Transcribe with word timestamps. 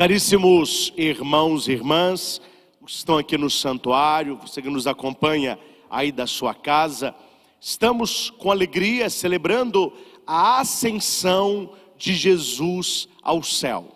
Caríssimos 0.00 0.94
irmãos 0.96 1.68
e 1.68 1.72
irmãs, 1.72 2.40
que 2.82 2.90
estão 2.90 3.18
aqui 3.18 3.36
no 3.36 3.50
santuário, 3.50 4.38
você 4.38 4.62
que 4.62 4.70
nos 4.70 4.86
acompanha 4.86 5.58
aí 5.90 6.10
da 6.10 6.26
sua 6.26 6.54
casa, 6.54 7.14
estamos 7.60 8.30
com 8.30 8.50
alegria 8.50 9.10
celebrando 9.10 9.92
a 10.26 10.60
ascensão 10.60 11.74
de 11.98 12.14
Jesus 12.14 13.10
ao 13.22 13.42
céu. 13.42 13.94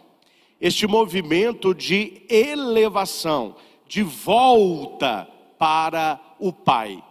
Este 0.60 0.86
movimento 0.86 1.74
de 1.74 2.20
elevação, 2.28 3.56
de 3.88 4.02
volta 4.02 5.26
para 5.58 6.20
o 6.38 6.52
Pai. 6.52 7.02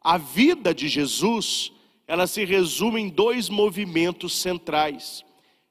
A 0.00 0.18
vida 0.18 0.74
de 0.74 0.88
Jesus, 0.88 1.70
ela 2.08 2.26
se 2.26 2.44
resume 2.44 3.02
em 3.02 3.08
dois 3.08 3.48
movimentos 3.48 4.36
centrais, 4.36 5.24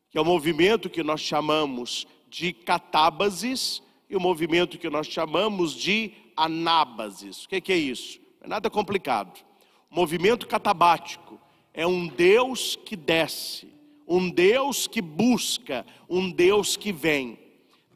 que 0.09 0.17
é 0.17 0.21
o 0.21 0.25
movimento 0.25 0.89
que 0.89 1.03
nós 1.03 1.19
chamamos 1.19 2.07
de 2.31 2.53
catábases 2.53 3.83
e 4.09 4.15
o 4.15 4.19
movimento 4.19 4.77
que 4.77 4.89
nós 4.89 5.05
chamamos 5.05 5.73
de 5.73 6.13
anábases. 6.35 7.43
O 7.43 7.49
que 7.49 7.71
é 7.71 7.77
isso? 7.77 8.19
Não 8.39 8.45
é 8.45 8.47
nada 8.47 8.69
complicado. 8.69 9.43
O 9.91 9.95
movimento 9.95 10.47
catabático 10.47 11.37
é 11.73 11.85
um 11.85 12.07
Deus 12.07 12.79
que 12.85 12.95
desce, 12.95 13.67
um 14.07 14.29
Deus 14.29 14.87
que 14.87 15.01
busca, 15.01 15.85
um 16.09 16.31
Deus 16.31 16.77
que 16.77 16.93
vem. 16.93 17.37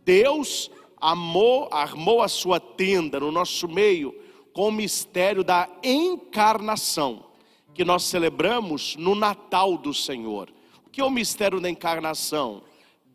Deus 0.03 0.69
amou, 0.99 1.69
armou 1.71 2.21
a 2.21 2.27
sua 2.27 2.59
tenda 2.59 3.19
no 3.21 3.31
nosso 3.31 3.69
meio 3.69 4.13
com 4.51 4.67
o 4.67 4.71
mistério 4.71 5.43
da 5.43 5.69
encarnação, 5.81 7.25
que 7.73 7.85
nós 7.85 8.03
celebramos 8.03 8.97
no 8.97 9.15
Natal 9.15 9.77
do 9.77 9.93
Senhor. 9.93 10.53
O 10.85 10.89
que 10.89 10.99
é 10.99 11.05
o 11.05 11.09
mistério 11.09 11.61
da 11.61 11.69
encarnação? 11.69 12.63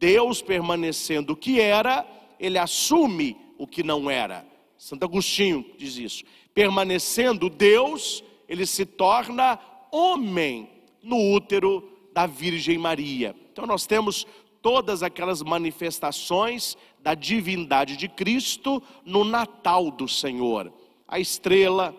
Deus 0.01 0.41
permanecendo 0.41 1.35
o 1.35 1.37
que 1.37 1.61
era, 1.61 2.07
ele 2.41 2.57
assume 2.57 3.37
o 3.59 3.67
que 3.67 3.83
não 3.83 4.11
era. 4.11 4.47
Santo 4.79 5.05
Agostinho 5.05 5.65
diz 5.77 5.99
isso. 5.99 6.25
Permanecendo 6.55 7.51
Deus, 7.51 8.25
ele 8.49 8.65
se 8.65 8.87
torna 8.87 9.61
homem 9.93 10.71
no 11.03 11.35
útero 11.35 11.87
da 12.15 12.27
Virgem 12.27 12.79
Maria. 12.79 13.37
Então 13.53 13.67
nós 13.67 13.87
temos 13.87 14.27
todas 14.63 15.03
aquelas 15.03 15.43
manifestações 15.43 16.79
da 17.01 17.15
divindade 17.15 17.95
de 17.97 18.09
Cristo 18.09 18.83
no 19.05 19.23
Natal 19.23 19.91
do 19.91 20.09
Senhor. 20.09 20.73
A 21.07 21.21
estrela, 21.21 21.95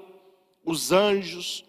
os 0.65 0.91
anjos, 0.91 1.63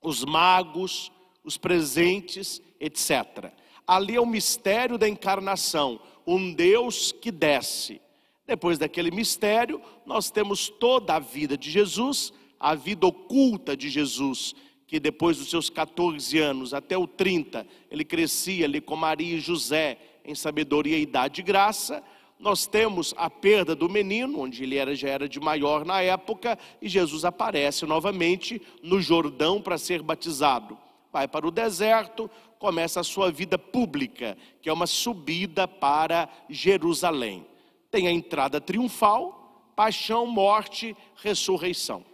os 0.00 0.24
magos, 0.24 1.10
os 1.42 1.58
presentes, 1.58 2.62
etc 2.78 3.52
ali 3.86 4.16
é 4.16 4.20
o 4.20 4.26
mistério 4.26 4.98
da 4.98 5.08
encarnação, 5.08 6.00
um 6.26 6.52
Deus 6.52 7.12
que 7.12 7.30
desce. 7.30 8.00
Depois 8.46 8.78
daquele 8.78 9.10
mistério, 9.10 9.80
nós 10.04 10.30
temos 10.30 10.68
toda 10.68 11.14
a 11.14 11.18
vida 11.18 11.56
de 11.56 11.70
Jesus, 11.70 12.32
a 12.58 12.74
vida 12.74 13.06
oculta 13.06 13.76
de 13.76 13.88
Jesus, 13.88 14.54
que 14.86 15.00
depois 15.00 15.36
dos 15.36 15.50
seus 15.50 15.68
14 15.68 16.38
anos 16.38 16.72
até 16.72 16.96
o 16.96 17.06
30, 17.06 17.66
ele 17.90 18.04
crescia 18.04 18.64
ali 18.64 18.80
com 18.80 18.94
Maria 18.94 19.36
e 19.36 19.40
José 19.40 19.98
em 20.24 20.34
sabedoria 20.34 20.96
e 20.96 21.02
idade 21.02 21.36
de 21.36 21.42
graça. 21.42 22.02
Nós 22.38 22.66
temos 22.66 23.14
a 23.16 23.30
perda 23.30 23.74
do 23.74 23.88
menino, 23.88 24.40
onde 24.40 24.62
ele 24.62 24.76
era, 24.76 24.94
já 24.94 25.08
era 25.08 25.28
de 25.28 25.40
maior 25.40 25.84
na 25.84 26.02
época, 26.02 26.58
e 26.80 26.88
Jesus 26.88 27.24
aparece 27.24 27.86
novamente 27.86 28.60
no 28.82 29.00
Jordão 29.00 29.60
para 29.60 29.78
ser 29.78 30.02
batizado. 30.02 30.78
Vai 31.12 31.26
para 31.26 31.46
o 31.46 31.50
deserto, 31.50 32.30
começa 32.58 33.00
a 33.00 33.04
sua 33.04 33.30
vida 33.30 33.58
pública, 33.58 34.36
que 34.60 34.68
é 34.68 34.72
uma 34.72 34.86
subida 34.86 35.66
para 35.68 36.28
Jerusalém. 36.48 37.46
Tem 37.90 38.08
a 38.08 38.12
entrada 38.12 38.60
triunfal, 38.60 39.72
paixão, 39.76 40.26
morte, 40.26 40.96
ressurreição. 41.16 42.04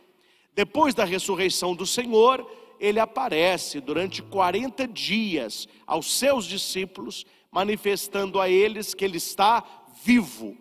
Depois 0.55 0.95
da 0.95 1.05
ressurreição 1.05 1.75
do 1.75 1.87
Senhor, 1.87 2.47
ele 2.79 2.99
aparece 2.99 3.81
durante 3.81 4.23
40 4.23 4.87
dias 4.89 5.69
aos 5.87 6.13
seus 6.19 6.45
discípulos, 6.45 7.25
manifestando 7.51 8.41
a 8.41 8.49
eles 8.49 8.93
que 8.93 9.05
ele 9.05 9.19
está 9.19 9.65
vivo. 10.05 10.57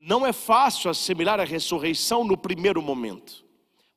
Não 0.00 0.26
é 0.26 0.32
fácil 0.32 0.90
assimilar 0.90 1.40
a 1.40 1.44
ressurreição 1.44 2.24
no 2.24 2.36
primeiro 2.36 2.82
momento. 2.82 3.44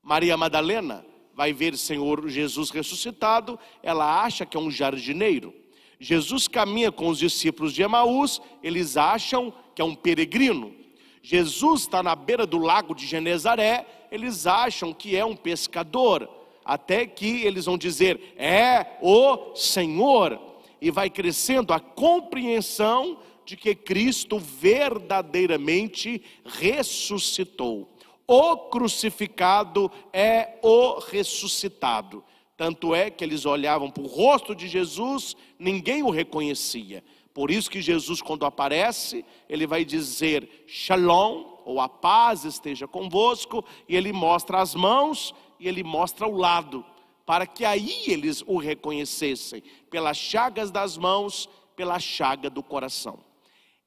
Maria 0.01 0.37
Madalena 0.37 1.05
vai 1.39 1.53
ver 1.53 1.73
o 1.73 1.77
Senhor 1.77 2.27
Jesus 2.27 2.69
ressuscitado, 2.69 3.57
ela 3.81 4.21
acha 4.21 4.45
que 4.45 4.57
é 4.57 4.59
um 4.59 4.69
jardineiro. 4.69 5.53
Jesus 5.97 6.49
caminha 6.49 6.91
com 6.91 7.07
os 7.07 7.17
discípulos 7.17 7.73
de 7.73 7.81
Emaús, 7.81 8.41
eles 8.61 8.97
acham 8.97 9.53
que 9.73 9.81
é 9.81 9.85
um 9.85 9.95
peregrino. 9.95 10.75
Jesus 11.23 11.83
está 11.83 12.03
na 12.03 12.13
beira 12.13 12.45
do 12.45 12.57
lago 12.57 12.93
de 12.93 13.07
Genezaré, 13.07 13.87
eles 14.11 14.45
acham 14.45 14.91
que 14.91 15.15
é 15.15 15.23
um 15.23 15.33
pescador, 15.33 16.29
até 16.65 17.05
que 17.07 17.45
eles 17.45 17.63
vão 17.63 17.77
dizer: 17.77 18.33
é 18.35 18.97
o 19.01 19.55
Senhor, 19.55 20.37
e 20.81 20.91
vai 20.91 21.09
crescendo 21.09 21.71
a 21.71 21.79
compreensão 21.79 23.17
de 23.45 23.55
que 23.55 23.73
Cristo 23.73 24.39
verdadeiramente 24.39 26.21
ressuscitou. 26.43 27.87
O 28.31 28.55
crucificado 28.69 29.91
é 30.13 30.59
o 30.61 30.99
ressuscitado. 30.99 32.23
Tanto 32.55 32.93
é 32.93 33.09
que 33.09 33.23
eles 33.23 33.43
olhavam 33.43 33.89
para 33.89 34.03
o 34.03 34.05
rosto 34.05 34.53
de 34.53 34.67
Jesus, 34.67 35.35
ninguém 35.57 36.03
o 36.03 36.11
reconhecia. 36.11 37.03
Por 37.33 37.49
isso 37.49 37.71
que 37.71 37.81
Jesus, 37.81 38.21
quando 38.21 38.45
aparece, 38.45 39.25
ele 39.49 39.65
vai 39.65 39.83
dizer 39.83 40.63
Shalom, 40.67 41.57
ou 41.65 41.81
a 41.81 41.89
paz 41.89 42.45
esteja 42.45 42.87
convosco, 42.87 43.65
e 43.87 43.95
ele 43.95 44.13
mostra 44.13 44.61
as 44.61 44.75
mãos 44.75 45.33
e 45.59 45.67
ele 45.67 45.83
mostra 45.83 46.27
o 46.27 46.37
lado, 46.37 46.85
para 47.25 47.47
que 47.47 47.65
aí 47.65 48.03
eles 48.05 48.43
o 48.45 48.59
reconhecessem, 48.59 49.63
pelas 49.89 50.17
chagas 50.17 50.69
das 50.69 50.97
mãos, 50.99 51.49
pela 51.75 51.99
chaga 51.99 52.47
do 52.47 52.61
coração. 52.61 53.17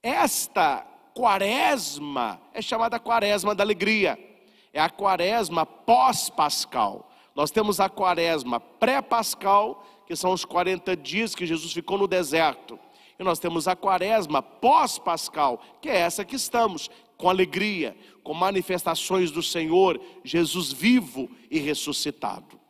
Esta 0.03 0.85
quaresma 1.15 2.43
é 2.53 2.61
chamada 2.61 2.99
quaresma 2.99 3.55
da 3.55 3.63
alegria 3.63 4.32
é 4.73 4.81
a 4.81 4.89
quaresma 4.89 5.67
pós-pascal. 5.67 7.11
Nós 7.35 7.51
temos 7.51 7.81
a 7.81 7.89
quaresma 7.89 8.59
pré-pascal, 8.61 9.87
que 10.07 10.17
são 10.17 10.33
os 10.33 10.45
40 10.45 10.97
dias 10.97 11.35
que 11.35 11.47
Jesus 11.47 11.73
ficou 11.73 11.99
no 11.99 12.07
deserto. 12.07 12.79
E 13.19 13.25
nós 13.25 13.39
temos 13.39 13.69
a 13.69 13.77
quaresma 13.77 14.43
pós-pascal, 14.43 15.63
que 15.81 15.89
é 15.89 15.97
essa 15.97 16.25
que 16.25 16.37
estamos, 16.37 16.91
com 17.17 17.29
alegria, 17.29 17.97
com 18.23 18.35
manifestações 18.35 19.31
do 19.31 19.43
Senhor, 19.43 20.01
Jesus 20.25 20.73
vivo 20.73 21.31
e 21.51 21.59
ressuscitado. 21.59 22.61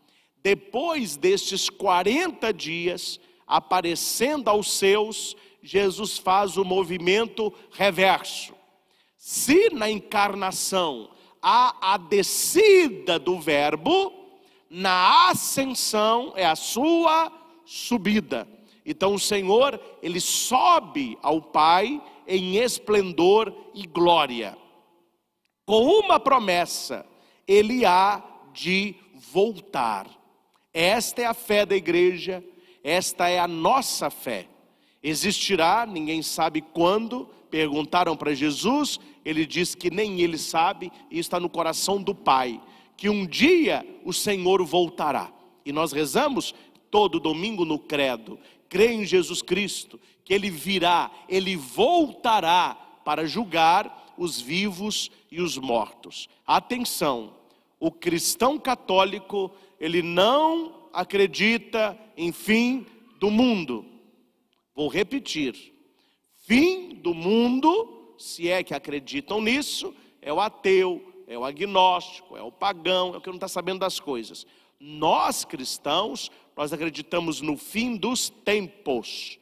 Depois 0.42 1.16
destes 1.16 1.70
40 1.70 2.52
dias, 2.52 3.20
aparecendo 3.46 4.48
aos 4.48 4.72
seus, 4.72 5.36
Jesus 5.62 6.18
faz 6.18 6.56
o 6.56 6.64
movimento 6.64 7.52
reverso. 7.70 8.54
Se 9.16 9.70
na 9.70 9.88
encarnação 9.88 11.10
há 11.42 11.94
a 11.94 11.96
descida 11.96 13.18
do 13.18 13.40
Verbo, 13.40 14.12
na 14.70 15.28
ascensão 15.28 16.32
é 16.36 16.46
a 16.46 16.56
sua 16.56 17.30
subida. 17.66 18.48
Então 18.86 19.14
o 19.14 19.18
Senhor, 19.18 19.78
ele 20.02 20.20
sobe 20.20 21.18
ao 21.20 21.42
Pai 21.42 22.00
em 22.26 22.56
esplendor 22.56 23.52
e 23.74 23.86
glória. 23.86 24.56
Com 25.66 25.84
uma 25.84 26.18
promessa, 26.18 27.04
ele 27.46 27.84
há 27.84 28.22
de 28.52 28.94
voltar. 29.32 30.06
Esta 30.72 31.22
é 31.22 31.26
a 31.26 31.34
fé 31.34 31.66
da 31.66 31.76
igreja, 31.76 32.42
esta 32.82 33.28
é 33.28 33.38
a 33.38 33.46
nossa 33.46 34.10
fé. 34.10 34.48
Existirá, 35.02 35.84
ninguém 35.86 36.22
sabe 36.22 36.60
quando, 36.60 37.28
perguntaram 37.50 38.16
para 38.16 38.34
Jesus, 38.34 38.98
ele 39.24 39.46
diz 39.46 39.74
que 39.74 39.90
nem 39.90 40.20
ele 40.20 40.38
sabe, 40.38 40.90
e 41.10 41.18
está 41.18 41.38
no 41.38 41.48
coração 41.48 42.02
do 42.02 42.14
Pai, 42.14 42.60
que 42.96 43.08
um 43.08 43.26
dia 43.26 43.86
o 44.04 44.12
Senhor 44.12 44.64
voltará. 44.64 45.32
E 45.64 45.72
nós 45.72 45.92
rezamos 45.92 46.54
todo 46.90 47.20
domingo 47.20 47.64
no 47.64 47.78
credo, 47.78 48.38
crê 48.68 48.92
em 48.92 49.04
Jesus 49.04 49.42
Cristo, 49.42 49.98
que 50.24 50.34
ele 50.34 50.50
virá, 50.50 51.10
ele 51.28 51.56
voltará 51.56 52.74
para 53.04 53.26
julgar 53.26 54.14
os 54.16 54.40
vivos 54.40 55.10
e 55.30 55.40
os 55.40 55.56
mortos. 55.58 56.28
Atenção, 56.46 57.34
o 57.80 57.90
cristão 57.90 58.58
católico, 58.58 59.50
ele 59.80 60.02
não 60.02 60.88
acredita 60.92 61.98
em 62.16 62.30
fim 62.30 62.86
do 63.18 63.30
mundo. 63.30 63.84
Vou 64.74 64.88
repetir: 64.88 65.72
fim 66.46 66.94
do 66.94 67.14
mundo 67.14 68.01
se 68.22 68.48
é 68.48 68.62
que 68.62 68.72
acreditam 68.72 69.40
nisso, 69.40 69.92
é 70.20 70.32
o 70.32 70.40
ateu, 70.40 71.12
é 71.26 71.36
o 71.36 71.44
agnóstico, 71.44 72.36
é 72.36 72.42
o 72.42 72.52
pagão, 72.52 73.14
é 73.14 73.18
o 73.18 73.20
que 73.20 73.28
não 73.28 73.34
está 73.34 73.48
sabendo 73.48 73.80
das 73.80 73.98
coisas. 73.98 74.46
Nós 74.78 75.44
cristãos, 75.44 76.30
nós 76.56 76.72
acreditamos 76.72 77.40
no 77.40 77.56
fim 77.56 77.96
dos 77.96 78.30
tempos. 78.30 79.38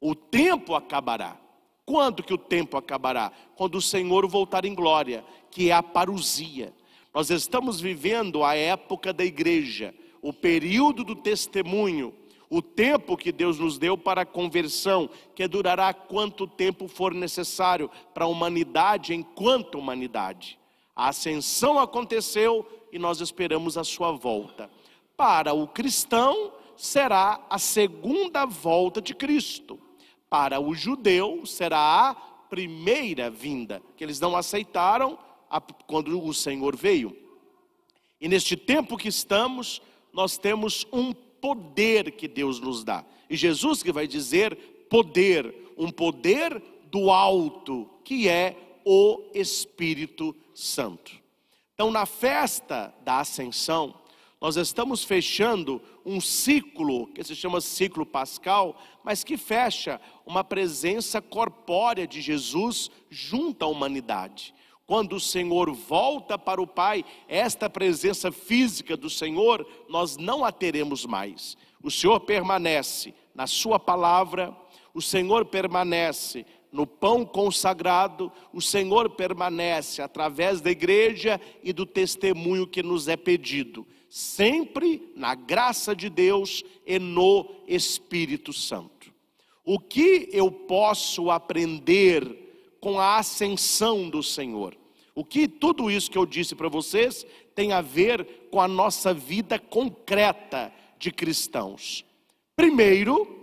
O 0.00 0.14
tempo 0.14 0.74
acabará. 0.74 1.38
Quando 1.84 2.22
que 2.22 2.32
o 2.32 2.38
tempo 2.38 2.78
acabará? 2.78 3.30
Quando 3.56 3.76
o 3.76 3.82
Senhor 3.82 4.26
voltar 4.26 4.64
em 4.64 4.74
glória, 4.74 5.22
que 5.50 5.68
é 5.68 5.72
a 5.74 5.82
parusia. 5.82 6.72
Nós 7.12 7.30
estamos 7.30 7.78
vivendo 7.78 8.42
a 8.42 8.54
época 8.54 9.12
da 9.12 9.24
igreja, 9.24 9.94
o 10.22 10.32
período 10.32 11.04
do 11.04 11.14
testemunho, 11.14 12.14
o 12.48 12.62
tempo 12.62 13.16
que 13.16 13.32
Deus 13.32 13.58
nos 13.58 13.78
deu 13.78 13.96
para 13.96 14.22
a 14.22 14.26
conversão, 14.26 15.08
que 15.34 15.46
durará 15.48 15.92
quanto 15.92 16.46
tempo 16.46 16.86
for 16.86 17.14
necessário 17.14 17.90
para 18.12 18.24
a 18.24 18.28
humanidade 18.28 19.14
enquanto 19.14 19.78
humanidade. 19.78 20.58
A 20.94 21.08
ascensão 21.08 21.78
aconteceu 21.78 22.66
e 22.92 22.98
nós 22.98 23.20
esperamos 23.20 23.76
a 23.76 23.84
sua 23.84 24.12
volta. 24.12 24.70
Para 25.16 25.52
o 25.52 25.66
cristão, 25.66 26.52
será 26.76 27.44
a 27.48 27.58
segunda 27.58 28.44
volta 28.44 29.00
de 29.00 29.14
Cristo. 29.14 29.80
Para 30.28 30.60
o 30.60 30.74
judeu, 30.74 31.44
será 31.46 31.78
a 32.10 32.14
primeira 32.14 33.30
vinda, 33.30 33.82
que 33.96 34.04
eles 34.04 34.20
não 34.20 34.36
aceitaram 34.36 35.18
quando 35.86 36.24
o 36.24 36.34
Senhor 36.34 36.76
veio. 36.76 37.16
E 38.20 38.28
neste 38.28 38.56
tempo 38.56 38.96
que 38.96 39.08
estamos, 39.08 39.82
nós 40.12 40.38
temos 40.38 40.86
um 40.92 41.12
poder 41.44 42.12
que 42.12 42.26
Deus 42.26 42.58
nos 42.58 42.82
dá. 42.82 43.04
E 43.28 43.36
Jesus 43.36 43.82
que 43.82 43.92
vai 43.92 44.06
dizer 44.06 44.56
poder, 44.88 45.54
um 45.76 45.90
poder 45.90 46.62
do 46.90 47.10
alto, 47.10 47.86
que 48.02 48.30
é 48.30 48.56
o 48.82 49.20
Espírito 49.34 50.34
Santo. 50.54 51.12
Então, 51.74 51.90
na 51.90 52.06
festa 52.06 52.94
da 53.04 53.18
Ascensão, 53.18 53.94
nós 54.40 54.56
estamos 54.56 55.04
fechando 55.04 55.82
um 56.02 56.18
ciclo, 56.18 57.08
que 57.08 57.22
se 57.22 57.36
chama 57.36 57.60
ciclo 57.60 58.06
pascal, 58.06 58.80
mas 59.04 59.22
que 59.22 59.36
fecha 59.36 60.00
uma 60.24 60.42
presença 60.42 61.20
corpórea 61.20 62.06
de 62.06 62.22
Jesus 62.22 62.90
junto 63.10 63.66
à 63.66 63.68
humanidade. 63.68 64.54
Quando 64.86 65.16
o 65.16 65.20
Senhor 65.20 65.72
volta 65.72 66.38
para 66.38 66.60
o 66.60 66.66
Pai, 66.66 67.04
esta 67.26 67.70
presença 67.70 68.30
física 68.30 68.96
do 68.96 69.08
Senhor, 69.08 69.66
nós 69.88 70.16
não 70.16 70.44
a 70.44 70.52
teremos 70.52 71.06
mais. 71.06 71.56
O 71.82 71.90
Senhor 71.90 72.20
permanece 72.20 73.14
na 73.34 73.46
Sua 73.46 73.78
palavra, 73.78 74.54
o 74.92 75.00
Senhor 75.00 75.46
permanece 75.46 76.44
no 76.70 76.86
pão 76.86 77.24
consagrado, 77.24 78.30
o 78.52 78.60
Senhor 78.60 79.10
permanece 79.10 80.02
através 80.02 80.60
da 80.60 80.70
igreja 80.70 81.40
e 81.62 81.72
do 81.72 81.86
testemunho 81.86 82.66
que 82.66 82.82
nos 82.82 83.08
é 83.08 83.16
pedido, 83.16 83.86
sempre 84.10 85.12
na 85.16 85.34
graça 85.34 85.94
de 85.94 86.10
Deus 86.10 86.62
e 86.84 86.98
no 86.98 87.48
Espírito 87.66 88.52
Santo. 88.52 89.14
O 89.64 89.78
que 89.78 90.28
eu 90.32 90.50
posso 90.50 91.30
aprender 91.30 92.43
com 92.84 93.00
a 93.00 93.16
ascensão 93.16 94.10
do 94.10 94.22
Senhor? 94.22 94.76
O 95.14 95.24
que 95.24 95.48
tudo 95.48 95.90
isso 95.90 96.10
que 96.10 96.18
eu 96.18 96.26
disse 96.26 96.54
para 96.54 96.68
vocês 96.68 97.24
tem 97.54 97.72
a 97.72 97.80
ver 97.80 98.48
com 98.50 98.60
a 98.60 98.68
nossa 98.68 99.14
vida 99.14 99.58
concreta 99.58 100.70
de 100.98 101.10
cristãos? 101.10 102.04
Primeiro, 102.54 103.42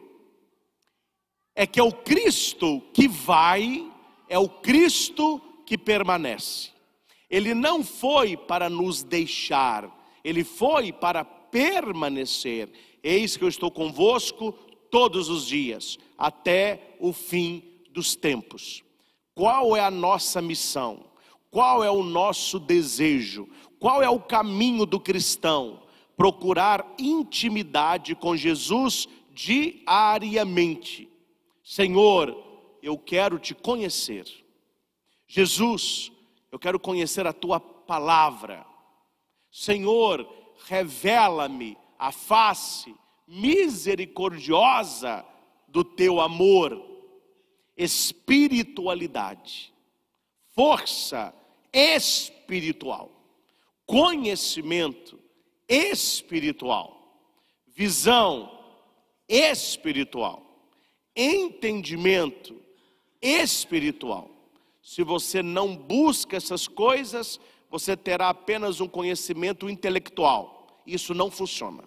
é 1.56 1.66
que 1.66 1.80
é 1.80 1.84
o 1.84 1.92
Cristo 1.92 2.84
que 2.94 3.08
vai, 3.08 3.92
é 4.30 4.38
o 4.38 4.48
Cristo 4.48 5.42
que 5.66 5.76
permanece. 5.76 6.70
Ele 7.28 7.56
não 7.56 7.84
foi 7.84 8.38
para 8.38 8.70
nos 8.70 9.02
deixar, 9.02 9.90
ele 10.24 10.44
foi 10.44 10.94
para 10.94 11.26
permanecer. 11.26 12.70
Eis 13.02 13.36
que 13.38 13.44
eu 13.44 13.50
estou 13.50 13.72
convosco 13.72 14.52
todos 14.92 15.30
os 15.30 15.48
dias, 15.48 15.98
até 16.16 16.96
o 17.00 17.12
fim 17.12 17.64
dos 17.90 18.16
tempos. 18.16 18.84
Qual 19.36 19.76
é 19.76 19.82
a 19.82 19.92
nossa 19.92 20.42
missão? 20.42 21.06
Qual 21.50 21.84
é 21.84 21.92
o 21.92 22.04
nosso 22.04 22.60
desejo? 22.60 23.48
Qual 23.80 24.02
é 24.02 24.10
o 24.10 24.20
caminho 24.20 24.86
do 24.86 25.00
cristão? 25.00 25.82
Procurar 26.16 26.86
intimidade 27.00 28.16
com 28.16 28.36
Jesus 28.36 29.08
diariamente 29.34 31.12
Senhor, 31.72 32.36
eu 32.84 32.98
quero 32.98 33.40
te 33.40 33.56
conhecer. 33.56 34.26
Jesus, 35.26 36.12
eu 36.52 36.60
quero 36.60 36.78
conhecer 36.78 37.26
a 37.26 37.32
tua 37.32 37.62
palavra. 37.62 38.66
Senhor, 39.50 40.28
revela-me 40.66 41.78
a 41.98 42.12
face 42.12 42.94
misericordiosa 43.26 45.26
do 45.66 45.82
teu 45.82 46.20
amor, 46.20 46.78
espiritualidade, 47.84 49.74
força 50.54 51.34
espiritual, 51.74 53.12
conhecimento 53.86 55.20
espiritual, 55.68 57.18
visão 57.68 58.60
espiritual 59.28 60.52
entendimento 61.16 62.56
espiritual. 63.22 64.30
Se 64.82 65.04
você 65.04 65.44
não 65.44 65.76
busca 65.76 66.38
essas 66.38 66.68
coisas, 66.68 67.40
você 67.70 67.96
terá 67.96 68.30
apenas 68.30 68.82
um 68.82 68.88
conhecimento 68.88 69.70
intelectual. 69.70 70.82
Isso 70.86 71.14
não 71.14 71.30
funciona. 71.30 71.84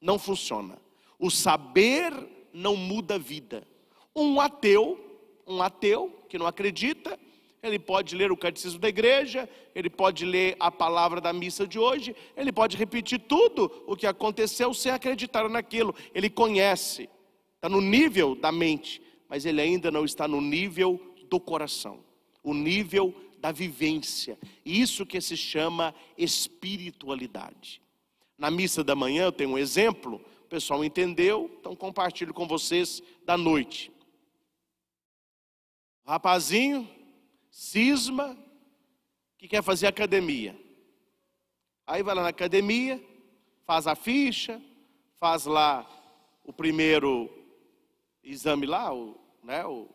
Não 0.00 0.18
funciona. 0.18 0.78
O 1.18 1.30
saber 1.30 2.12
não 2.52 2.76
muda 2.76 3.14
a 3.14 3.18
vida. 3.18 3.66
Um 4.14 4.40
ateu, 4.40 5.05
um 5.46 5.62
ateu 5.62 6.24
que 6.28 6.38
não 6.38 6.46
acredita, 6.46 7.18
ele 7.62 7.78
pode 7.78 8.14
ler 8.14 8.30
o 8.30 8.36
catecismo 8.36 8.78
da 8.78 8.88
igreja, 8.88 9.48
ele 9.74 9.90
pode 9.90 10.24
ler 10.24 10.56
a 10.60 10.70
palavra 10.70 11.20
da 11.20 11.32
missa 11.32 11.66
de 11.66 11.78
hoje, 11.78 12.14
ele 12.36 12.52
pode 12.52 12.76
repetir 12.76 13.18
tudo 13.20 13.70
o 13.86 13.96
que 13.96 14.06
aconteceu 14.06 14.72
sem 14.72 14.92
acreditar 14.92 15.48
naquilo. 15.48 15.94
Ele 16.14 16.30
conhece, 16.30 17.08
está 17.56 17.68
no 17.68 17.80
nível 17.80 18.34
da 18.34 18.52
mente, 18.52 19.02
mas 19.28 19.44
ele 19.44 19.60
ainda 19.60 19.90
não 19.90 20.04
está 20.04 20.28
no 20.28 20.40
nível 20.40 21.00
do 21.28 21.40
coração, 21.40 22.00
o 22.42 22.54
nível 22.54 23.14
da 23.38 23.50
vivência. 23.50 24.38
Isso 24.64 25.04
que 25.04 25.20
se 25.20 25.36
chama 25.36 25.94
espiritualidade. 26.16 27.82
Na 28.38 28.50
missa 28.50 28.84
da 28.84 28.94
manhã 28.94 29.24
eu 29.24 29.32
tenho 29.32 29.50
um 29.50 29.58
exemplo, 29.58 30.20
o 30.44 30.48
pessoal 30.48 30.84
entendeu, 30.84 31.50
então 31.58 31.74
compartilho 31.74 32.34
com 32.34 32.46
vocês 32.46 33.02
da 33.24 33.36
noite. 33.36 33.90
Rapazinho, 36.06 36.88
cisma, 37.50 38.38
que 39.36 39.48
quer 39.48 39.62
fazer 39.62 39.88
academia. 39.88 40.58
Aí 41.86 42.02
vai 42.02 42.14
lá 42.14 42.22
na 42.22 42.28
academia, 42.28 43.02
faz 43.64 43.86
a 43.86 43.96
ficha, 43.96 44.62
faz 45.16 45.46
lá 45.46 45.84
o 46.44 46.52
primeiro 46.52 47.28
exame 48.22 48.66
lá, 48.66 48.94
o, 48.94 49.18
né, 49.42 49.64
o 49.66 49.88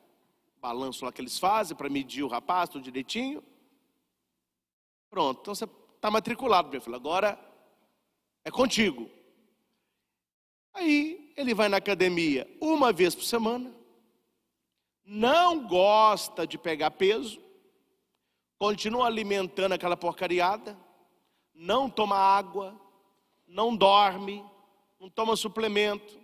balanço 0.62 1.06
lá 1.06 1.12
que 1.12 1.22
eles 1.22 1.40
fazem 1.40 1.76
para 1.76 1.90
medir 1.90 2.24
o 2.24 2.28
rapaz, 2.28 2.70
tudo 2.70 2.84
direitinho. 2.84 3.44
Pronto, 5.10 5.40
então 5.42 5.56
você 5.56 5.66
está 5.96 6.12
matriculado, 6.12 6.70
meu 6.70 6.82
filho, 6.82 6.96
agora 6.96 7.40
é 8.44 8.52
contigo. 8.52 9.10
Aí 10.74 11.34
ele 11.36 11.54
vai 11.54 11.70
na 11.70 11.78
academia 11.78 12.48
uma 12.60 12.92
vez 12.92 13.16
por 13.16 13.24
semana, 13.24 13.74
não 15.14 15.68
gosta 15.68 16.48
de 16.48 16.58
pegar 16.58 16.92
peso, 16.92 17.42
continua 18.58 19.08
alimentando 19.08 19.74
aquela 19.74 19.98
porcariada, 19.98 20.78
não 21.54 21.90
toma 21.90 22.16
água, 22.16 22.80
não 23.46 23.76
dorme, 23.76 24.42
não 24.98 25.10
toma 25.10 25.36
suplemento, 25.36 26.18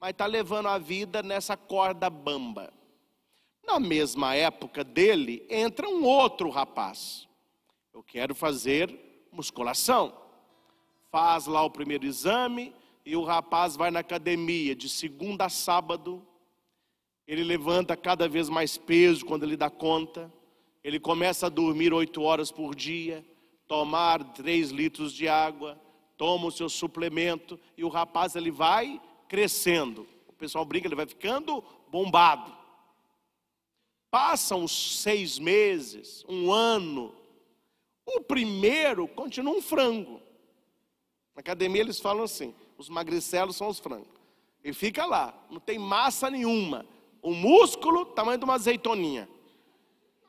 mas 0.00 0.10
está 0.10 0.26
levando 0.26 0.66
a 0.66 0.78
vida 0.78 1.22
nessa 1.22 1.56
corda 1.56 2.10
bamba. 2.10 2.72
Na 3.64 3.78
mesma 3.78 4.34
época 4.34 4.82
dele, 4.82 5.46
entra 5.48 5.88
um 5.88 6.04
outro 6.04 6.50
rapaz. 6.50 7.28
Eu 7.92 8.02
quero 8.02 8.34
fazer 8.34 9.28
musculação. 9.30 10.12
Faz 11.08 11.46
lá 11.46 11.62
o 11.62 11.70
primeiro 11.70 12.04
exame 12.04 12.74
e 13.06 13.14
o 13.14 13.22
rapaz 13.22 13.76
vai 13.76 13.92
na 13.92 14.00
academia 14.00 14.74
de 14.74 14.88
segunda 14.88 15.44
a 15.44 15.48
sábado. 15.48 16.26
Ele 17.26 17.42
levanta 17.42 17.96
cada 17.96 18.28
vez 18.28 18.48
mais 18.48 18.76
peso 18.76 19.24
quando 19.24 19.44
ele 19.44 19.56
dá 19.56 19.70
conta. 19.70 20.32
Ele 20.82 21.00
começa 21.00 21.46
a 21.46 21.50
dormir 21.50 21.92
oito 21.92 22.22
horas 22.22 22.52
por 22.52 22.74
dia, 22.74 23.24
tomar 23.66 24.22
três 24.34 24.70
litros 24.70 25.12
de 25.12 25.26
água, 25.26 25.80
toma 26.16 26.46
o 26.46 26.52
seu 26.52 26.68
suplemento 26.68 27.58
e 27.76 27.84
o 27.84 27.88
rapaz 27.88 28.36
ele 28.36 28.50
vai 28.50 29.00
crescendo. 29.28 30.06
O 30.28 30.32
pessoal 30.32 30.64
brinca, 30.64 30.86
ele 30.86 30.94
vai 30.94 31.06
ficando 31.06 31.64
bombado. 31.88 32.54
Passam 34.10 34.64
os 34.64 35.00
seis 35.00 35.38
meses, 35.38 36.24
um 36.28 36.52
ano. 36.52 37.14
O 38.06 38.20
primeiro 38.20 39.08
continua 39.08 39.54
um 39.54 39.62
frango. 39.62 40.20
Na 41.34 41.40
academia 41.40 41.80
eles 41.80 41.98
falam 41.98 42.22
assim: 42.22 42.54
os 42.76 42.88
magricelos 42.88 43.56
são 43.56 43.68
os 43.68 43.78
frangos. 43.78 44.08
Ele 44.62 44.74
fica 44.74 45.04
lá, 45.04 45.34
não 45.50 45.58
tem 45.58 45.78
massa 45.78 46.30
nenhuma. 46.30 46.86
Um 47.24 47.34
músculo 47.34 48.04
tamanho 48.04 48.38
de 48.38 48.44
uma 48.44 48.54
azeitoninha. 48.54 49.26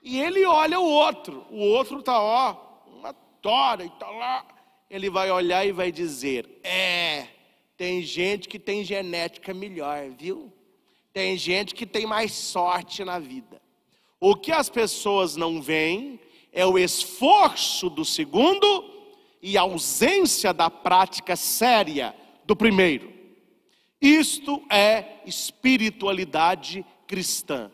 E 0.02 0.20
ele 0.20 0.46
olha 0.46 0.80
o 0.80 0.90
outro, 0.90 1.46
o 1.52 1.60
outro 1.60 2.02
tá 2.02 2.20
ó, 2.20 2.56
uma 2.88 3.14
tora 3.42 3.84
e 3.84 3.90
tá 3.90 4.10
lá. 4.10 4.46
Ele 4.90 5.10
vai 5.10 5.30
olhar 5.30 5.66
e 5.66 5.72
vai 5.72 5.92
dizer: 5.92 6.48
"É, 6.64 7.28
tem 7.76 8.02
gente 8.02 8.48
que 8.48 8.58
tem 8.58 8.84
genética 8.84 9.54
melhor, 9.54 10.10
viu? 10.12 10.54
Tem 11.12 11.38
gente 11.38 11.76
que 11.76 11.86
tem 11.86 12.06
mais 12.06 12.32
sorte 12.32 13.04
na 13.04 13.20
vida. 13.20 13.62
O 14.20 14.36
que 14.36 14.52
as 14.52 14.70
pessoas 14.70 15.36
não 15.36 15.62
veem 15.62 16.20
é 16.52 16.66
o 16.66 16.78
esforço 16.78 17.90
do 17.90 18.06
segundo 18.06 18.84
e 19.42 19.58
a 19.58 19.62
ausência 19.62 20.54
da 20.54 20.70
prática 20.70 21.36
séria 21.36 22.16
do 22.46 22.56
primeiro. 22.56 23.15
Isto 24.02 24.64
é 24.70 25.22
espiritualidade 25.26 26.86
cristã. 27.08 27.72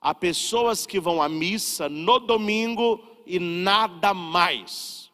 Há 0.00 0.14
pessoas 0.14 0.86
que 0.86 1.00
vão 1.00 1.20
à 1.20 1.28
missa 1.28 1.88
no 1.88 2.18
domingo 2.18 3.00
e 3.26 3.38
nada 3.38 4.14
mais. 4.14 5.10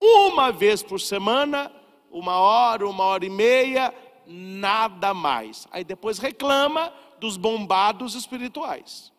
Uma 0.00 0.52
vez 0.52 0.82
por 0.82 1.00
semana, 1.00 1.72
uma 2.10 2.38
hora, 2.38 2.88
uma 2.88 3.04
hora 3.04 3.24
e 3.24 3.30
meia, 3.30 3.94
nada 4.26 5.14
mais. 5.14 5.66
Aí 5.70 5.84
depois 5.84 6.18
reclama 6.18 6.92
dos 7.20 7.36
bombados 7.36 8.14
espirituais. 8.14 9.12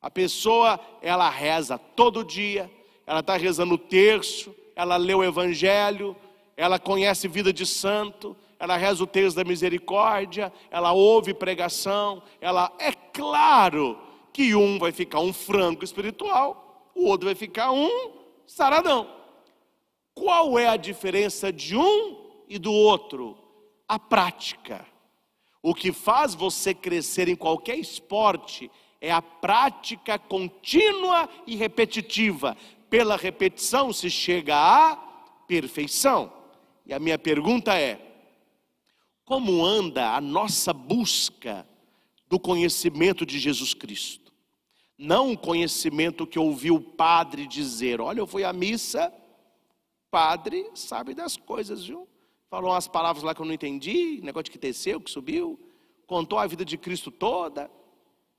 A 0.00 0.10
pessoa, 0.10 0.80
ela 1.02 1.28
reza 1.28 1.78
todo 1.78 2.24
dia, 2.24 2.70
ela 3.06 3.20
está 3.20 3.36
rezando 3.36 3.74
o 3.74 3.78
terço, 3.78 4.54
ela 4.74 4.96
lê 4.96 5.14
o 5.14 5.24
evangelho, 5.24 6.16
ela 6.56 6.78
conhece 6.78 7.28
vida 7.28 7.52
de 7.52 7.66
santo, 7.66 8.36
ela 8.58 8.76
reza 8.76 9.02
o 9.02 9.06
texto 9.06 9.36
da 9.36 9.44
misericórdia, 9.44 10.52
ela 10.70 10.92
ouve 10.92 11.34
pregação, 11.34 12.22
ela 12.40 12.72
é 12.78 12.92
claro 12.92 13.98
que 14.32 14.54
um 14.54 14.78
vai 14.78 14.92
ficar 14.92 15.20
um 15.20 15.32
frango 15.32 15.84
espiritual, 15.84 16.90
o 16.94 17.06
outro 17.06 17.26
vai 17.26 17.34
ficar 17.34 17.70
um 17.72 18.12
saradão. 18.46 19.10
Qual 20.14 20.58
é 20.58 20.66
a 20.66 20.76
diferença 20.76 21.52
de 21.52 21.76
um 21.76 22.44
e 22.48 22.58
do 22.58 22.72
outro? 22.72 23.36
A 23.86 23.98
prática. 23.98 24.86
O 25.62 25.74
que 25.74 25.92
faz 25.92 26.34
você 26.34 26.72
crescer 26.72 27.28
em 27.28 27.36
qualquer 27.36 27.76
esporte 27.76 28.70
é 29.00 29.10
a 29.12 29.20
prática 29.20 30.18
contínua 30.18 31.28
e 31.46 31.56
repetitiva. 31.56 32.56
Pela 32.88 33.16
repetição 33.16 33.92
se 33.92 34.08
chega 34.08 34.56
à 34.56 34.96
perfeição. 35.46 36.32
E 36.86 36.94
a 36.94 36.98
minha 36.98 37.18
pergunta 37.18 37.74
é: 37.74 38.05
como 39.26 39.66
anda 39.66 40.14
a 40.14 40.20
nossa 40.20 40.72
busca 40.72 41.68
do 42.28 42.38
conhecimento 42.38 43.26
de 43.26 43.38
Jesus 43.38 43.74
Cristo? 43.74 44.32
Não 44.96 45.32
o 45.32 45.38
conhecimento 45.38 46.26
que 46.26 46.38
ouviu 46.38 46.76
o 46.76 46.80
padre 46.80 47.46
dizer: 47.46 48.00
olha, 48.00 48.20
eu 48.20 48.26
fui 48.26 48.44
à 48.44 48.52
missa, 48.52 49.12
padre 50.10 50.70
sabe 50.74 51.12
das 51.12 51.36
coisas, 51.36 51.84
viu? 51.84 52.08
Falou 52.48 52.70
umas 52.70 52.86
palavras 52.86 53.24
lá 53.24 53.34
que 53.34 53.42
eu 53.42 53.44
não 53.44 53.52
entendi, 53.52 54.20
negócio 54.22 54.50
que 54.50 54.58
desceu, 54.58 55.00
que 55.00 55.10
subiu, 55.10 55.60
contou 56.06 56.38
a 56.38 56.46
vida 56.46 56.64
de 56.64 56.78
Cristo 56.78 57.10
toda. 57.10 57.68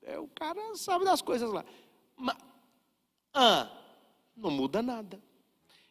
É, 0.02 0.18
o 0.18 0.26
cara 0.28 0.74
sabe 0.74 1.04
das 1.04 1.20
coisas 1.20 1.52
lá. 1.52 1.64
Mas, 2.16 2.36
ah, 3.34 3.70
não 4.34 4.50
muda 4.50 4.82
nada. 4.82 5.22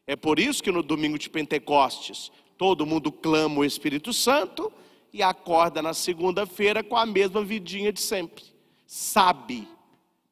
É 0.08 0.16
por 0.16 0.39
isso 0.39 0.63
que 0.63 0.72
no 0.72 0.82
domingo 0.82 1.20
de 1.20 1.30
Pentecostes, 1.30 2.32
todo 2.58 2.86
mundo 2.86 3.12
clama 3.12 3.60
o 3.60 3.66
Espírito 3.66 4.12
Santo 4.12 4.74
e 5.18 5.24
acorda 5.24 5.82
na 5.82 5.96
segunda-feira 5.96 6.84
com 6.84 6.96
a 6.96 7.06
mesma 7.06 7.44
vidinha 7.44 7.92
de 7.92 8.00
sempre. 8.00 8.44
Sabe, 8.86 9.68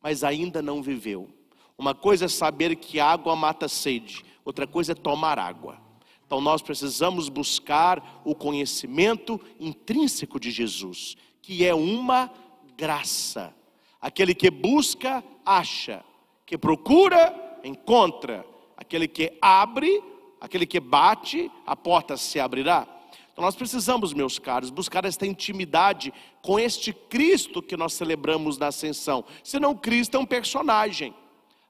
mas 0.02 0.24
ainda 0.24 0.62
não 0.62 0.82
viveu. 0.82 1.28
Uma 1.76 1.96
coisa 1.96 2.26
é 2.26 2.28
saber 2.28 2.76
que 2.76 3.00
água 3.00 3.36
mata 3.36 3.68
sede, 3.68 4.24
outra 4.46 4.68
coisa 4.68 4.92
é 4.92 4.96
tomar 4.96 5.40
água. 5.40 5.82
Então 6.26 6.40
nós 6.40 6.62
precisamos 6.62 7.30
buscar 7.30 8.22
o 8.24 8.36
conhecimento 8.36 9.42
intrínseco 9.60 10.40
de 10.40 10.52
Jesus, 10.52 11.18
que 11.42 11.66
é 11.66 11.74
uma 11.74 12.32
graça. 12.78 13.54
Aquele 14.00 14.36
que 14.36 14.52
busca, 14.52 15.24
acha, 15.44 16.06
que 16.46 16.60
procura, 16.60 17.60
encontra, 17.64 18.46
aquele 18.78 19.08
que 19.08 19.36
abre, 19.42 20.02
aquele 20.40 20.68
que 20.68 20.80
bate, 20.80 21.52
a 21.66 21.76
porta 21.76 22.16
se 22.18 22.40
abrirá. 22.40 22.95
Então 23.36 23.44
nós 23.44 23.56
precisamos, 23.58 24.14
meus 24.14 24.40
caros, 24.40 24.70
buscar 24.70 25.04
esta 25.04 25.28
intimidade 25.28 26.14
com 26.42 26.58
este 26.58 26.94
Cristo 26.94 27.62
que 27.62 27.76
nós 27.76 27.92
celebramos 27.92 28.58
na 28.58 28.68
ascensão. 28.68 29.26
Senão 29.44 29.76
Cristo 29.76 30.16
é 30.16 30.20
um 30.22 30.26
personagem. 30.26 31.14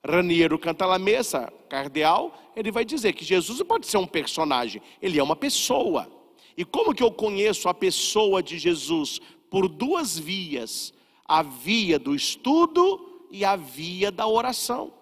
Raniero 0.07 0.59
Cantalamessa, 0.59 1.51
cardeal, 1.67 2.39
ele 2.55 2.69
vai 2.69 2.85
dizer 2.85 3.13
que 3.13 3.25
Jesus 3.25 3.63
pode 3.63 3.87
ser 3.87 3.97
um 3.97 4.05
personagem, 4.05 4.79
ele 5.01 5.17
é 5.17 5.23
uma 5.23 5.35
pessoa. 5.35 6.07
E 6.55 6.63
como 6.63 6.93
que 6.93 7.01
eu 7.01 7.11
conheço 7.11 7.67
a 7.67 7.73
pessoa 7.73 8.43
de 8.43 8.59
Jesus? 8.59 9.19
Por 9.49 9.67
duas 9.67 10.19
vias: 10.19 10.93
a 11.27 11.41
via 11.41 11.97
do 11.97 12.13
estudo 12.13 13.25
e 13.31 13.43
a 13.43 13.55
via 13.55 14.11
da 14.11 14.27
oração. 14.27 14.93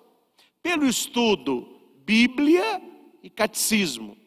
Pelo 0.61 0.85
estudo, 0.85 1.67
Bíblia 2.05 2.81
e 3.21 3.29
catecismo. 3.29 4.22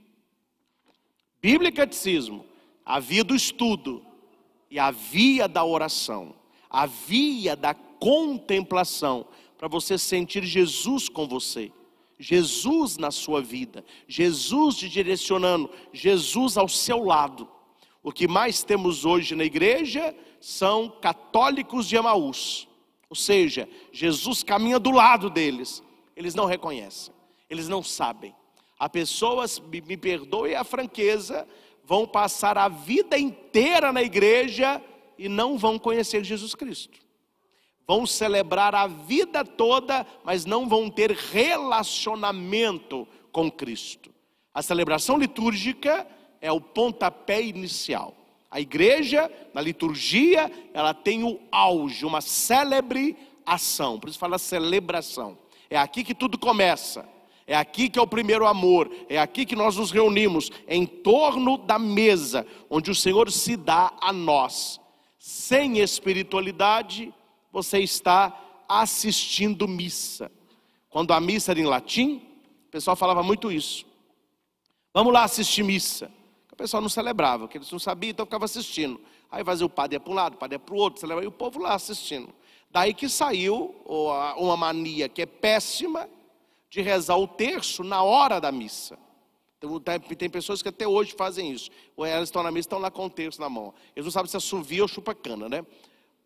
Bíblia 1.46 1.68
e 1.68 1.72
catecismo, 1.72 2.44
a 2.84 2.98
via 2.98 3.22
do 3.22 3.32
estudo 3.32 4.04
e 4.68 4.80
a 4.80 4.90
via 4.90 5.46
da 5.46 5.64
oração, 5.64 6.34
a 6.68 6.86
via 6.86 7.54
da 7.54 7.72
contemplação, 7.72 9.24
para 9.56 9.68
você 9.68 9.96
sentir 9.96 10.42
Jesus 10.42 11.08
com 11.08 11.24
você, 11.28 11.70
Jesus 12.18 12.96
na 12.96 13.12
sua 13.12 13.40
vida, 13.40 13.84
Jesus 14.08 14.74
te 14.74 14.88
direcionando, 14.88 15.70
Jesus 15.92 16.56
ao 16.56 16.68
seu 16.68 17.04
lado. 17.04 17.48
O 18.02 18.10
que 18.10 18.26
mais 18.26 18.64
temos 18.64 19.04
hoje 19.04 19.36
na 19.36 19.44
igreja 19.44 20.12
são 20.40 20.90
católicos 21.00 21.86
de 21.86 21.94
Emaús, 21.94 22.66
ou 23.08 23.14
seja, 23.14 23.68
Jesus 23.92 24.42
caminha 24.42 24.80
do 24.80 24.90
lado 24.90 25.30
deles, 25.30 25.80
eles 26.16 26.34
não 26.34 26.46
reconhecem, 26.46 27.14
eles 27.48 27.68
não 27.68 27.84
sabem. 27.84 28.34
Há 28.78 28.88
pessoas, 28.88 29.58
me 29.58 29.96
perdoe 29.96 30.54
a 30.54 30.64
franqueza, 30.64 31.46
vão 31.84 32.06
passar 32.06 32.58
a 32.58 32.68
vida 32.68 33.18
inteira 33.18 33.92
na 33.92 34.02
igreja 34.02 34.82
e 35.16 35.28
não 35.28 35.56
vão 35.56 35.78
conhecer 35.78 36.24
Jesus 36.24 36.54
Cristo. 36.54 36.98
Vão 37.86 38.04
celebrar 38.04 38.74
a 38.74 38.86
vida 38.86 39.44
toda, 39.44 40.04
mas 40.24 40.44
não 40.44 40.68
vão 40.68 40.90
ter 40.90 41.12
relacionamento 41.12 43.06
com 43.30 43.50
Cristo. 43.50 44.10
A 44.52 44.60
celebração 44.60 45.16
litúrgica 45.16 46.06
é 46.40 46.50
o 46.50 46.60
pontapé 46.60 47.40
inicial. 47.42 48.14
A 48.50 48.60
igreja, 48.60 49.30
na 49.54 49.60
liturgia, 49.60 50.50
ela 50.74 50.92
tem 50.92 51.22
o 51.22 51.38
auge, 51.52 52.04
uma 52.04 52.20
célebre 52.20 53.16
ação. 53.44 54.00
Por 54.00 54.08
isso 54.08 54.18
fala 54.18 54.38
celebração. 54.38 55.38
É 55.70 55.76
aqui 55.76 56.02
que 56.02 56.14
tudo 56.14 56.38
começa. 56.38 57.08
É 57.46 57.54
aqui 57.54 57.88
que 57.88 57.98
é 57.98 58.02
o 58.02 58.06
primeiro 58.06 58.44
amor, 58.44 58.90
é 59.08 59.18
aqui 59.18 59.46
que 59.46 59.54
nós 59.54 59.76
nos 59.76 59.92
reunimos 59.92 60.50
em 60.66 60.84
torno 60.84 61.56
da 61.56 61.78
mesa, 61.78 62.44
onde 62.68 62.90
o 62.90 62.94
Senhor 62.94 63.30
se 63.30 63.56
dá 63.56 63.92
a 64.00 64.12
nós. 64.12 64.80
Sem 65.16 65.78
espiritualidade, 65.78 67.14
você 67.52 67.78
está 67.78 68.36
assistindo 68.68 69.68
missa. 69.68 70.30
Quando 70.90 71.12
a 71.12 71.20
missa 71.20 71.52
era 71.52 71.60
em 71.60 71.66
latim, 71.66 72.22
o 72.66 72.70
pessoal 72.70 72.96
falava 72.96 73.22
muito 73.22 73.52
isso. 73.52 73.86
Vamos 74.92 75.12
lá 75.12 75.22
assistir 75.22 75.62
missa. 75.62 76.10
O 76.52 76.56
pessoal 76.56 76.80
não 76.80 76.88
celebrava, 76.88 77.44
porque 77.44 77.58
eles 77.58 77.70
não 77.70 77.78
sabiam, 77.78 78.10
então 78.10 78.26
ficava 78.26 78.46
assistindo. 78.46 79.00
Aí 79.30 79.44
fazia 79.44 79.66
o 79.66 79.70
padre 79.70 79.98
para 80.00 80.10
um 80.10 80.14
lado, 80.14 80.34
o 80.34 80.38
padre 80.38 80.58
para 80.58 80.74
o 80.74 80.78
outro, 80.78 80.98
celebrava, 80.98 81.24
e 81.24 81.28
o 81.28 81.32
povo 81.32 81.60
lá 81.60 81.74
assistindo. 81.74 82.32
Daí 82.70 82.92
que 82.94 83.08
saiu 83.08 83.74
uma 84.36 84.56
mania 84.56 85.08
que 85.08 85.22
é 85.22 85.26
péssima, 85.26 86.08
de 86.68 86.80
rezar 86.80 87.16
o 87.16 87.28
terço 87.28 87.82
na 87.84 88.02
hora 88.02 88.40
da 88.40 88.50
missa. 88.52 88.98
Então, 89.56 89.80
tem 89.80 90.28
pessoas 90.28 90.62
que 90.62 90.68
até 90.68 90.86
hoje 90.86 91.14
fazem 91.16 91.50
isso. 91.50 91.70
Ou 91.96 92.04
elas 92.04 92.28
estão 92.28 92.42
na 92.42 92.50
missa, 92.50 92.66
estão 92.66 92.78
lá 92.78 92.90
com 92.90 93.06
o 93.06 93.10
terço 93.10 93.40
na 93.40 93.48
mão. 93.48 93.72
Eles 93.94 94.04
não 94.04 94.12
sabem 94.12 94.30
se 94.30 94.36
assovia 94.36 94.82
ou 94.82 94.88
chupa 94.88 95.14
cana, 95.14 95.48
né? 95.48 95.64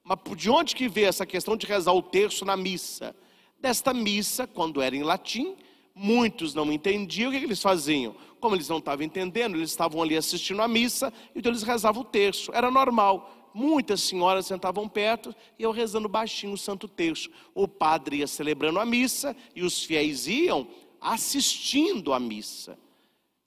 Mas 0.02 0.18
de 0.36 0.50
onde 0.50 0.74
que 0.74 0.88
veio 0.88 1.08
essa 1.08 1.24
questão 1.24 1.56
de 1.56 1.66
rezar 1.66 1.92
o 1.92 2.02
terço 2.02 2.44
na 2.44 2.56
missa? 2.56 3.14
Desta 3.58 3.94
missa, 3.94 4.46
quando 4.46 4.82
era 4.82 4.96
em 4.96 5.02
latim, 5.02 5.56
muitos 5.94 6.54
não 6.54 6.72
entendiam, 6.72 7.30
o 7.30 7.32
que 7.32 7.44
eles 7.44 7.62
faziam? 7.62 8.16
Como 8.40 8.56
eles 8.56 8.68
não 8.68 8.78
estavam 8.78 9.04
entendendo, 9.04 9.56
eles 9.56 9.70
estavam 9.70 10.02
ali 10.02 10.16
assistindo 10.16 10.62
a 10.62 10.66
missa, 10.66 11.12
então 11.36 11.52
eles 11.52 11.62
rezavam 11.62 12.02
o 12.02 12.04
terço, 12.04 12.50
era 12.54 12.70
normal. 12.70 13.30
Muitas 13.52 14.02
senhoras 14.02 14.46
sentavam 14.46 14.88
perto 14.88 15.34
e 15.58 15.62
eu 15.62 15.70
rezando 15.70 16.08
baixinho 16.08 16.52
o 16.52 16.58
Santo 16.58 16.86
Terço. 16.86 17.30
O 17.54 17.66
padre 17.66 18.18
ia 18.18 18.26
celebrando 18.26 18.78
a 18.78 18.84
missa 18.84 19.36
e 19.54 19.62
os 19.62 19.84
fiéis 19.84 20.26
iam 20.26 20.68
assistindo 21.00 22.12
a 22.12 22.20
missa. 22.20 22.78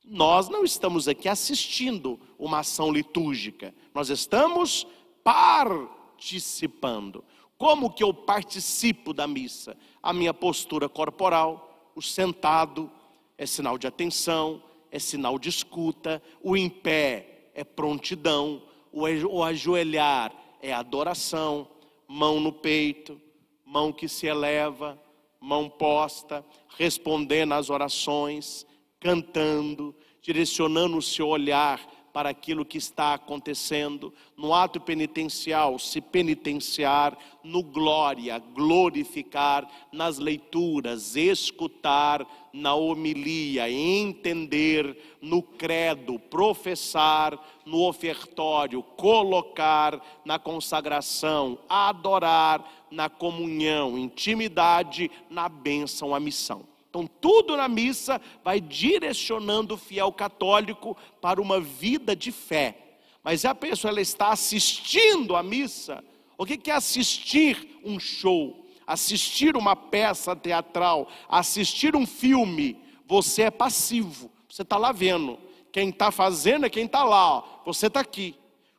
Nós 0.03 0.49
não 0.49 0.65
estamos 0.65 1.07
aqui 1.07 1.29
assistindo 1.29 2.19
uma 2.37 2.59
ação 2.59 2.91
litúrgica, 2.91 3.73
nós 3.93 4.09
estamos 4.09 4.85
participando. 5.23 7.23
Como 7.57 7.93
que 7.93 8.03
eu 8.03 8.13
participo 8.13 9.13
da 9.13 9.25
missa? 9.25 9.77
A 10.01 10.11
minha 10.11 10.33
postura 10.33 10.89
corporal, 10.89 11.91
o 11.95 12.01
sentado 12.01 12.91
é 13.37 13.45
sinal 13.45 13.77
de 13.77 13.87
atenção, 13.87 14.61
é 14.91 14.99
sinal 14.99 15.39
de 15.39 15.47
escuta, 15.47 16.21
o 16.41 16.57
em 16.57 16.69
pé 16.69 17.51
é 17.55 17.63
prontidão, 17.63 18.61
o 18.93 19.43
ajoelhar 19.43 20.31
é 20.61 20.71
adoração, 20.71 21.67
mão 22.07 22.39
no 22.39 22.53
peito, 22.53 23.19
mão 23.65 23.91
que 23.91 24.07
se 24.07 24.27
eleva, 24.27 25.01
mão 25.39 25.67
posta, 25.69 26.45
respondendo 26.77 27.53
às 27.53 27.69
orações, 27.69 28.65
cantando, 28.99 29.95
direcionando 30.21 30.97
o 30.97 31.01
seu 31.01 31.27
olhar 31.27 31.85
para 32.13 32.29
aquilo 32.29 32.63
que 32.63 32.77
está 32.77 33.15
acontecendo, 33.15 34.13
no 34.37 34.53
ato 34.53 34.79
penitencial, 34.79 35.79
se 35.79 35.99
penitenciar, 35.99 37.17
no 37.43 37.63
glória, 37.63 38.37
glorificar, 38.37 39.67
nas 39.91 40.19
leituras, 40.19 41.15
escutar, 41.15 42.25
na 42.53 42.75
homilia, 42.75 43.67
entender, 43.69 44.95
no 45.19 45.41
credo, 45.41 46.19
professar, 46.19 47.37
no 47.65 47.87
ofertório, 47.87 48.83
colocar, 48.83 49.99
na 50.23 50.37
consagração, 50.37 51.57
adorar, 51.67 52.85
na 52.91 53.09
comunhão, 53.09 53.97
intimidade, 53.97 55.09
na 55.31 55.49
bênção, 55.49 56.13
a 56.13 56.19
missão. 56.19 56.72
Então, 56.93 57.07
tudo 57.07 57.57
na 57.57 57.67
missa 57.67 58.21
vai 58.43 58.61
direcionando 58.61 59.73
o 59.73 59.77
fiel 59.79 60.11
católico 60.11 60.95
para 61.19 61.41
uma 61.41 61.59
vida 61.59 62.15
de 62.15 62.31
fé. 62.31 62.99
Mas 63.23 63.45
a 63.45 63.55
pessoa 63.55 63.89
ela 63.89 63.99
está 63.99 64.29
assistindo 64.29 65.35
a 65.35 65.41
missa. 65.41 66.03
O 66.37 66.45
que 66.45 66.69
é 66.69 66.73
assistir 66.75 67.79
um 67.83 67.99
show? 67.99 68.67
Assistir 68.85 69.57
uma 69.57 69.75
peça 69.75 70.35
teatral, 70.35 71.07
assistir 71.27 71.95
um 71.95 72.05
filme. 72.05 72.77
Você 73.07 73.41
é 73.43 73.49
passivo, 73.49 74.29
você 74.47 74.61
está 74.61 74.77
lá 74.77 74.91
vendo. 74.91 75.39
Quem 75.71 75.89
está 75.89 76.11
fazendo 76.11 76.67
é 76.67 76.69
quem 76.69 76.85
está 76.85 77.03
lá, 77.03 77.37
ó. 77.37 77.43
você 77.65 77.87
está 77.87 78.01
aqui. 78.01 78.35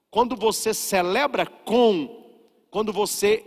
Quando 0.09 0.37
você 0.37 0.73
celebra 0.73 1.47
com, 1.47 2.31
quando 2.71 2.93
você 2.93 3.45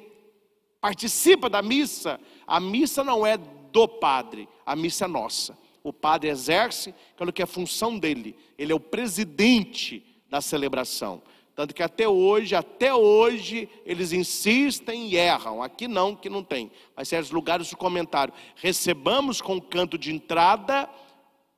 participa 0.82 1.50
da 1.50 1.62
missa, 1.62 2.20
a 2.46 2.60
missa 2.60 3.02
não 3.02 3.26
é 3.26 3.38
do 3.72 3.88
padre, 3.88 4.48
a 4.66 4.76
missa 4.76 5.06
é 5.06 5.08
nossa. 5.08 5.58
O 5.84 5.94
padre 5.94 6.30
exerce 6.30 6.94
aquilo 7.14 7.32
que 7.32 7.42
é 7.42 7.46
função 7.46 7.98
dele, 7.98 8.36
ele 8.58 8.72
é 8.72 8.76
o 8.76 8.80
presidente 8.80 10.04
da 10.30 10.42
celebração. 10.42 11.22
Tanto 11.58 11.74
que 11.74 11.82
até 11.82 12.08
hoje, 12.08 12.54
até 12.54 12.94
hoje, 12.94 13.68
eles 13.84 14.12
insistem 14.12 15.08
e 15.08 15.16
erram. 15.16 15.64
Aqui 15.64 15.88
não, 15.88 16.16
que 16.16 16.30
não 16.30 16.44
tem. 16.44 16.72
Mas 16.96 17.08
certos 17.08 17.32
lugares 17.32 17.72
o 17.72 17.78
comentário. 17.78 18.32
Recebamos 18.58 19.42
com 19.42 19.60
canto 19.60 19.98
de 19.98 20.14
entrada 20.14 20.88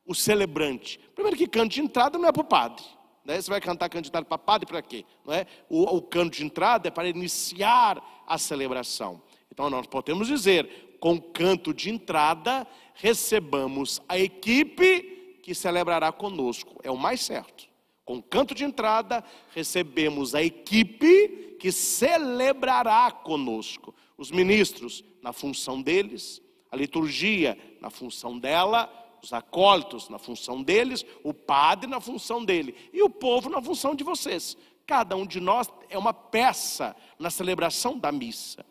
o 0.06 0.16
celebrante. 0.16 0.98
Primeiro 1.14 1.36
que 1.36 1.46
canto 1.46 1.74
de 1.74 1.82
entrada 1.82 2.18
não 2.18 2.30
é 2.30 2.32
para 2.32 2.42
o 2.42 2.46
padre. 2.46 2.86
Né? 3.26 3.42
Você 3.42 3.52
vai 3.52 3.60
cantar 3.60 3.90
canto 3.90 4.04
de 4.04 4.10
entrada 4.10 4.26
para 4.26 4.38
padre 4.38 4.66
para 4.66 4.82
quê? 4.82 5.04
Não 5.26 5.34
é? 5.34 5.46
o, 5.70 5.98
o 5.98 6.02
canto 6.02 6.38
de 6.38 6.46
entrada 6.46 6.88
é 6.88 6.92
para 6.92 7.10
iniciar 7.10 8.24
a 8.26 8.38
celebração. 8.38 9.22
Então 9.52 9.70
nós 9.70 9.86
podemos 9.86 10.28
dizer, 10.30 10.89
com 11.00 11.20
canto 11.20 11.74
de 11.74 11.90
entrada, 11.90 12.68
recebamos 12.94 14.02
a 14.08 14.18
equipe 14.18 15.40
que 15.42 15.56
celebrará 15.56 16.12
conosco. 16.12 16.80
É 16.84 16.92
o 16.92 16.98
mais 16.98 17.22
certo. 17.22 17.68
Com 18.06 18.22
canto 18.22 18.56
de 18.56 18.64
entrada, 18.64 19.24
recebemos 19.54 20.34
a 20.36 20.44
equipe 20.44 21.56
que 21.60 21.72
celebrará 21.72 23.12
conosco. 23.12 23.94
Os 24.18 24.32
ministros, 24.32 25.04
na 25.22 25.32
função 25.32 25.82
deles, 25.82 26.42
a 26.72 26.76
liturgia, 26.76 27.58
na 27.80 27.90
função 27.90 28.38
dela, 28.38 28.92
os 29.22 29.34
acólitos, 29.34 30.10
na 30.10 30.18
função 30.18 30.64
deles, 30.64 31.06
o 31.24 31.34
padre, 31.34 31.90
na 31.90 32.00
função 32.00 32.44
dele, 32.44 32.76
e 32.94 33.02
o 33.02 33.10
povo, 33.10 33.50
na 33.50 33.62
função 33.62 33.94
de 33.94 34.04
vocês. 34.04 34.58
Cada 34.86 35.16
um 35.16 35.26
de 35.26 35.40
nós 35.40 35.70
é 35.90 35.98
uma 35.98 36.14
peça 36.14 36.96
na 37.18 37.30
celebração 37.30 37.98
da 37.98 38.12
missa. 38.12 38.66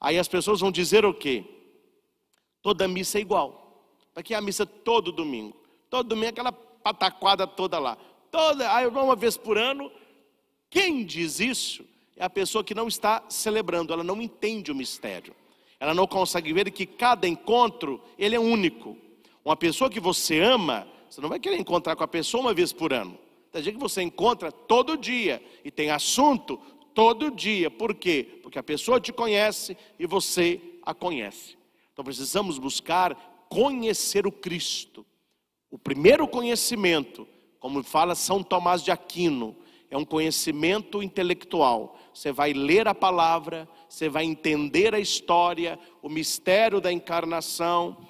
Aí 0.00 0.18
as 0.18 0.28
pessoas 0.28 0.60
vão 0.60 0.70
dizer 0.70 1.04
o 1.04 1.14
quê? 1.14 1.44
Toda 2.62 2.86
missa 2.86 3.18
é 3.18 3.20
igual. 3.20 3.84
Para 4.14 4.22
que 4.22 4.34
a 4.34 4.40
missa 4.40 4.64
todo 4.64 5.10
domingo? 5.10 5.56
Todo 5.90 6.08
domingo 6.08 6.26
é 6.26 6.30
aquela 6.30 6.52
pataquada 6.52 7.46
toda 7.46 7.78
lá. 7.78 7.98
Toda, 8.30 8.74
aí 8.74 8.86
uma 8.86 9.16
vez 9.16 9.36
por 9.36 9.58
ano. 9.58 9.90
Quem 10.70 11.04
diz 11.04 11.40
isso 11.40 11.84
é 12.16 12.24
a 12.24 12.30
pessoa 12.30 12.64
que 12.64 12.74
não 12.74 12.88
está 12.88 13.24
celebrando, 13.28 13.92
ela 13.92 14.04
não 14.04 14.22
entende 14.22 14.70
o 14.70 14.74
mistério. 14.74 15.34
Ela 15.78 15.92
não 15.92 16.06
consegue 16.06 16.52
ver 16.52 16.70
que 16.70 16.86
cada 16.86 17.26
encontro, 17.26 18.00
ele 18.16 18.36
é 18.36 18.40
único. 18.40 18.96
Uma 19.44 19.56
pessoa 19.56 19.90
que 19.90 19.98
você 19.98 20.40
ama, 20.40 20.86
você 21.10 21.20
não 21.20 21.28
vai 21.28 21.40
querer 21.40 21.58
encontrar 21.58 21.96
com 21.96 22.04
a 22.04 22.08
pessoa 22.08 22.42
uma 22.42 22.54
vez 22.54 22.72
por 22.72 22.92
ano. 22.92 23.18
Tem 23.50 23.62
gente 23.62 23.74
que 23.74 23.80
você 23.80 24.00
encontra 24.00 24.52
todo 24.52 24.96
dia 24.96 25.42
e 25.64 25.70
tem 25.70 25.90
assunto 25.90 26.58
todo 26.94 27.30
dia. 27.30 27.70
Por 27.70 27.94
quê? 27.94 28.38
Porque 28.42 28.58
a 28.58 28.62
pessoa 28.62 29.00
te 29.00 29.12
conhece 29.12 29.76
e 29.98 30.06
você 30.06 30.60
a 30.82 30.94
conhece. 30.94 31.56
Então 31.92 32.04
precisamos 32.04 32.58
buscar 32.58 33.14
conhecer 33.48 34.26
o 34.26 34.32
Cristo. 34.32 35.04
O 35.70 35.78
primeiro 35.78 36.26
conhecimento, 36.26 37.26
como 37.60 37.82
fala 37.82 38.14
São 38.14 38.42
Tomás 38.42 38.82
de 38.82 38.90
Aquino, 38.90 39.56
é 39.90 39.96
um 39.96 40.04
conhecimento 40.04 41.02
intelectual. 41.02 41.98
Você 42.14 42.32
vai 42.32 42.54
ler 42.54 42.88
a 42.88 42.94
palavra, 42.94 43.68
você 43.88 44.08
vai 44.08 44.24
entender 44.24 44.94
a 44.94 44.98
história, 44.98 45.78
o 46.00 46.08
mistério 46.08 46.80
da 46.80 46.90
encarnação, 46.90 48.08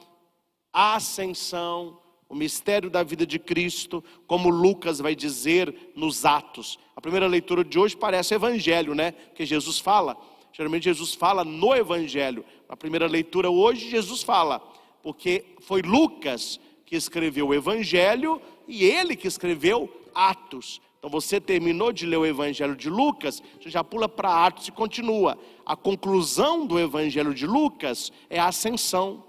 a 0.72 0.94
ascensão, 0.94 1.98
o 2.28 2.34
mistério 2.36 2.88
da 2.88 3.02
vida 3.02 3.26
de 3.26 3.38
Cristo, 3.38 4.02
como 4.26 4.48
Lucas 4.48 5.00
vai 5.00 5.14
dizer 5.14 5.92
nos 5.94 6.24
Atos. 6.24 6.78
A 6.94 7.00
primeira 7.00 7.26
leitura 7.26 7.64
de 7.64 7.78
hoje 7.78 7.96
parece 7.96 8.34
evangelho, 8.34 8.94
né? 8.94 9.12
Que 9.34 9.44
Jesus 9.44 9.78
fala. 9.78 10.16
Geralmente 10.52 10.84
Jesus 10.84 11.14
fala 11.14 11.44
no 11.44 11.74
evangelho, 11.74 12.44
na 12.72 12.76
primeira 12.76 13.06
leitura 13.06 13.50
hoje, 13.50 13.90
Jesus 13.90 14.22
fala, 14.22 14.58
porque 15.02 15.44
foi 15.60 15.82
Lucas 15.82 16.58
que 16.86 16.96
escreveu 16.96 17.48
o 17.48 17.54
Evangelho 17.54 18.40
e 18.66 18.82
ele 18.82 19.14
que 19.14 19.28
escreveu 19.28 19.92
Atos. 20.14 20.80
Então 20.98 21.10
você 21.10 21.38
terminou 21.38 21.92
de 21.92 22.06
ler 22.06 22.16
o 22.16 22.24
Evangelho 22.24 22.74
de 22.74 22.88
Lucas, 22.88 23.42
você 23.60 23.68
já 23.68 23.84
pula 23.84 24.08
para 24.08 24.46
Atos 24.46 24.68
e 24.68 24.72
continua. 24.72 25.38
A 25.66 25.76
conclusão 25.76 26.66
do 26.66 26.80
Evangelho 26.80 27.34
de 27.34 27.46
Lucas 27.46 28.10
é 28.30 28.38
a 28.38 28.46
ascensão. 28.46 29.22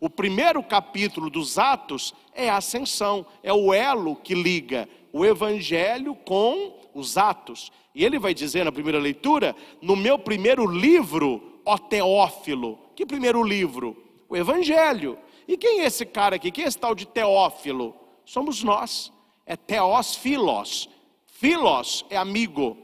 O 0.00 0.10
primeiro 0.10 0.60
capítulo 0.60 1.30
dos 1.30 1.56
Atos 1.56 2.12
é 2.34 2.50
a 2.50 2.56
ascensão, 2.56 3.24
é 3.44 3.52
o 3.52 3.72
elo 3.72 4.16
que 4.16 4.34
liga 4.34 4.88
o 5.12 5.24
Evangelho 5.24 6.16
com 6.16 6.80
os 6.92 7.16
Atos. 7.16 7.70
E 7.94 8.04
ele 8.04 8.18
vai 8.18 8.34
dizer 8.34 8.64
na 8.64 8.72
primeira 8.72 8.98
leitura: 8.98 9.54
no 9.80 9.94
meu 9.94 10.18
primeiro 10.18 10.66
livro, 10.66 11.60
ó 11.64 11.78
Teófilo, 11.78 12.87
que 12.98 13.06
primeiro 13.06 13.44
livro? 13.44 13.96
O 14.28 14.36
Evangelho. 14.36 15.16
E 15.46 15.56
quem 15.56 15.82
é 15.82 15.84
esse 15.84 16.04
cara 16.04 16.34
aqui? 16.34 16.50
Quem 16.50 16.64
é 16.64 16.66
esse 16.66 16.76
tal 16.76 16.96
de 16.96 17.06
Teófilo? 17.06 17.94
Somos 18.24 18.64
nós. 18.64 19.12
É 19.46 19.54
Teós 19.54 20.16
Filos. 20.16 20.88
Filos 21.24 22.04
é 22.10 22.16
amigo. 22.16 22.76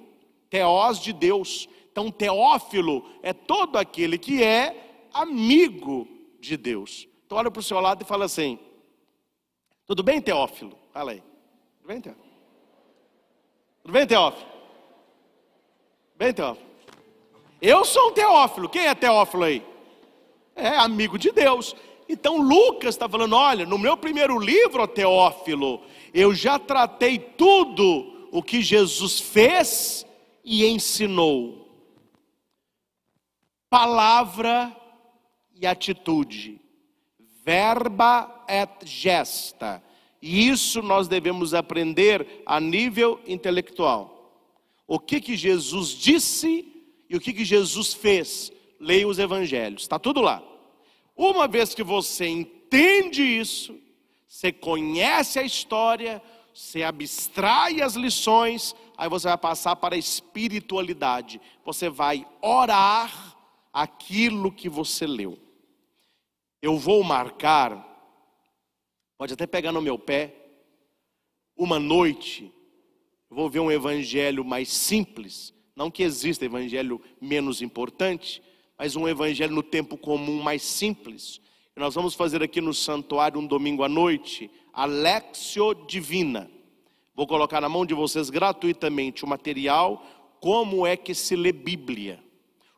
Teós 0.49 1.01
de 1.01 1.13
Deus. 1.13 1.69
Então, 1.91 2.13
Teófilo 2.13 3.05
é 3.25 3.33
todo 3.33 3.77
aquele 3.77 4.17
que 4.17 4.41
é 4.41 5.09
amigo 5.13 6.07
de 6.39 6.57
Deus. 6.57 7.09
Então, 7.27 7.37
olha 7.37 7.51
para 7.51 7.59
o 7.59 7.65
seu 7.65 7.81
lado 7.81 8.03
e 8.03 8.07
fala 8.07 8.27
assim: 8.27 8.57
Tudo 9.85 10.05
bem, 10.05 10.23
Teófilo? 10.23 10.79
Fala 10.93 11.11
aí. 11.11 11.23
Tudo 11.81 11.89
bem, 11.89 12.01
Teófilo? 12.01 12.25
Tudo 13.83 13.93
bem, 13.93 14.07
Teófilo? 14.07 14.49
Bem, 16.15 16.33
Teófilo? 16.33 16.69
Eu 17.61 17.85
sou 17.85 18.11
um 18.11 18.13
Teófilo. 18.13 18.69
Quem 18.69 18.87
é 18.87 18.95
Teófilo 18.95 19.43
aí? 19.43 19.74
É 20.55 20.69
amigo 20.69 21.19
de 21.19 21.31
Deus. 21.31 21.75
Então 22.09 22.41
Lucas 22.41 22.95
está 22.95 23.09
falando: 23.09 23.35
olha, 23.35 23.67
no 23.67 23.79
meu 23.79 23.97
primeiro 23.97 24.39
livro, 24.39 24.87
Teófilo, 24.87 25.83
eu 26.13 26.35
já 26.35 26.59
tratei 26.59 27.19
tudo 27.19 28.29
o 28.31 28.43
que 28.43 28.63
Jesus 28.63 29.21
fez 29.21 30.07
e 30.45 30.67
ensinou. 30.67 31.65
Palavra 33.69 34.75
e 35.55 35.67
atitude, 35.67 36.61
verba 37.45 38.45
et 38.49 38.87
gesta. 38.87 39.83
E 40.21 40.49
isso 40.49 40.81
nós 40.81 41.09
devemos 41.09 41.53
aprender 41.53 42.43
a 42.47 42.61
nível 42.61 43.21
intelectual. 43.27 44.15
O 44.87 44.99
que 44.99 45.21
que 45.21 45.37
Jesus 45.37 45.91
disse 45.91 46.67
e 47.09 47.17
o 47.17 47.21
que 47.21 47.33
que 47.33 47.45
Jesus 47.45 47.93
fez 47.93 48.54
leia 48.85 49.09
os 49.09 49.19
evangelhos, 49.19 49.83
está 49.83 49.99
tudo 49.99 50.21
lá. 50.21 50.43
Uma 51.17 51.49
vez 51.49 51.75
que 51.75 51.83
você 51.83 52.27
entende 52.27 53.23
isso, 53.23 53.81
você 54.29 54.53
conhece 54.53 55.39
a 55.39 55.43
história, 55.43 56.23
você 56.53 56.83
abstrai 56.83 57.81
as 57.81 57.95
lições, 57.95 58.77
aí 58.97 59.09
você 59.09 59.29
vai 59.29 59.39
passar 59.39 59.77
para 59.77 59.95
a 59.95 59.99
espiritualidade. 59.99 61.41
Você 61.65 61.89
vai 61.89 62.27
orar 62.43 63.37
aquilo 63.73 64.53
que 64.53 64.69
você 64.69 65.07
leu. 65.07 65.39
Eu 66.61 66.79
vou 66.79 67.03
marcar, 67.03 67.83
pode 69.17 69.33
até 69.33 69.47
pegar 69.47 69.73
no 69.73 69.81
meu 69.81 69.99
pé, 69.99 70.35
uma 71.57 71.79
noite, 71.79 72.53
vou 73.31 73.49
ver 73.49 73.61
um 73.61 73.71
evangelho 73.71 74.45
mais 74.45 74.69
simples, 74.69 75.55
não 75.75 75.91
que 75.91 76.03
exista 76.03 76.45
evangelho 76.45 77.01
menos 77.21 77.63
importante, 77.63 78.43
mas 78.79 78.97
um 78.97 79.09
evangelho 79.09 79.55
no 79.55 79.63
tempo 79.63 79.97
comum 79.97 80.43
mais 80.43 80.63
simples. 80.63 81.41
E 81.77 81.81
nós 81.81 81.95
vamos 81.95 82.15
fazer 82.15 82.43
aqui 82.43 82.61
no 82.61 82.75
santuário 82.75 83.41
um 83.41 83.47
domingo 83.47 83.83
à 83.83 83.89
noite, 83.89 84.51
a 84.73 84.85
Lexio 84.85 85.75
Divina. 85.87 86.51
Vou 87.15 87.27
colocar 87.27 87.61
na 87.61 87.69
mão 87.69 87.87
de 87.87 87.95
vocês 87.95 88.31
gratuitamente 88.31 89.25
o 89.25 89.29
material, 89.29 90.05
como 90.41 90.87
é 90.87 90.97
que 90.97 91.15
se 91.15 91.37
lê 91.37 91.53
Bíblia, 91.53 92.23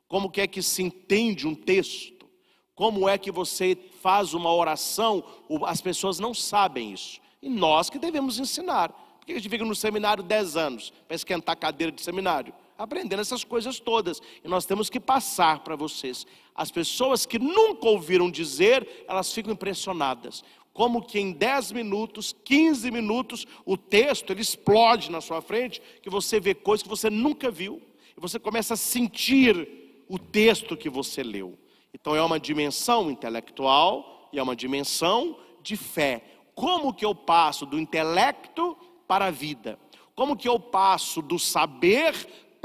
como 0.06 0.30
que 0.30 0.40
é 0.40 0.46
que 0.46 0.62
se 0.62 0.82
entende 0.82 1.46
um 1.46 1.54
texto, 1.54 2.28
como 2.74 3.08
é 3.08 3.16
que 3.16 3.30
você 3.30 3.76
faz 4.02 4.34
uma 4.34 4.54
oração, 4.54 5.24
as 5.66 5.80
pessoas 5.80 6.18
não 6.18 6.34
sabem 6.34 6.92
isso. 6.92 7.20
E 7.40 7.48
nós 7.48 7.88
que 7.88 7.98
devemos 7.98 8.38
ensinar. 8.38 8.90
Por 8.90 9.26
que 9.26 9.32
a 9.32 9.36
gente 9.36 9.48
fica 9.48 9.64
no 9.64 9.74
seminário 9.74 10.22
10 10.22 10.56
anos 10.56 10.92
para 11.08 11.16
esquentar 11.16 11.54
a 11.54 11.56
cadeira 11.56 11.90
de 11.90 12.02
seminário? 12.02 12.54
Aprendendo 12.78 13.20
essas 13.20 13.44
coisas 13.44 13.80
todas. 13.80 14.20
E 14.44 14.48
nós 14.48 14.66
temos 14.66 14.90
que 14.90 15.00
passar 15.00 15.60
para 15.60 15.76
vocês. 15.76 16.26
As 16.54 16.70
pessoas 16.70 17.24
que 17.24 17.38
nunca 17.38 17.88
ouviram 17.88 18.30
dizer, 18.30 19.04
elas 19.08 19.32
ficam 19.32 19.52
impressionadas 19.52 20.44
como 20.76 21.00
que 21.00 21.18
em 21.18 21.32
10 21.32 21.72
minutos, 21.72 22.36
15 22.44 22.90
minutos, 22.90 23.46
o 23.64 23.78
texto 23.78 24.30
ele 24.30 24.42
explode 24.42 25.10
na 25.10 25.22
sua 25.22 25.40
frente, 25.40 25.80
que 26.02 26.10
você 26.10 26.38
vê 26.38 26.54
coisas 26.54 26.82
que 26.82 26.88
você 26.88 27.08
nunca 27.08 27.50
viu, 27.50 27.80
e 28.14 28.20
você 28.20 28.38
começa 28.38 28.74
a 28.74 28.76
sentir 28.76 30.04
o 30.06 30.18
texto 30.18 30.76
que 30.76 30.90
você 30.90 31.22
leu. 31.22 31.58
Então 31.94 32.14
é 32.14 32.22
uma 32.22 32.38
dimensão 32.38 33.10
intelectual 33.10 34.28
e 34.30 34.38
é 34.38 34.42
uma 34.42 34.54
dimensão 34.54 35.38
de 35.62 35.78
fé. 35.78 36.22
Como 36.54 36.92
que 36.92 37.06
eu 37.06 37.14
passo 37.14 37.64
do 37.64 37.78
intelecto 37.78 38.76
para 39.08 39.26
a 39.26 39.30
vida? 39.30 39.78
Como 40.14 40.36
que 40.36 40.46
eu 40.46 40.60
passo 40.60 41.22
do 41.22 41.38
saber 41.38 42.14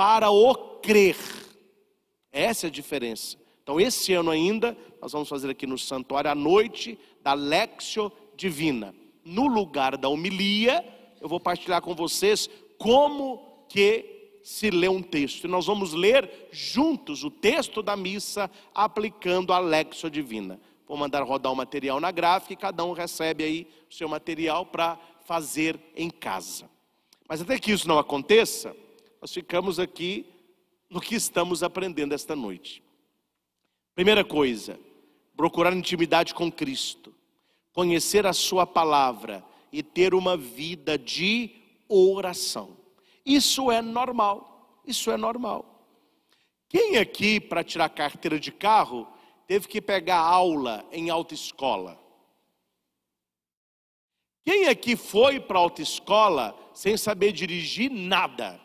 para 0.01 0.31
o 0.31 0.55
crer? 0.55 1.15
Essa 2.31 2.65
é 2.65 2.69
a 2.69 2.71
diferença. 2.71 3.37
Então, 3.61 3.79
esse 3.79 4.11
ano 4.13 4.31
ainda, 4.31 4.75
nós 4.99 5.11
vamos 5.11 5.29
fazer 5.29 5.51
aqui 5.51 5.67
no 5.67 5.77
santuário 5.77 6.31
à 6.31 6.33
noite 6.33 6.97
da 7.21 7.35
Lexio 7.35 8.11
Divina. 8.35 8.95
No 9.23 9.45
lugar 9.45 9.95
da 9.97 10.09
homilia, 10.09 10.83
eu 11.21 11.29
vou 11.29 11.39
partilhar 11.39 11.83
com 11.83 11.93
vocês 11.93 12.49
como 12.79 13.63
que 13.69 14.39
se 14.41 14.71
lê 14.71 14.87
um 14.87 15.03
texto. 15.03 15.43
E 15.43 15.47
nós 15.47 15.67
vamos 15.67 15.93
ler 15.93 16.49
juntos 16.51 17.23
o 17.23 17.29
texto 17.29 17.83
da 17.83 17.95
missa 17.95 18.49
aplicando 18.73 19.53
a 19.53 19.59
Lexio 19.59 20.09
Divina. 20.09 20.59
Vou 20.87 20.97
mandar 20.97 21.21
rodar 21.21 21.53
o 21.53 21.55
material 21.55 21.99
na 21.99 22.09
gráfica 22.09 22.53
e 22.53 22.57
cada 22.57 22.83
um 22.83 22.93
recebe 22.93 23.43
aí 23.43 23.67
o 23.87 23.93
seu 23.93 24.09
material 24.09 24.65
para 24.65 24.97
fazer 25.27 25.79
em 25.95 26.09
casa. 26.09 26.67
Mas 27.29 27.39
até 27.39 27.59
que 27.59 27.71
isso 27.71 27.87
não 27.87 27.99
aconteça, 27.99 28.75
nós 29.21 29.31
ficamos 29.31 29.79
aqui 29.79 30.25
no 30.89 30.99
que 30.99 31.13
estamos 31.13 31.61
aprendendo 31.61 32.13
esta 32.13 32.35
noite. 32.35 32.83
Primeira 33.93 34.25
coisa, 34.25 34.79
procurar 35.37 35.73
intimidade 35.73 36.33
com 36.33 36.51
Cristo, 36.51 37.13
conhecer 37.71 38.25
a 38.25 38.33
Sua 38.33 38.65
palavra 38.65 39.45
e 39.71 39.83
ter 39.83 40.15
uma 40.15 40.35
vida 40.35 40.97
de 40.97 41.51
oração. 41.87 42.75
Isso 43.25 43.71
é 43.71 43.81
normal, 43.81 44.81
isso 44.87 45.11
é 45.11 45.17
normal. 45.17 45.87
Quem 46.67 46.97
aqui, 46.97 47.39
para 47.39 47.63
tirar 47.63 47.89
carteira 47.89 48.39
de 48.39 48.51
carro, 48.51 49.07
teve 49.45 49.67
que 49.67 49.81
pegar 49.81 50.19
aula 50.19 50.85
em 50.91 51.09
autoescola? 51.09 51.99
Quem 54.43 54.67
aqui 54.67 54.95
foi 54.95 55.39
para 55.39 55.59
a 55.59 55.61
autoescola 55.61 56.57
sem 56.73 56.97
saber 56.97 57.31
dirigir 57.31 57.91
nada? 57.91 58.60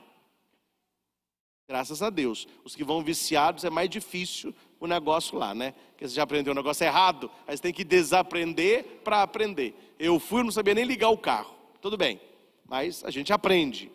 Graças 1.68 2.00
a 2.00 2.10
Deus. 2.10 2.46
Os 2.64 2.76
que 2.76 2.84
vão 2.84 3.02
viciados 3.02 3.64
é 3.64 3.70
mais 3.70 3.90
difícil 3.90 4.54
o 4.78 4.86
negócio 4.86 5.36
lá, 5.36 5.54
né? 5.54 5.72
Porque 5.90 6.06
você 6.06 6.14
já 6.14 6.22
aprendeu 6.22 6.52
o 6.52 6.56
negócio 6.56 6.84
errado, 6.84 7.30
aí 7.46 7.56
você 7.56 7.62
tem 7.62 7.72
que 7.72 7.82
desaprender 7.82 9.00
para 9.02 9.22
aprender. 9.22 9.74
Eu 9.98 10.20
fui, 10.20 10.42
não 10.42 10.52
sabia 10.52 10.74
nem 10.74 10.84
ligar 10.84 11.08
o 11.08 11.18
carro. 11.18 11.54
Tudo 11.80 11.96
bem, 11.96 12.20
mas 12.64 13.02
a 13.04 13.10
gente 13.10 13.32
aprende. 13.32 13.90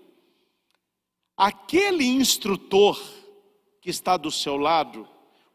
Aquele 1.37 2.05
instrutor 2.05 3.01
que 3.79 3.89
está 3.89 4.17
do 4.17 4.31
seu 4.31 4.57
lado, 4.57 5.07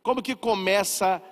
como 0.02 0.22
que 0.22 0.34
começa 0.34 1.22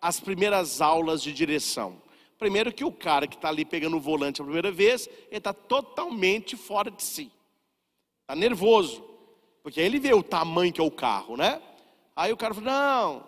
as 0.00 0.20
primeiras 0.20 0.80
aulas 0.80 1.22
de 1.22 1.32
direção? 1.32 2.02
Primeiro 2.38 2.72
que 2.72 2.84
o 2.84 2.92
cara 2.92 3.26
que 3.26 3.36
está 3.36 3.48
ali 3.48 3.64
pegando 3.64 3.96
o 3.96 4.00
volante 4.00 4.42
a 4.42 4.44
primeira 4.44 4.70
vez, 4.70 5.08
ele 5.28 5.38
está 5.38 5.54
totalmente 5.54 6.56
fora 6.56 6.90
de 6.90 7.02
si. 7.02 7.32
Está 8.22 8.36
nervoso. 8.36 9.13
Porque 9.64 9.80
ele 9.80 9.98
vê 9.98 10.12
o 10.12 10.22
tamanho 10.22 10.70
que 10.70 10.80
é 10.80 10.84
o 10.84 10.90
carro, 10.90 11.38
né? 11.38 11.60
Aí 12.14 12.30
o 12.30 12.36
cara 12.36 12.52
fala, 12.52 12.66
não, 12.66 13.26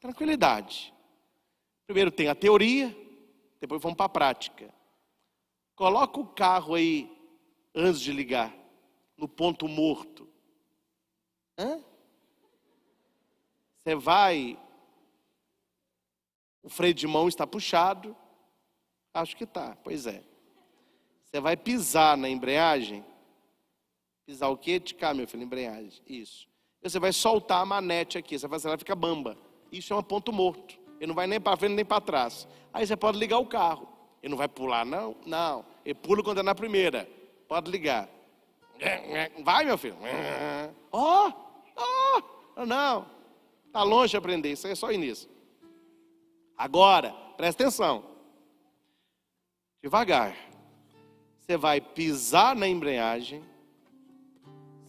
tranquilidade. 0.00 0.92
Primeiro 1.86 2.10
tem 2.10 2.26
a 2.26 2.34
teoria, 2.34 2.94
depois 3.60 3.80
vamos 3.80 3.96
para 3.96 4.06
a 4.06 4.10
prática. 4.10 4.74
Coloca 5.76 6.18
o 6.18 6.26
carro 6.26 6.74
aí, 6.74 7.08
antes 7.72 8.00
de 8.00 8.12
ligar, 8.12 8.52
no 9.16 9.28
ponto 9.28 9.68
morto. 9.68 10.28
Hã? 11.56 11.80
Você 13.76 13.94
vai, 13.94 14.58
o 16.60 16.68
freio 16.68 16.92
de 16.92 17.06
mão 17.06 17.28
está 17.28 17.46
puxado, 17.46 18.16
acho 19.14 19.36
que 19.36 19.44
está, 19.44 19.76
pois 19.84 20.08
é. 20.08 20.24
Você 21.22 21.40
vai 21.40 21.56
pisar 21.56 22.16
na 22.16 22.28
embreagem, 22.28 23.06
Pisar 24.28 24.50
o 24.50 24.58
quê? 24.58 24.78
Ticar, 24.78 25.14
meu 25.14 25.26
filho, 25.26 25.42
embreagem. 25.42 26.02
Isso. 26.06 26.46
Você 26.82 26.98
vai 26.98 27.14
soltar 27.14 27.62
a 27.62 27.64
manete 27.64 28.18
aqui, 28.18 28.38
você 28.38 28.46
vai 28.46 28.58
fazer 28.58 28.68
ela 28.68 28.76
fica 28.76 28.94
bamba. 28.94 29.38
Isso 29.72 29.94
é 29.94 29.96
um 29.96 30.02
ponto 30.02 30.30
morto. 30.30 30.78
Ele 31.00 31.06
não 31.06 31.14
vai 31.14 31.26
nem 31.26 31.40
para 31.40 31.56
frente 31.56 31.72
nem 31.72 31.84
para 31.84 31.98
trás. 31.98 32.46
Aí 32.70 32.86
você 32.86 32.94
pode 32.94 33.18
ligar 33.18 33.38
o 33.38 33.46
carro. 33.46 33.88
Ele 34.22 34.32
não 34.32 34.36
vai 34.36 34.46
pular, 34.46 34.84
não? 34.84 35.16
Não. 35.24 35.64
Ele 35.82 35.94
pula 35.94 36.22
quando 36.22 36.40
é 36.40 36.42
na 36.42 36.54
primeira. 36.54 37.08
Pode 37.48 37.70
ligar. 37.70 38.06
Vai, 39.42 39.64
meu 39.64 39.78
filho. 39.78 39.96
Ó, 40.92 41.32
oh, 41.78 42.22
oh, 42.54 42.66
não. 42.66 43.06
Está 43.66 43.82
longe 43.82 44.10
de 44.10 44.18
aprender, 44.18 44.52
isso 44.52 44.66
é 44.66 44.74
só 44.74 44.92
início. 44.92 45.30
Agora, 46.54 47.12
presta 47.38 47.62
atenção. 47.62 48.04
Devagar. 49.82 50.36
Você 51.38 51.56
vai 51.56 51.80
pisar 51.80 52.54
na 52.54 52.68
embreagem 52.68 53.42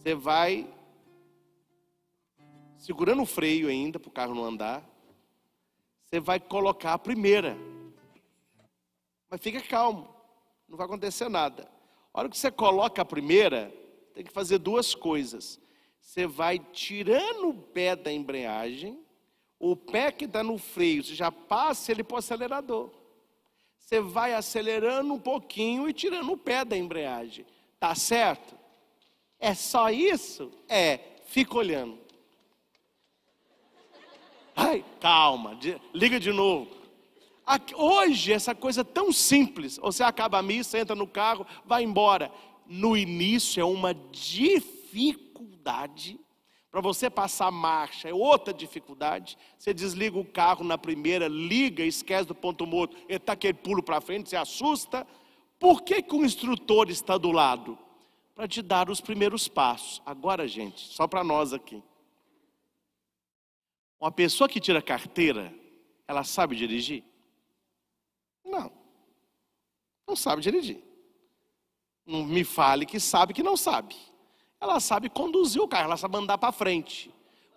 você 0.00 0.14
vai 0.14 0.66
segurando 2.78 3.20
o 3.20 3.26
freio 3.26 3.68
ainda 3.68 4.00
para 4.00 4.08
o 4.08 4.12
carro 4.12 4.34
não 4.34 4.44
andar. 4.44 4.82
Você 6.02 6.18
vai 6.18 6.40
colocar 6.40 6.94
a 6.94 6.98
primeira. 6.98 7.54
Mas 9.28 9.42
fica 9.42 9.60
calmo, 9.60 10.08
não 10.66 10.78
vai 10.78 10.86
acontecer 10.86 11.28
nada. 11.28 11.70
A 12.14 12.18
hora 12.18 12.30
que 12.30 12.38
você 12.38 12.50
coloca 12.50 13.02
a 13.02 13.04
primeira, 13.04 13.70
tem 14.14 14.24
que 14.24 14.32
fazer 14.32 14.56
duas 14.56 14.94
coisas. 14.94 15.60
Você 16.00 16.26
vai 16.26 16.58
tirando 16.58 17.50
o 17.50 17.54
pé 17.54 17.94
da 17.94 18.10
embreagem, 18.10 18.98
o 19.58 19.76
pé 19.76 20.10
que 20.10 20.24
está 20.24 20.42
no 20.42 20.56
freio, 20.56 21.04
você 21.04 21.14
já 21.14 21.30
passa 21.30 21.92
ele 21.92 22.02
para 22.02 22.14
o 22.14 22.18
acelerador. 22.18 22.90
Você 23.78 24.00
vai 24.00 24.32
acelerando 24.32 25.12
um 25.12 25.20
pouquinho 25.20 25.86
e 25.86 25.92
tirando 25.92 26.32
o 26.32 26.38
pé 26.38 26.64
da 26.64 26.74
embreagem. 26.74 27.44
Tá 27.78 27.94
certo? 27.94 28.59
É 29.40 29.54
só 29.54 29.90
isso? 29.90 30.52
É, 30.68 31.00
fica 31.24 31.56
olhando. 31.56 31.98
Ai, 34.54 34.84
calma, 35.00 35.58
liga 35.94 36.20
de 36.20 36.30
novo. 36.30 36.68
Hoje, 37.74 38.32
essa 38.32 38.54
coisa 38.54 38.84
tão 38.84 39.10
simples, 39.10 39.78
você 39.78 40.02
acaba 40.02 40.38
a 40.38 40.42
missa, 40.42 40.78
entra 40.78 40.94
no 40.94 41.06
carro, 41.06 41.46
vai 41.64 41.82
embora. 41.82 42.30
No 42.66 42.94
início 42.96 43.60
é 43.60 43.64
uma 43.64 43.94
dificuldade. 43.94 46.20
Para 46.70 46.80
você 46.80 47.10
passar 47.10 47.50
marcha 47.50 48.08
é 48.08 48.14
outra 48.14 48.54
dificuldade. 48.54 49.36
Você 49.58 49.74
desliga 49.74 50.18
o 50.18 50.24
carro 50.24 50.62
na 50.62 50.78
primeira, 50.78 51.26
liga, 51.26 51.82
esquece 51.82 52.28
do 52.28 52.34
ponto 52.34 52.64
morto, 52.66 52.96
ele 53.08 53.16
está 53.16 53.32
aquele 53.32 53.54
pulo 53.54 53.82
para 53.82 54.00
frente, 54.00 54.28
você 54.28 54.36
assusta. 54.36 55.06
Por 55.58 55.82
que, 55.82 56.02
que 56.02 56.14
o 56.14 56.24
instrutor 56.24 56.90
está 56.90 57.18
do 57.18 57.32
lado? 57.32 57.76
Para 58.40 58.48
te 58.48 58.62
dar 58.62 58.88
os 58.88 59.02
primeiros 59.02 59.48
passos. 59.48 60.00
Agora, 60.06 60.48
gente, 60.48 60.80
só 60.80 61.06
para 61.06 61.22
nós 61.22 61.52
aqui. 61.52 61.82
Uma 64.00 64.10
pessoa 64.10 64.48
que 64.48 64.58
tira 64.58 64.80
carteira, 64.80 65.54
ela 66.08 66.24
sabe 66.24 66.56
dirigir? 66.56 67.04
Não. 68.42 68.72
Não 70.08 70.16
sabe 70.16 70.40
dirigir. 70.40 70.82
Não 72.06 72.24
me 72.24 72.42
fale 72.42 72.86
que 72.86 72.98
sabe 72.98 73.34
que 73.34 73.42
não 73.42 73.58
sabe. 73.58 73.94
Ela 74.58 74.80
sabe 74.80 75.10
conduzir 75.10 75.60
o 75.60 75.68
carro, 75.68 75.84
ela 75.84 75.98
sabe 75.98 76.16
andar 76.16 76.38
para 76.38 76.50
frente. 76.50 77.12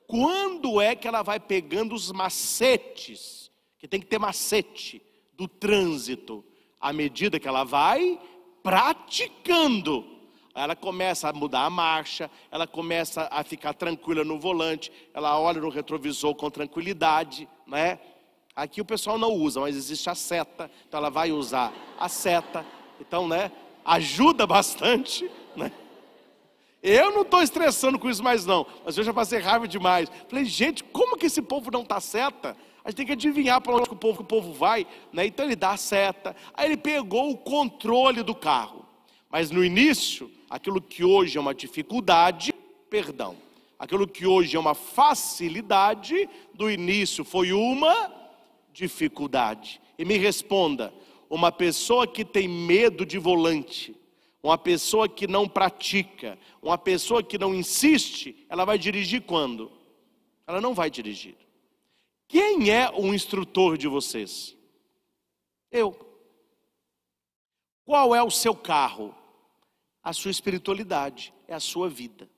quando 0.06 0.82
é 0.82 0.98
que 0.98 1.08
ela 1.08 1.22
vai 1.22 1.40
pegando 1.40 1.96
os 1.96 2.12
macetes, 2.12 3.50
que 3.80 3.88
tem 3.88 4.02
que 4.02 4.06
ter 4.06 4.20
macete 4.20 5.02
do 5.32 5.48
trânsito, 5.48 6.44
à 6.78 6.92
medida 6.92 7.40
que 7.40 7.48
ela 7.48 7.64
vai 7.64 8.20
praticando. 8.62 10.13
Ela 10.56 10.76
começa 10.76 11.30
a 11.30 11.34
mudar 11.34 11.66
a 11.66 11.70
marcha, 11.70 12.30
ela 12.52 12.68
começa 12.68 13.28
a 13.32 13.44
ficar 13.44 13.74
tranquila 13.74 14.24
no 14.24 14.40
volante, 14.40 14.92
ela 15.14 15.40
olha 15.40 15.60
no 15.60 15.70
retrovisor 15.70 16.36
com 16.36 16.50
tranquilidade, 16.50 17.48
né? 17.66 18.00
Aqui 18.56 18.80
o 18.80 18.86
pessoal 18.86 19.18
não 19.18 19.32
usa, 19.32 19.62
mas 19.62 19.76
existe 19.76 20.10
a 20.12 20.16
seta, 20.16 20.70
então 20.88 21.00
ela 21.00 21.10
vai 21.10 21.32
usar 21.32 21.74
a 22.00 22.08
seta, 22.08 22.64
então, 23.02 23.28
né? 23.28 23.52
Ajuda 23.84 24.46
bastante, 24.48 25.30
né? 25.56 25.72
Eu 26.84 27.12
não 27.12 27.22
estou 27.24 27.42
estressando 27.42 27.98
com 27.98 28.10
isso 28.10 28.22
mais 28.22 28.46
não, 28.46 28.68
mas 28.86 28.96
eu 28.98 29.04
já 29.04 29.14
passei 29.14 29.40
raiva 29.40 29.68
demais. 29.68 30.12
Falei, 30.28 30.46
gente, 30.46 30.84
como 30.84 31.18
que 31.18 31.26
esse 31.26 31.42
povo 31.42 31.72
não 31.72 31.82
está 31.82 32.00
seta? 32.00 32.56
A 32.84 32.90
gente 32.90 32.98
tem 32.98 33.06
que 33.06 33.14
adivinhar 33.14 33.62
para 33.62 33.74
onde 33.74 33.90
o 33.90 33.96
povo, 33.96 34.18
que 34.18 34.24
o 34.24 34.28
povo 34.28 34.52
vai, 34.52 34.86
né? 35.12 35.26
Então 35.26 35.46
ele 35.46 35.56
dá 35.56 35.72
a 35.72 35.78
seta. 35.78 36.36
Aí 36.54 36.68
ele 36.68 36.78
pegou 36.78 37.32
o 37.32 37.38
controle 37.38 38.22
do 38.22 38.36
carro. 38.36 38.86
Mas 39.32 39.50
no 39.50 39.64
início, 39.64 40.30
aquilo 40.54 40.80
que 40.80 41.04
hoje 41.04 41.36
é 41.36 41.42
uma 41.42 41.56
dificuldade, 41.56 42.54
perdão, 42.88 43.36
aquilo 43.80 44.08
que 44.08 44.28
hoje 44.28 44.56
é 44.56 44.60
uma 44.60 44.76
facilidade, 44.76 46.30
do 46.54 46.70
início 46.70 47.26
foi 47.26 47.52
uma 47.52 48.14
dificuldade. 48.72 49.82
E 49.98 50.06
me 50.06 50.16
responda: 50.16 50.94
uma 51.28 51.52
pessoa 51.52 52.06
que 52.06 52.24
tem 52.24 52.48
medo 52.48 53.04
de 53.04 53.18
volante, 53.18 53.96
uma 54.44 54.56
pessoa 54.56 55.10
que 55.10 55.26
não 55.26 55.50
pratica, 55.50 56.38
uma 56.62 56.78
pessoa 56.78 57.24
que 57.24 57.40
não 57.40 57.56
insiste, 57.56 58.46
ela 58.48 58.64
vai 58.64 58.78
dirigir 58.78 59.24
quando? 59.24 59.72
Ela 60.46 60.62
não 60.62 60.76
vai 60.76 60.92
dirigir. 60.92 61.36
Quem 62.28 62.70
é 62.70 62.92
o 62.92 63.12
instrutor 63.12 63.76
de 63.76 63.88
vocês? 63.88 64.56
Eu. 65.72 65.98
Qual 67.84 68.14
é 68.14 68.22
o 68.22 68.30
seu 68.30 68.54
carro? 68.54 69.16
A 70.04 70.12
sua 70.12 70.32
espiritualidade, 70.32 71.34
é 71.48 71.54
a 71.54 71.60
sua 71.60 71.90
vida. 71.90 72.30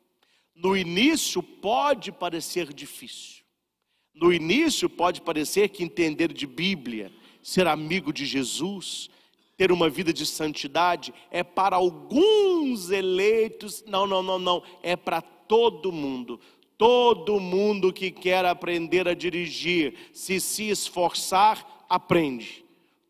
No 0.54 0.78
início 0.78 1.42
pode 1.42 2.12
parecer 2.12 2.74
difícil. 2.74 3.44
No 4.14 4.32
início 4.32 4.90
pode 4.90 5.22
parecer 5.22 5.70
que 5.70 5.84
entender 5.84 6.32
de 6.32 6.48
Bíblia, 6.48 7.12
ser 7.42 7.68
amigo 7.68 8.14
de 8.14 8.26
Jesus, 8.26 9.10
ter 9.58 9.72
uma 9.72 9.90
vida 9.90 10.12
de 10.12 10.26
santidade 10.26 11.14
é 11.32 11.44
para 11.44 11.76
alguns 11.78 12.90
eleitos. 12.90 13.84
Não, 13.88 14.06
não, 14.06 14.22
não, 14.22 14.38
não. 14.38 14.64
É 14.84 14.96
para 14.96 15.22
todo 15.22 15.92
mundo. 15.92 16.40
Todo 16.78 17.40
mundo 17.40 17.94
que 17.94 18.12
quer 18.12 18.46
aprender 18.46 19.08
a 19.08 19.14
dirigir, 19.14 19.96
se 20.12 20.42
se 20.42 20.70
esforçar, 20.70 21.86
aprende. 21.88 22.65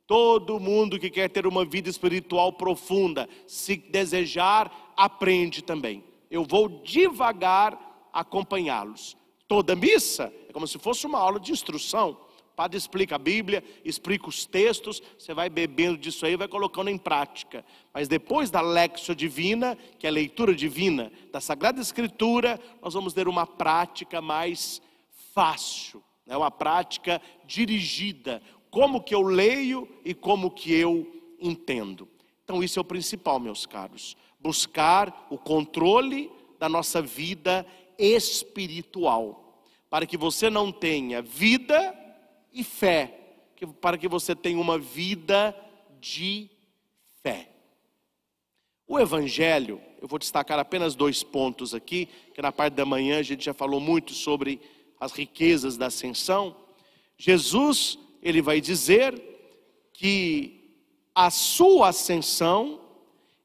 Todo 0.08 0.60
mundo 0.60 1.00
que 1.00 1.10
quer 1.10 1.30
ter 1.30 1.48
uma 1.48 1.65
vida 1.65 1.89
espiritual 1.89 2.54
profunda, 2.54 3.28
se 3.48 3.76
desejar, 3.76 4.94
aprende 4.96 5.63
também. 5.63 6.04
Eu 6.30 6.44
vou 6.44 6.70
devagar 6.70 8.10
acompanhá-los. 8.13 9.18
Toda 9.48 9.76
missa 9.76 10.32
é 10.48 10.54
como 10.54 10.68
se 10.68 10.78
fosse 10.78 11.06
uma 11.06 11.20
aula 11.20 11.39
de 11.39 11.52
instrução. 11.52 12.18
O 12.52 12.56
padre 12.56 12.78
explica 12.78 13.15
a 13.15 13.20
Bíblia, 13.20 13.62
explica 13.84 14.30
os 14.30 14.46
textos, 14.46 15.04
você 15.20 15.34
vai 15.34 15.50
bebendo 15.50 15.98
disso 15.98 16.26
aí 16.26 16.38
vai 16.38 16.48
colocando 16.48 16.89
em 16.89 16.98
prática. 16.98 17.65
Mas 17.94 18.08
depois 18.08 18.50
da 18.50 18.62
Lexio 18.62 19.13
Divina, 19.13 19.78
que 20.00 20.08
é 20.08 20.10
a 20.10 20.13
leitura 20.13 20.56
divina 20.56 21.12
da 21.34 21.41
Sagrada 21.41 21.82
Escritura, 21.82 22.60
nós 22.82 22.94
vamos 22.94 23.12
ter 23.12 23.28
uma 23.28 23.46
prática 23.46 24.22
mais 24.22 24.82
fácil, 25.34 26.02
né? 26.26 26.38
uma 26.38 26.50
prática 26.50 27.22
dirigida. 27.46 28.41
Como 28.75 29.01
que 29.01 29.15
eu 29.15 29.21
leio 29.21 29.88
e 30.03 30.13
como 30.13 30.51
que 30.51 30.73
eu 30.73 31.09
entendo. 31.39 32.09
Então 32.43 32.61
isso 32.61 32.77
é 32.77 32.81
o 32.81 32.83
principal, 32.83 33.39
meus 33.39 33.65
caros. 33.65 34.17
Buscar 34.38 35.27
o 35.29 35.38
controle 35.38 36.29
da 36.59 36.67
nossa 36.67 37.01
vida 37.01 37.65
espiritual. 37.97 39.63
Para 39.89 40.05
que 40.05 40.17
você 40.17 40.49
não 40.49 40.73
tenha 40.73 41.21
vida 41.21 41.97
e 42.51 42.65
fé, 42.65 43.17
para 43.79 43.97
que 43.97 44.09
você 44.09 44.35
tenha 44.35 44.59
uma 44.59 44.77
vida 44.77 45.55
de 46.01 46.49
fé. 47.23 47.49
O 48.85 48.99
Evangelho, 48.99 49.81
eu 50.01 50.07
vou 50.09 50.19
destacar 50.19 50.59
apenas 50.59 50.95
dois 50.95 51.23
pontos 51.23 51.73
aqui, 51.73 52.09
que 52.33 52.41
na 52.41 52.51
parte 52.51 52.73
da 52.73 52.83
manhã 52.83 53.19
a 53.19 53.23
gente 53.23 53.45
já 53.45 53.53
falou 53.53 53.79
muito 53.79 54.13
sobre 54.13 54.59
as 54.99 55.13
riquezas 55.13 55.77
da 55.77 55.85
ascensão. 55.85 56.57
Jesus, 57.17 57.97
ele 58.25 58.41
vai 58.41 58.59
dizer 58.59 59.21
que 59.93 60.73
a 61.13 61.29
sua 61.29 61.89
ascensão 61.89 62.81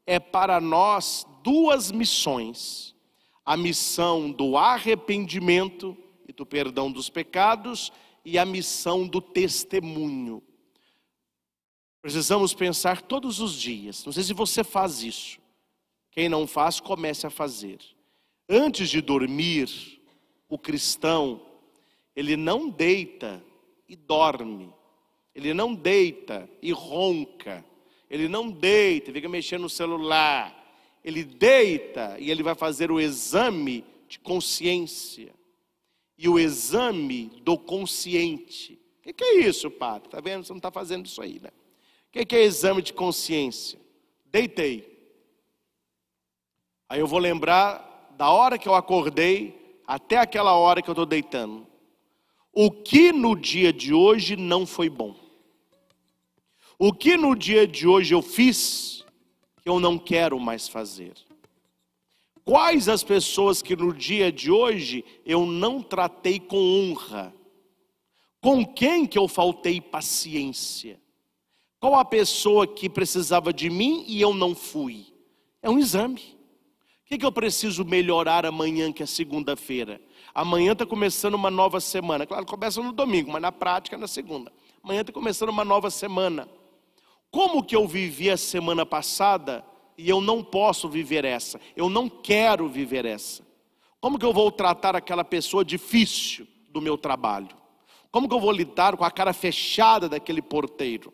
é 0.06 0.18
para 0.18 0.58
nós 0.58 1.26
duas 1.42 1.92
missões: 1.92 2.96
a 3.44 3.58
missão 3.58 4.32
do 4.32 4.56
arrependimento 4.56 5.94
e 6.26 6.32
do 6.32 6.46
perdão 6.46 6.90
dos 6.90 7.10
pecados 7.10 7.92
e 8.24 8.38
a 8.38 8.46
missão 8.46 9.06
do 9.06 9.20
testemunho. 9.20 10.42
Precisamos 12.00 12.54
pensar 12.54 13.02
todos 13.02 13.38
os 13.38 13.52
dias. 13.52 14.02
Não 14.06 14.12
sei 14.14 14.22
se 14.22 14.32
você 14.32 14.64
faz 14.64 15.02
isso. 15.02 15.38
Quem 16.10 16.26
não 16.26 16.46
faz, 16.46 16.80
comece 16.80 17.26
a 17.26 17.30
fazer. 17.30 17.78
Antes 18.48 18.88
de 18.88 19.02
dormir, 19.02 20.00
o 20.48 20.58
cristão, 20.58 21.42
ele 22.16 22.34
não 22.34 22.70
deita 22.70 23.44
e 23.90 23.96
dorme. 23.96 24.72
Ele 25.35 25.53
não 25.53 25.74
deita 25.74 26.48
e 26.62 26.70
ronca. 26.70 27.64
Ele 28.09 28.29
não 28.29 28.48
deita 28.48 29.11
e 29.11 29.12
fica 29.12 29.29
mexendo 29.29 29.62
no 29.62 29.68
celular. 29.68 30.57
Ele 31.05 31.24
deita 31.24 32.16
e 32.20 32.31
ele 32.31 32.42
vai 32.42 32.55
fazer 32.55 32.92
o 32.92 33.00
exame 33.00 33.85
de 34.09 34.20
consciência 34.20 35.35
e 36.16 36.29
o 36.29 36.38
exame 36.38 37.33
do 37.42 37.59
consciente. 37.59 38.81
O 39.00 39.03
que, 39.03 39.12
que, 39.12 39.24
é 39.24 39.35
isso, 39.40 39.68
padre? 39.70 40.07
Está 40.07 40.20
vendo? 40.20 40.44
Você 40.44 40.53
não 40.53 40.59
está 40.59 40.70
fazendo 40.70 41.07
isso 41.07 41.20
aí, 41.20 41.40
né? 41.40 41.50
O 42.09 42.12
que, 42.12 42.24
que 42.24 42.37
é 42.37 42.42
exame 42.42 42.83
de 42.83 42.92
consciência? 42.92 43.81
Deitei. 44.26 44.88
Aí 46.88 47.00
eu 47.00 47.09
vou 47.09 47.18
lembrar 47.18 48.14
da 48.16 48.31
hora 48.31 48.59
que 48.59 48.68
eu 48.68 48.74
acordei 48.74 49.81
até 49.85 50.18
aquela 50.18 50.55
hora 50.55 50.81
que 50.81 50.88
eu 50.88 50.92
estou 50.92 51.07
deitando. 51.07 51.66
O 52.52 52.70
que 52.70 53.12
no 53.12 53.36
dia 53.36 53.72
de 53.72 53.94
hoje 53.94 54.36
não 54.36 54.66
foi 54.66 54.88
bom? 54.88 55.14
O 56.78 56.92
que 56.92 57.16
no 57.16 57.36
dia 57.36 57.66
de 57.66 57.86
hoje 57.86 58.14
eu 58.14 58.22
fiz 58.22 59.04
que 59.62 59.68
eu 59.68 59.78
não 59.78 59.98
quero 59.98 60.40
mais 60.40 60.66
fazer? 60.66 61.12
Quais 62.44 62.88
as 62.88 63.04
pessoas 63.04 63.62
que 63.62 63.76
no 63.76 63.92
dia 63.92 64.32
de 64.32 64.50
hoje 64.50 65.04
eu 65.24 65.46
não 65.46 65.82
tratei 65.82 66.40
com 66.40 66.56
honra? 66.56 67.32
Com 68.40 68.64
quem 68.64 69.06
que 69.06 69.18
eu 69.18 69.28
faltei 69.28 69.80
paciência? 69.80 71.00
Qual 71.78 71.94
a 71.94 72.04
pessoa 72.04 72.66
que 72.66 72.88
precisava 72.88 73.52
de 73.52 73.70
mim 73.70 74.04
e 74.08 74.20
eu 74.20 74.34
não 74.34 74.54
fui? 74.54 75.06
É 75.62 75.70
um 75.70 75.78
exame. 75.78 76.20
O 77.04 77.08
que, 77.08 77.18
que 77.18 77.26
eu 77.26 77.32
preciso 77.32 77.84
melhorar 77.84 78.46
amanhã, 78.46 78.92
que 78.92 79.02
é 79.02 79.06
segunda-feira? 79.06 80.00
Amanhã 80.34 80.72
está 80.72 80.86
começando 80.86 81.34
uma 81.34 81.50
nova 81.50 81.80
semana. 81.80 82.26
Claro, 82.26 82.46
começa 82.46 82.82
no 82.82 82.92
domingo, 82.92 83.32
mas 83.32 83.42
na 83.42 83.52
prática 83.52 83.96
é 83.96 83.98
na 83.98 84.08
segunda. 84.08 84.52
Amanhã 84.82 85.00
está 85.00 85.12
começando 85.12 85.48
uma 85.48 85.64
nova 85.64 85.90
semana. 85.90 86.48
Como 87.30 87.62
que 87.62 87.76
eu 87.76 87.86
vivi 87.86 88.30
a 88.30 88.36
semana 88.36 88.84
passada 88.84 89.64
e 89.96 90.08
eu 90.08 90.20
não 90.20 90.42
posso 90.42 90.88
viver 90.88 91.24
essa, 91.24 91.60
eu 91.76 91.90
não 91.90 92.08
quero 92.08 92.68
viver 92.68 93.04
essa. 93.04 93.46
Como 94.00 94.18
que 94.18 94.24
eu 94.24 94.32
vou 94.32 94.50
tratar 94.50 94.96
aquela 94.96 95.22
pessoa 95.22 95.64
difícil 95.64 96.48
do 96.70 96.80
meu 96.80 96.96
trabalho? 96.96 97.54
Como 98.10 98.28
que 98.28 98.34
eu 98.34 98.40
vou 98.40 98.50
lidar 98.50 98.96
com 98.96 99.04
a 99.04 99.10
cara 99.10 99.32
fechada 99.32 100.08
daquele 100.08 100.40
porteiro? 100.40 101.12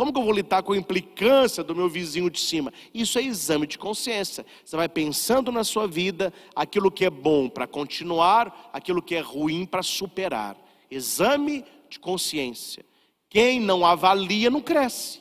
Como 0.00 0.14
que 0.14 0.18
eu 0.18 0.24
vou 0.24 0.32
lidar 0.32 0.62
com 0.62 0.72
a 0.72 0.78
implicância 0.78 1.62
do 1.62 1.76
meu 1.76 1.86
vizinho 1.86 2.30
de 2.30 2.40
cima? 2.40 2.72
Isso 2.94 3.18
é 3.18 3.22
exame 3.22 3.66
de 3.66 3.76
consciência. 3.76 4.46
Você 4.64 4.74
vai 4.74 4.88
pensando 4.88 5.52
na 5.52 5.62
sua 5.62 5.86
vida 5.86 6.32
aquilo 6.56 6.90
que 6.90 7.04
é 7.04 7.10
bom 7.10 7.50
para 7.50 7.66
continuar, 7.66 8.70
aquilo 8.72 9.02
que 9.02 9.14
é 9.14 9.20
ruim 9.20 9.66
para 9.66 9.82
superar. 9.82 10.56
Exame 10.90 11.66
de 11.90 12.00
consciência. 12.00 12.82
Quem 13.28 13.60
não 13.60 13.84
avalia 13.84 14.48
não 14.48 14.62
cresce. 14.62 15.20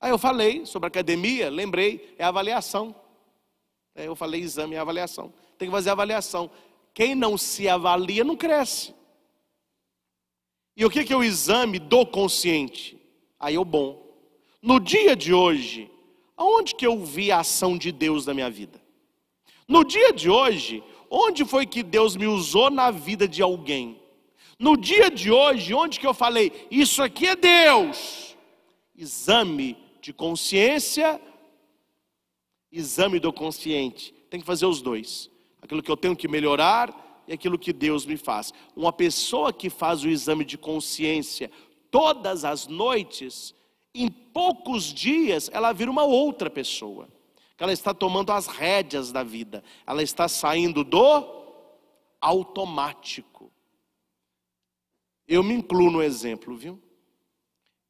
Aí 0.00 0.10
eu 0.10 0.16
falei 0.16 0.64
sobre 0.64 0.86
academia, 0.86 1.50
lembrei, 1.50 2.14
é 2.16 2.24
avaliação. 2.24 2.94
Aí 3.94 4.06
eu 4.06 4.16
falei 4.16 4.40
exame 4.40 4.76
e 4.76 4.78
avaliação. 4.78 5.30
Tem 5.58 5.68
que 5.68 5.74
fazer 5.74 5.90
avaliação. 5.90 6.50
Quem 6.94 7.14
não 7.14 7.36
se 7.36 7.68
avalia 7.68 8.24
não 8.24 8.34
cresce. 8.34 8.94
E 10.74 10.86
o 10.86 10.88
que 10.88 11.12
é 11.12 11.14
o 11.14 11.22
exame 11.22 11.78
do 11.78 12.06
consciente? 12.06 12.98
Aí 13.40 13.56
o 13.56 13.64
bom. 13.64 14.06
No 14.60 14.78
dia 14.78 15.16
de 15.16 15.32
hoje, 15.32 15.90
aonde 16.36 16.74
que 16.74 16.86
eu 16.86 17.02
vi 17.02 17.32
a 17.32 17.40
ação 17.40 17.78
de 17.78 17.90
Deus 17.90 18.26
na 18.26 18.34
minha 18.34 18.50
vida? 18.50 18.80
No 19.66 19.82
dia 19.82 20.12
de 20.12 20.28
hoje, 20.28 20.84
onde 21.10 21.46
foi 21.46 21.64
que 21.64 21.82
Deus 21.82 22.14
me 22.14 22.26
usou 22.26 22.70
na 22.70 22.90
vida 22.90 23.26
de 23.26 23.40
alguém? 23.40 23.98
No 24.58 24.76
dia 24.76 25.10
de 25.10 25.30
hoje, 25.30 25.72
onde 25.72 25.98
que 25.98 26.06
eu 26.06 26.12
falei, 26.12 26.66
isso 26.70 27.02
aqui 27.02 27.26
é 27.26 27.34
Deus? 27.34 28.36
Exame 28.94 29.78
de 30.02 30.12
consciência, 30.12 31.18
exame 32.70 33.18
do 33.18 33.32
consciente. 33.32 34.12
Tem 34.28 34.38
que 34.38 34.46
fazer 34.46 34.66
os 34.66 34.82
dois. 34.82 35.30
Aquilo 35.62 35.82
que 35.82 35.90
eu 35.90 35.96
tenho 35.96 36.14
que 36.14 36.28
melhorar 36.28 37.22
e 37.26 37.32
aquilo 37.32 37.58
que 37.58 37.72
Deus 37.72 38.04
me 38.04 38.18
faz. 38.18 38.52
Uma 38.76 38.92
pessoa 38.92 39.52
que 39.52 39.70
faz 39.70 40.04
o 40.04 40.08
exame 40.08 40.44
de 40.44 40.58
consciência 40.58 41.50
todas 41.90 42.44
as 42.44 42.66
noites, 42.66 43.54
em 43.94 44.08
poucos 44.08 44.84
dias 44.84 45.50
ela 45.52 45.72
vira 45.72 45.90
uma 45.90 46.04
outra 46.04 46.48
pessoa. 46.48 47.08
Ela 47.58 47.72
está 47.72 47.92
tomando 47.92 48.32
as 48.32 48.46
rédeas 48.46 49.12
da 49.12 49.22
vida. 49.22 49.62
Ela 49.86 50.02
está 50.02 50.26
saindo 50.28 50.82
do 50.82 51.40
automático. 52.20 53.52
Eu 55.28 55.42
me 55.42 55.54
incluo 55.54 55.90
no 55.90 56.02
exemplo, 56.02 56.56
viu? 56.56 56.82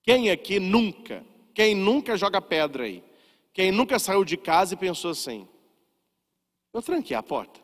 Quem 0.03 0.29
aqui 0.29 0.59
nunca, 0.59 1.25
quem 1.55 1.75
nunca 1.75 2.17
joga 2.17 2.41
pedra 2.41 2.85
aí? 2.85 3.05
Quem 3.53 3.71
nunca 3.71 3.99
saiu 3.99 4.25
de 4.25 4.37
casa 4.37 4.75
e 4.75 4.77
pensou 4.77 5.13
assim: 5.13 5.49
eu 6.73 6.83
tranquei 6.83 7.17
a 7.17 7.23
porta. 7.23 7.61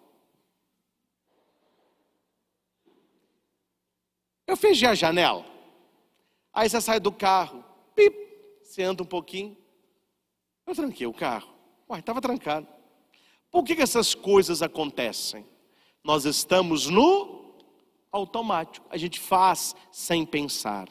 Eu 4.47 4.57
fechei 4.57 4.89
a 4.89 4.95
janela. 4.95 5.56
Aí 6.57 6.71
você 6.71 6.81
sai 6.81 6.99
do 6.99 7.13
carro, 7.13 7.63
pip, 7.95 8.17
você 8.63 8.83
anda 8.83 9.03
um 9.03 9.07
pouquinho. 9.07 9.55
Eu 10.67 10.75
tranquei 10.75 11.07
o 11.07 11.13
carro. 11.13 11.53
Uai, 11.87 12.01
estava 12.01 12.19
trancado. 12.19 12.67
Por 13.51 13.63
que, 13.63 13.77
que 13.77 13.83
essas 13.83 14.15
coisas 14.15 14.63
acontecem? 14.63 15.45
Nós 16.03 16.25
estamos 16.25 16.87
no 16.87 17.55
automático. 18.11 18.87
A 18.89 18.97
gente 18.97 19.21
faz 19.21 19.77
sem 19.93 20.25
pensar. 20.25 20.89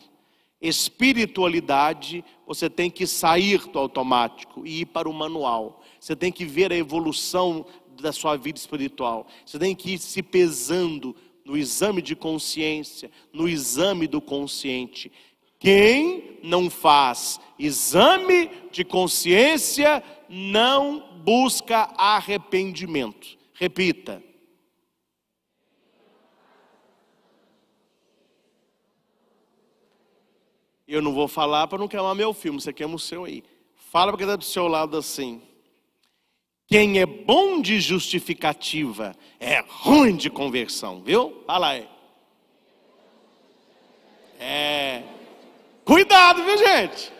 Espiritualidade, 0.61 2.23
você 2.45 2.69
tem 2.69 2.91
que 2.91 3.07
sair 3.07 3.67
do 3.67 3.79
automático 3.79 4.67
e 4.67 4.81
ir 4.81 4.85
para 4.85 5.09
o 5.09 5.13
manual. 5.13 5.81
Você 5.99 6.15
tem 6.15 6.31
que 6.31 6.45
ver 6.45 6.71
a 6.71 6.77
evolução 6.77 7.65
da 7.99 8.11
sua 8.11 8.37
vida 8.37 8.59
espiritual. 8.59 9.25
Você 9.43 9.57
tem 9.57 9.75
que 9.75 9.95
ir 9.95 9.97
se 9.97 10.21
pesando 10.21 11.15
no 11.43 11.57
exame 11.57 12.03
de 12.03 12.15
consciência, 12.15 13.09
no 13.33 13.49
exame 13.49 14.05
do 14.05 14.21
consciente. 14.21 15.11
Quem 15.65 16.37
não 16.43 16.69
faz 16.69 17.39
exame 17.57 18.51
de 18.71 18.85
consciência 18.85 20.03
não 20.29 21.17
busca 21.23 21.91
arrependimento. 21.97 23.35
Repita. 23.51 24.21
Eu 30.87 31.01
não 31.01 31.15
vou 31.15 31.27
falar 31.27 31.65
para 31.65 31.79
não 31.79 31.87
queimar 31.87 32.13
meu 32.13 32.31
filme, 32.31 32.61
você 32.61 32.71
queima 32.71 32.93
o 32.93 32.99
seu 32.99 33.23
aí. 33.25 33.43
Fala 33.89 34.11
para 34.11 34.17
quem 34.19 34.27
está 34.27 34.35
do 34.35 34.43
seu 34.43 34.67
lado 34.67 34.95
assim. 34.95 35.41
Quem 36.67 36.99
é 36.99 37.07
bom 37.07 37.59
de 37.59 37.81
justificativa 37.81 39.15
é 39.39 39.63
ruim 39.67 40.15
de 40.15 40.29
conversão, 40.29 41.01
viu? 41.01 41.41
Fala 41.47 41.69
aí. 41.69 41.89
É. 44.39 45.24
Cuidado, 45.85 46.43
viu, 46.43 46.57
gente? 46.57 47.13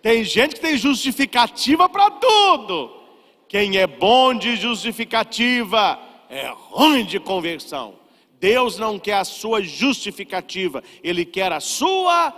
Tem 0.00 0.22
gente 0.22 0.54
que 0.54 0.60
tem 0.60 0.76
justificativa 0.76 1.88
para 1.88 2.08
tudo. 2.12 3.02
Quem 3.48 3.76
é 3.76 3.86
bom 3.86 4.32
de 4.32 4.54
justificativa 4.54 5.98
é 6.30 6.48
ruim 6.54 7.04
de 7.04 7.18
conversão. 7.18 7.94
Deus 8.38 8.78
não 8.78 8.98
quer 8.98 9.14
a 9.14 9.24
sua 9.24 9.60
justificativa, 9.60 10.82
Ele 11.02 11.24
quer 11.24 11.52
a 11.52 11.60
sua 11.60 12.32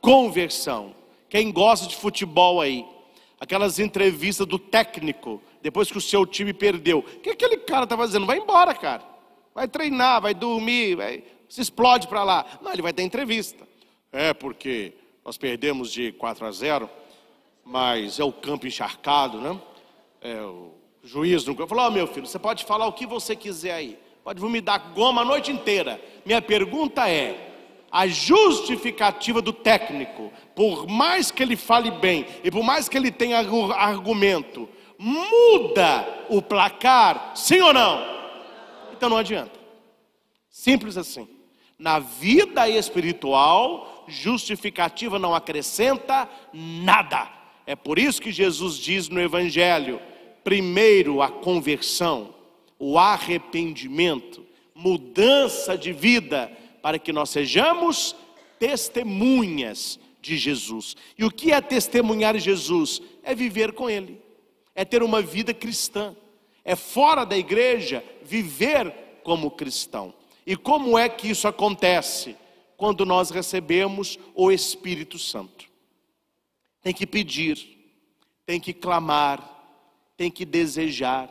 conversão. 0.00 0.94
Quem 1.28 1.50
gosta 1.50 1.86
de 1.86 1.96
futebol 1.96 2.60
aí, 2.60 2.86
aquelas 3.40 3.78
entrevistas 3.78 4.46
do 4.46 4.58
técnico, 4.58 5.42
depois 5.62 5.90
que 5.90 5.98
o 5.98 6.00
seu 6.00 6.26
time 6.26 6.52
perdeu. 6.52 6.98
O 6.98 7.20
que 7.20 7.30
aquele 7.30 7.56
cara 7.56 7.84
está 7.84 7.96
fazendo? 7.96 8.26
Vai 8.26 8.38
embora, 8.38 8.74
cara. 8.74 9.02
Vai 9.54 9.66
treinar, 9.66 10.20
vai 10.20 10.34
dormir, 10.34 10.94
vai, 10.94 11.24
se 11.48 11.60
explode 11.60 12.06
para 12.06 12.22
lá. 12.22 12.46
Não, 12.60 12.72
ele 12.72 12.82
vai 12.82 12.92
ter 12.92 13.02
entrevista. 13.02 13.66
É 14.10 14.34
porque 14.34 14.92
nós 15.24 15.36
perdemos 15.36 15.92
de 15.92 16.12
4 16.12 16.46
a 16.46 16.50
0, 16.50 16.90
mas 17.64 18.18
é 18.18 18.24
o 18.24 18.32
campo 18.32 18.66
encharcado, 18.66 19.40
né? 19.40 19.60
É, 20.20 20.40
o 20.42 20.72
juiz 21.02 21.44
não 21.44 21.54
falou: 21.66 21.86
oh, 21.86 21.90
meu 21.90 22.06
filho, 22.06 22.26
você 22.26 22.38
pode 22.38 22.64
falar 22.64 22.86
o 22.86 22.92
que 22.92 23.06
você 23.06 23.36
quiser 23.36 23.74
aí. 23.74 23.98
Pode 24.24 24.40
vomitar 24.40 24.92
goma 24.94 25.22
a 25.22 25.24
noite 25.24 25.50
inteira. 25.50 26.00
Minha 26.24 26.42
pergunta 26.42 27.08
é: 27.08 27.52
a 27.90 28.06
justificativa 28.06 29.42
do 29.42 29.52
técnico, 29.52 30.32
por 30.54 30.86
mais 30.86 31.30
que 31.30 31.42
ele 31.42 31.56
fale 31.56 31.90
bem 31.90 32.26
e 32.42 32.50
por 32.50 32.62
mais 32.62 32.88
que 32.88 32.96
ele 32.96 33.10
tenha 33.10 33.38
argumento, 33.38 34.68
muda 34.98 36.26
o 36.28 36.40
placar, 36.40 37.32
sim 37.36 37.60
ou 37.60 37.72
não? 37.72 38.02
Então 38.92 39.10
não 39.10 39.16
adianta. 39.16 39.60
Simples 40.48 40.96
assim. 40.96 41.28
Na 41.78 41.98
vida 41.98 42.68
espiritual, 42.68 44.04
justificativa 44.06 45.18
não 45.18 45.34
acrescenta 45.34 46.28
nada. 46.52 47.30
É 47.66 47.74
por 47.74 47.98
isso 47.98 48.20
que 48.20 48.32
Jesus 48.32 48.76
diz 48.76 49.08
no 49.08 49.20
Evangelho: 49.20 50.00
primeiro 50.44 51.22
a 51.22 51.28
conversão, 51.28 52.34
o 52.78 52.98
arrependimento, 52.98 54.44
mudança 54.74 55.76
de 55.76 55.92
vida 55.92 56.50
para 56.80 56.98
que 56.98 57.12
nós 57.12 57.30
sejamos 57.30 58.16
testemunhas 58.58 59.98
de 60.20 60.36
Jesus. 60.36 60.96
E 61.16 61.24
o 61.24 61.30
que 61.30 61.52
é 61.52 61.60
testemunhar 61.60 62.36
Jesus? 62.38 63.00
É 63.22 63.34
viver 63.34 63.72
com 63.72 63.88
Ele, 63.88 64.20
é 64.74 64.84
ter 64.84 65.02
uma 65.02 65.22
vida 65.22 65.54
cristã, 65.54 66.14
é 66.64 66.76
fora 66.76 67.24
da 67.24 67.36
igreja 67.36 68.04
viver 68.22 68.92
como 69.22 69.50
cristão. 69.50 70.14
E 70.46 70.56
como 70.56 70.98
é 70.98 71.08
que 71.08 71.28
isso 71.28 71.46
acontece? 71.46 72.36
Quando 72.76 73.06
nós 73.06 73.30
recebemos 73.30 74.18
o 74.34 74.50
Espírito 74.50 75.18
Santo. 75.18 75.70
Tem 76.80 76.92
que 76.92 77.06
pedir, 77.06 77.56
tem 78.44 78.60
que 78.60 78.72
clamar, 78.72 79.40
tem 80.16 80.30
que 80.30 80.44
desejar. 80.44 81.30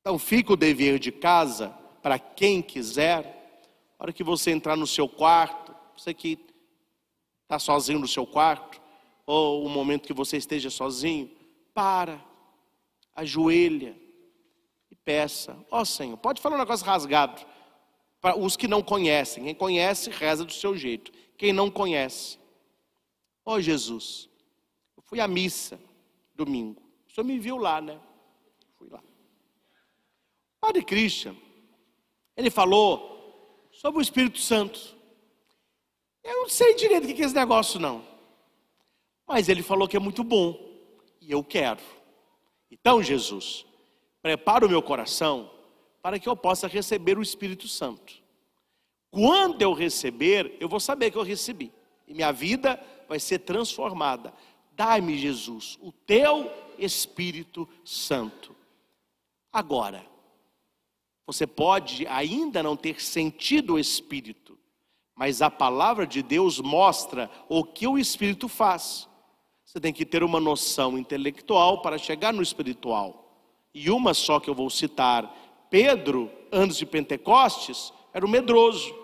Então 0.00 0.18
fica 0.18 0.52
o 0.52 0.56
dever 0.56 0.98
de 0.98 1.10
casa 1.10 1.70
para 2.02 2.18
quem 2.18 2.60
quiser 2.60 3.36
a 3.98 4.04
hora 4.04 4.12
que 4.12 4.22
você 4.22 4.50
entrar 4.50 4.76
no 4.76 4.86
seu 4.86 5.08
quarto, 5.08 5.74
você 5.96 6.12
que 6.12 6.38
está 7.42 7.58
sozinho 7.58 7.98
no 7.98 8.06
seu 8.06 8.26
quarto, 8.26 8.80
ou 9.24 9.64
o 9.64 9.68
momento 9.68 10.06
que 10.06 10.12
você 10.12 10.36
esteja 10.36 10.68
sozinho, 10.68 11.30
para, 11.72 12.22
ajoelha 13.14 13.96
peça: 15.06 15.56
Ó 15.70 15.80
oh, 15.80 15.84
Senhor, 15.84 16.16
pode 16.18 16.42
falar 16.42 16.56
um 16.56 16.58
negócio 16.58 16.84
rasgado. 16.84 17.46
Para 18.20 18.36
os 18.36 18.56
que 18.56 18.66
não 18.66 18.82
conhecem, 18.82 19.44
quem 19.44 19.54
conhece, 19.54 20.10
reza 20.10 20.44
do 20.44 20.52
seu 20.52 20.76
jeito. 20.76 21.12
Quem 21.38 21.52
não 21.52 21.70
conhece, 21.70 22.38
ó 23.44 23.54
oh, 23.54 23.60
Jesus, 23.60 24.28
eu 24.96 25.02
fui 25.02 25.20
à 25.20 25.28
missa 25.28 25.78
domingo. 26.34 26.82
O 27.06 27.12
senhor 27.12 27.26
me 27.26 27.38
viu 27.38 27.56
lá, 27.56 27.80
né? 27.80 28.00
Fui 28.76 28.88
lá. 28.88 29.02
Padre 30.58 30.82
Christian, 30.82 31.36
ele 32.36 32.50
falou 32.50 33.68
sobre 33.70 34.00
o 34.00 34.02
Espírito 34.02 34.40
Santo. 34.40 34.96
Eu 36.24 36.40
não 36.40 36.48
sei 36.48 36.74
direito 36.74 37.04
o 37.04 37.14
que 37.14 37.22
é 37.22 37.26
esse 37.26 37.34
negócio, 37.34 37.78
não. 37.78 38.02
Mas 39.26 39.48
ele 39.48 39.62
falou 39.62 39.86
que 39.86 39.96
é 39.96 40.00
muito 40.00 40.24
bom. 40.24 40.58
E 41.20 41.30
eu 41.30 41.44
quero. 41.44 41.82
Então, 42.70 43.02
Jesus, 43.02 43.65
prepara 44.26 44.66
o 44.66 44.68
meu 44.68 44.82
coração 44.82 45.48
para 46.02 46.18
que 46.18 46.28
eu 46.28 46.36
possa 46.36 46.66
receber 46.66 47.16
o 47.16 47.22
Espírito 47.22 47.68
Santo. 47.68 48.14
Quando 49.08 49.62
eu 49.62 49.72
receber, 49.72 50.56
eu 50.58 50.68
vou 50.68 50.80
saber 50.80 51.12
que 51.12 51.16
eu 51.16 51.22
recebi. 51.22 51.72
E 52.08 52.12
minha 52.12 52.32
vida 52.32 52.84
vai 53.08 53.20
ser 53.20 53.38
transformada. 53.38 54.34
Dai-me, 54.72 55.16
Jesus, 55.16 55.78
o 55.80 55.92
teu 55.92 56.50
Espírito 56.76 57.68
Santo. 57.84 58.56
Agora, 59.52 60.04
você 61.24 61.46
pode 61.46 62.04
ainda 62.08 62.64
não 62.64 62.76
ter 62.76 63.00
sentido 63.00 63.74
o 63.74 63.78
Espírito, 63.78 64.58
mas 65.14 65.40
a 65.40 65.52
palavra 65.52 66.04
de 66.04 66.20
Deus 66.20 66.58
mostra 66.58 67.30
o 67.48 67.62
que 67.62 67.86
o 67.86 67.96
Espírito 67.96 68.48
faz. 68.48 69.08
Você 69.64 69.78
tem 69.78 69.92
que 69.92 70.04
ter 70.04 70.24
uma 70.24 70.40
noção 70.40 70.98
intelectual 70.98 71.80
para 71.80 71.96
chegar 71.96 72.32
no 72.32 72.42
espiritual. 72.42 73.25
E 73.78 73.90
uma 73.90 74.14
só 74.14 74.40
que 74.40 74.48
eu 74.48 74.54
vou 74.54 74.70
citar: 74.70 75.30
Pedro, 75.68 76.30
antes 76.50 76.78
de 76.78 76.86
Pentecostes, 76.86 77.92
era 78.14 78.24
um 78.24 78.28
medroso, 78.28 78.94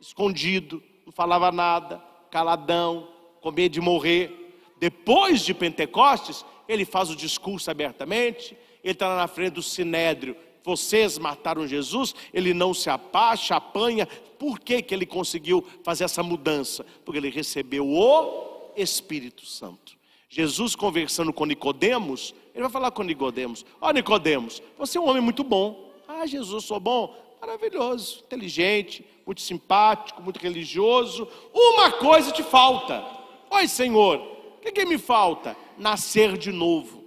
escondido, 0.00 0.80
não 1.04 1.12
falava 1.12 1.50
nada, 1.50 2.00
caladão, 2.30 3.08
com 3.40 3.50
medo 3.50 3.72
de 3.72 3.80
morrer. 3.80 4.54
Depois 4.78 5.44
de 5.44 5.52
Pentecostes, 5.52 6.44
ele 6.68 6.84
faz 6.84 7.10
o 7.10 7.16
discurso 7.16 7.68
abertamente, 7.72 8.56
ele 8.84 8.92
está 8.92 9.16
na 9.16 9.26
frente 9.26 9.54
do 9.54 9.62
sinédrio, 9.64 10.36
vocês 10.62 11.18
mataram 11.18 11.66
Jesus, 11.66 12.14
ele 12.32 12.54
não 12.54 12.72
se 12.72 12.88
apacha, 12.88 13.56
apanha. 13.56 14.06
Por 14.38 14.60
que, 14.60 14.80
que 14.80 14.94
ele 14.94 15.06
conseguiu 15.06 15.66
fazer 15.82 16.04
essa 16.04 16.22
mudança? 16.22 16.86
Porque 17.04 17.18
ele 17.18 17.30
recebeu 17.30 17.84
o 17.88 18.70
Espírito 18.76 19.44
Santo. 19.44 19.98
Jesus 20.28 20.76
conversando 20.76 21.32
com 21.32 21.44
Nicodemos, 21.44 22.32
ele 22.54 22.62
vai 22.62 22.70
falar 22.70 22.90
com 22.92 23.02
Nicodemos: 23.02 23.66
Ó 23.80 23.88
oh, 23.88 23.92
Nicodemos, 23.92 24.62
você 24.78 24.96
é 24.96 25.00
um 25.00 25.08
homem 25.08 25.20
muito 25.20 25.42
bom. 25.42 25.90
Ah, 26.06 26.24
Jesus, 26.24 26.64
sou 26.64 26.78
bom. 26.78 27.16
Maravilhoso, 27.40 28.22
inteligente, 28.24 29.04
muito 29.26 29.42
simpático, 29.42 30.22
muito 30.22 30.38
religioso. 30.38 31.28
Uma 31.52 31.92
coisa 31.92 32.30
te 32.30 32.42
falta. 32.42 33.04
Oi, 33.50 33.68
Senhor, 33.68 34.18
o 34.18 34.60
que, 34.62 34.72
que 34.72 34.84
me 34.84 34.96
falta? 34.96 35.56
Nascer 35.76 36.38
de 36.38 36.52
novo. 36.52 37.04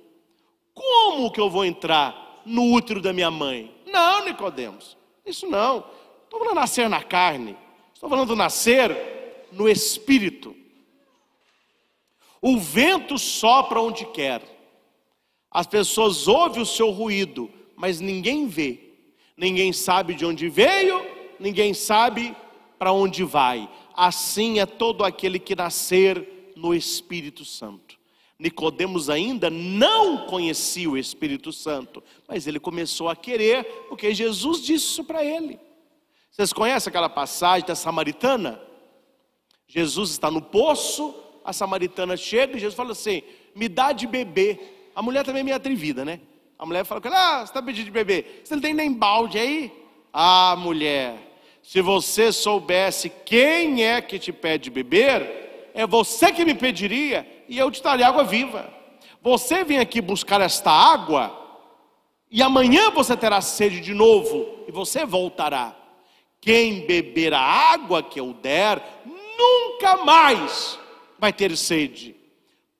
Como 0.73 1.31
que 1.31 1.39
eu 1.39 1.49
vou 1.49 1.65
entrar 1.65 2.41
no 2.45 2.71
útero 2.73 3.01
da 3.01 3.13
minha 3.13 3.31
mãe? 3.31 3.73
Não, 3.85 4.25
Nicodemos, 4.25 4.97
isso 5.25 5.47
não. 5.47 5.83
Estou 6.25 6.39
falando 6.39 6.55
nascer 6.55 6.89
na 6.89 7.01
carne. 7.01 7.57
Estou 7.93 8.09
falando 8.09 8.35
nascer 8.35 9.47
no 9.51 9.67
espírito. 9.67 10.55
O 12.39 12.59
vento 12.59 13.17
sopra 13.17 13.81
onde 13.81 14.05
quer. 14.05 14.56
As 15.57 15.65
pessoas 15.65 16.27
ouvem 16.27 16.61
o 16.61 16.65
seu 16.67 16.91
ruído, 16.91 17.49
mas 17.75 17.99
ninguém 17.99 18.47
vê. 18.47 18.79
Ninguém 19.35 19.73
sabe 19.73 20.13
de 20.13 20.23
onde 20.23 20.49
veio, 20.49 21.03
ninguém 21.39 21.73
sabe 21.73 22.35
para 22.77 22.91
onde 22.91 23.23
vai. 23.23 23.67
Assim 23.95 24.59
é 24.59 24.67
todo 24.67 25.03
aquele 25.03 25.39
que 25.39 25.55
nascer 25.55 26.53
no 26.55 26.75
Espírito 26.75 27.43
Santo. 27.43 27.97
Nicodemos 28.37 29.09
ainda 29.09 29.49
não 29.49 30.27
conhecia 30.27 30.87
o 30.87 30.95
Espírito 30.95 31.51
Santo, 31.51 32.03
mas 32.27 32.45
ele 32.45 32.59
começou 32.59 33.09
a 33.09 33.15
querer, 33.15 33.63
porque 33.89 34.13
Jesus 34.13 34.59
disse 34.61 34.85
isso 34.85 35.03
para 35.05 35.25
ele. 35.25 35.59
Vocês 36.29 36.53
conhecem 36.53 36.91
aquela 36.91 37.09
passagem 37.09 37.65
da 37.65 37.73
samaritana? 37.73 38.61
Jesus 39.67 40.11
está 40.11 40.29
no 40.29 40.39
poço, 40.39 41.15
a 41.43 41.51
samaritana 41.51 42.15
chega 42.15 42.55
e 42.55 42.59
Jesus 42.59 42.75
fala 42.75 42.91
assim: 42.91 43.23
me 43.55 43.67
dá 43.67 43.91
de 43.91 44.05
beber. 44.05 44.76
A 44.97 45.01
mulher 45.03 45.23
também 45.23 45.41
é 45.41 45.43
meio 45.43 45.55
atrevida, 45.55 46.03
né? 46.03 46.19
A 46.57 46.65
mulher 46.65 46.83
fala 46.83 46.99
com 46.99 47.07
ah, 47.09 47.37
você 47.37 47.43
está 47.43 47.61
pedindo 47.61 47.85
de 47.85 47.91
beber. 47.91 48.41
Você 48.43 48.55
não 48.55 48.61
tem 48.63 48.73
nem 48.73 48.91
balde 48.91 49.37
aí? 49.37 49.71
Ah, 50.11 50.55
mulher, 50.57 51.15
se 51.61 51.81
você 51.81 52.31
soubesse 52.31 53.11
quem 53.23 53.85
é 53.85 54.01
que 54.01 54.17
te 54.17 54.33
pede 54.33 54.71
beber, 54.71 55.69
é 55.75 55.85
você 55.85 56.31
que 56.31 56.43
me 56.43 56.55
pediria 56.55 57.27
e 57.47 57.59
eu 57.59 57.69
te 57.69 57.83
daria 57.83 58.07
água 58.07 58.23
viva. 58.23 58.73
Você 59.21 59.63
vem 59.63 59.77
aqui 59.77 60.01
buscar 60.01 60.41
esta 60.41 60.71
água 60.71 61.31
e 62.31 62.41
amanhã 62.41 62.89
você 62.89 63.15
terá 63.15 63.39
sede 63.39 63.79
de 63.79 63.93
novo 63.93 64.65
e 64.67 64.71
você 64.71 65.05
voltará. 65.05 65.75
Quem 66.41 66.87
beber 66.87 67.35
a 67.35 67.39
água 67.39 68.01
que 68.01 68.19
eu 68.19 68.33
der, 68.33 68.81
nunca 69.05 69.97
mais 69.97 70.79
vai 71.19 71.31
ter 71.31 71.55
sede. 71.55 72.16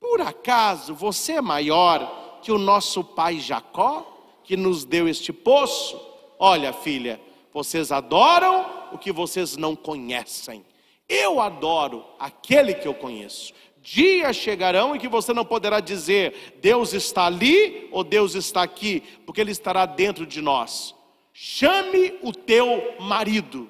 Por 0.10 0.22
acaso 0.22 0.96
você 0.96 1.34
é 1.34 1.42
maior 1.42 2.40
que 2.42 2.50
o 2.50 2.58
nosso 2.58 3.04
pai 3.04 3.40
Jacó, 3.40 4.40
que 4.42 4.56
nos 4.56 4.86
deu 4.86 5.08
este 5.08 5.34
poço? 5.34 6.00
Olha, 6.40 6.72
filha, 6.72 7.20
vocês 7.54 7.92
adoram 7.92 8.66
o 8.94 8.98
que 8.98 9.12
vocês 9.12 9.58
não 9.58 9.76
conhecem. 9.76 10.66
Eu 11.10 11.42
adoro 11.42 12.06
aquele 12.18 12.74
que 12.74 12.88
eu 12.88 12.94
conheço. 12.94 13.54
Dias 13.82 14.38
chegarão 14.38 14.96
em 14.96 15.00
que 15.00 15.10
você 15.10 15.34
não 15.34 15.44
poderá 15.44 15.82
dizer 15.82 16.58
Deus 16.62 16.94
está 16.94 17.26
ali 17.26 17.90
ou 17.92 18.02
Deus 18.02 18.34
está 18.34 18.64
aqui, 18.64 19.04
porque 19.26 19.42
Ele 19.42 19.52
estará 19.52 19.86
dentro 19.86 20.26
de 20.26 20.42
nós. 20.42 20.96
Chame 21.34 22.18
o 22.22 22.32
teu 22.32 22.96
marido. 23.02 23.70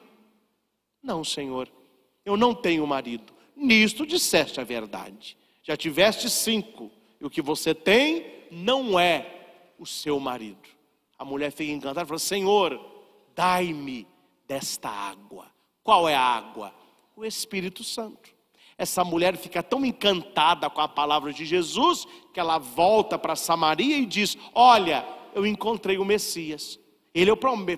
Não, 1.02 1.24
Senhor, 1.24 1.68
eu 2.24 2.38
não 2.38 2.54
tenho 2.54 2.86
marido 2.86 3.36
nisto 3.58 4.06
disseste 4.06 4.62
a 4.62 4.64
verdade. 4.64 5.36
Já 5.68 5.76
tiveste 5.76 6.30
cinco, 6.30 6.90
e 7.20 7.26
o 7.26 7.30
que 7.30 7.42
você 7.42 7.76
tem 7.76 8.26
não 8.50 8.98
é 8.98 9.74
o 9.78 9.86
seu 9.86 10.18
marido. 10.18 10.70
A 11.20 11.26
mulher 11.26 11.52
fica 11.52 11.74
encantada 11.74 12.04
e 12.04 12.06
fala: 12.06 12.20
Senhor, 12.20 12.80
dai-me 13.36 14.08
desta 14.48 14.88
água. 14.88 15.52
Qual 15.84 16.08
é 16.08 16.16
a 16.16 16.22
água? 16.22 16.74
O 17.18 17.26
Espírito 17.26 17.84
Santo. 17.84 18.30
Essa 18.78 19.04
mulher 19.04 19.36
fica 19.36 19.62
tão 19.62 19.86
encantada 19.86 20.70
com 20.70 20.80
a 20.80 20.88
palavra 20.88 21.34
de 21.34 21.44
Jesus 21.44 22.08
que 22.34 22.40
ela 22.40 22.58
volta 22.58 23.20
para 23.20 23.36
Samaria 23.36 23.98
e 23.98 24.06
diz: 24.06 24.38
Olha, 24.56 25.06
eu 25.36 25.46
encontrei 25.46 25.98
o 25.98 26.06
Messias. 26.06 26.80
Ele 27.20 27.32
é 27.32 27.34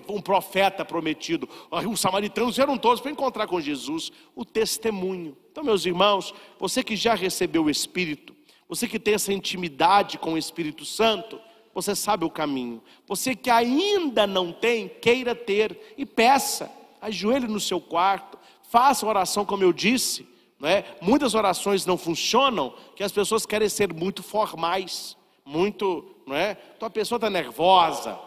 um 0.08 0.20
profeta 0.20 0.84
prometido. 0.84 1.48
Os 1.90 1.98
samaritanos 1.98 2.58
eram 2.58 2.76
todos 2.76 3.00
para 3.00 3.10
encontrar 3.10 3.46
com 3.46 3.58
Jesus. 3.58 4.12
O 4.36 4.44
testemunho. 4.44 5.34
Então, 5.50 5.64
meus 5.64 5.86
irmãos, 5.86 6.34
você 6.58 6.84
que 6.84 6.94
já 6.94 7.14
recebeu 7.14 7.64
o 7.64 7.70
Espírito, 7.70 8.36
você 8.68 8.86
que 8.86 8.98
tem 8.98 9.14
essa 9.14 9.32
intimidade 9.32 10.18
com 10.18 10.34
o 10.34 10.38
Espírito 10.38 10.84
Santo, 10.84 11.40
você 11.74 11.96
sabe 11.96 12.26
o 12.26 12.30
caminho. 12.30 12.82
Você 13.06 13.34
que 13.34 13.48
ainda 13.48 14.26
não 14.26 14.52
tem, 14.52 14.88
queira 14.88 15.34
ter 15.34 15.94
e 15.96 16.04
peça. 16.04 16.70
Ajoelhe 17.00 17.48
no 17.48 17.58
seu 17.58 17.80
quarto, 17.80 18.38
faça 18.68 19.06
oração 19.06 19.46
como 19.46 19.62
eu 19.62 19.72
disse. 19.72 20.28
Não 20.58 20.68
é? 20.68 20.84
Muitas 21.00 21.34
orações 21.34 21.86
não 21.86 21.96
funcionam, 21.96 22.74
que 22.94 23.02
as 23.02 23.10
pessoas 23.10 23.46
querem 23.46 23.70
ser 23.70 23.90
muito 23.94 24.22
formais, 24.22 25.16
muito, 25.46 26.14
não 26.26 26.36
é? 26.36 26.58
Então 26.76 26.86
a 26.86 26.90
pessoa 26.90 27.16
está 27.16 27.30
nervosa, 27.30 28.20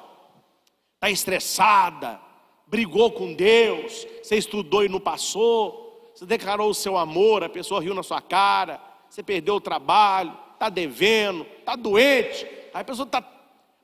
está 1.03 1.11
estressada, 1.11 2.21
brigou 2.65 3.11
com 3.11 3.33
Deus, 3.33 4.07
você 4.21 4.37
estudou 4.37 4.85
e 4.85 4.89
não 4.89 5.01
passou, 5.01 6.13
você 6.15 6.25
declarou 6.25 6.69
o 6.69 6.73
seu 6.73 6.97
amor, 6.97 7.43
a 7.43 7.49
pessoa 7.49 7.81
riu 7.81 7.93
na 7.93 8.03
sua 8.03 8.21
cara, 8.21 8.81
você 9.09 9.21
perdeu 9.21 9.55
o 9.55 9.61
trabalho, 9.61 10.37
está 10.53 10.69
devendo, 10.69 11.45
está 11.59 11.75
doente, 11.75 12.45
aí 12.73 12.81
a 12.81 12.85
pessoa 12.85 13.05
está. 13.05 13.21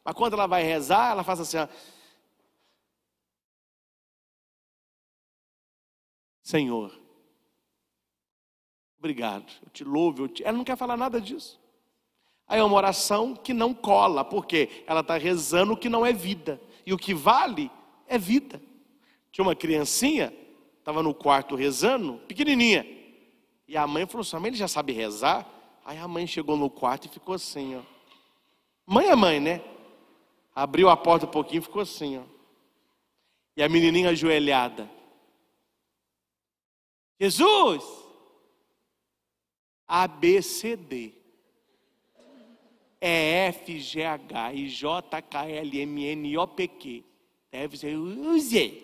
Mas 0.01 0.15
quando 0.15 0.33
ela 0.33 0.47
vai 0.47 0.63
rezar, 0.63 1.11
ela 1.11 1.23
faz 1.23 1.41
assim: 1.41 1.57
ó, 1.57 1.67
Senhor, 6.41 6.97
obrigado, 8.97 9.51
eu 9.61 9.69
te 9.71 9.83
louvo, 9.83 10.23
eu 10.23 10.27
te... 10.29 10.43
ela 10.45 10.57
não 10.57 10.63
quer 10.63 10.77
falar 10.77 10.95
nada 10.95 11.19
disso. 11.19 11.59
Aí 12.47 12.61
é 12.61 12.63
uma 12.63 12.77
oração 12.77 13.35
que 13.35 13.53
não 13.53 13.73
cola, 13.73 14.23
porque 14.23 14.83
ela 14.87 15.01
está 15.01 15.17
rezando 15.17 15.73
o 15.73 15.77
que 15.77 15.89
não 15.89 16.05
é 16.05 16.13
vida. 16.13 16.61
E 16.89 16.93
o 16.93 16.97
que 16.97 17.13
vale 17.13 17.69
é 18.07 18.17
vida. 18.17 18.59
Tinha 19.31 19.45
uma 19.45 19.55
criancinha, 19.55 20.33
estava 20.79 21.03
no 21.03 21.13
quarto 21.13 21.53
rezando, 21.53 22.17
pequenininha. 22.27 22.83
E 23.67 23.77
a 23.77 23.85
mãe 23.85 24.07
falou 24.07 24.21
assim: 24.21 24.35
a 24.35 24.39
mãe 24.39 24.47
ele 24.49 24.57
já 24.57 24.67
sabe 24.67 24.91
rezar. 24.91 25.47
Aí 25.85 25.99
a 25.99 26.07
mãe 26.07 26.25
chegou 26.25 26.57
no 26.57 26.67
quarto 26.67 27.05
e 27.05 27.07
ficou 27.07 27.35
assim, 27.35 27.75
ó. 27.75 27.81
Mãe 28.87 29.07
é 29.07 29.15
mãe, 29.15 29.39
né? 29.39 29.63
Abriu 30.55 30.89
a 30.89 30.97
porta 30.97 31.27
um 31.27 31.29
pouquinho 31.29 31.59
e 31.59 31.61
ficou 31.61 31.83
assim, 31.83 32.17
ó. 32.17 32.23
E 33.55 33.61
a 33.61 33.69
menininha 33.69 34.09
ajoelhada. 34.09 34.89
Jesus! 37.19 37.83
A, 39.87 40.07
É 43.01 43.47
F, 43.47 43.79
G, 43.79 44.03
H, 44.03 44.53
I, 44.53 44.69
J, 44.69 45.21
K, 45.21 45.49
L, 45.49 45.81
M, 45.81 46.05
N, 46.05 46.37
O, 46.37 46.47
P, 46.47 46.67
Q. 46.67 47.03
Deve 47.51 47.77
ser 47.77 47.95
Z. 48.39 48.83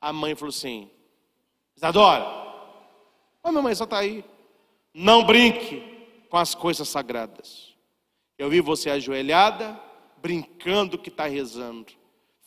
A 0.00 0.12
mãe 0.12 0.34
falou 0.34 0.50
assim: 0.50 0.90
Isadora, 1.76 2.24
mas 3.42 3.52
minha 3.52 3.62
mãe 3.62 3.74
só 3.74 3.84
está 3.84 3.98
aí. 3.98 4.24
Não 4.92 5.24
brinque 5.24 5.82
com 6.30 6.36
as 6.36 6.54
coisas 6.54 6.88
sagradas. 6.88 7.74
Eu 8.38 8.48
vi 8.48 8.60
você 8.60 8.90
ajoelhada, 8.90 9.80
brincando 10.18 10.98
que 10.98 11.08
está 11.08 11.26
rezando, 11.26 11.92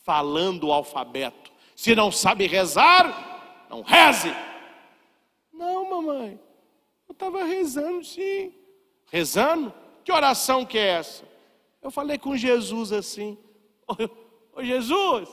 falando 0.02 0.68
o 0.68 0.72
alfabeto. 0.72 1.52
Se 1.76 1.94
não 1.94 2.10
sabe 2.10 2.46
rezar, 2.46 3.66
não 3.68 3.82
reze. 3.82 4.34
Não, 5.52 5.88
mamãe, 5.88 6.40
eu 7.08 7.12
estava 7.12 7.44
rezando 7.44 8.04
sim. 8.04 8.52
Rezando? 9.10 9.72
Que 10.08 10.12
oração 10.12 10.64
que 10.64 10.78
é 10.78 10.86
essa? 10.86 11.22
Eu 11.82 11.90
falei 11.90 12.16
com 12.16 12.34
Jesus 12.34 12.92
assim: 12.92 13.36
Ô 14.54 14.64
Jesus, 14.64 15.28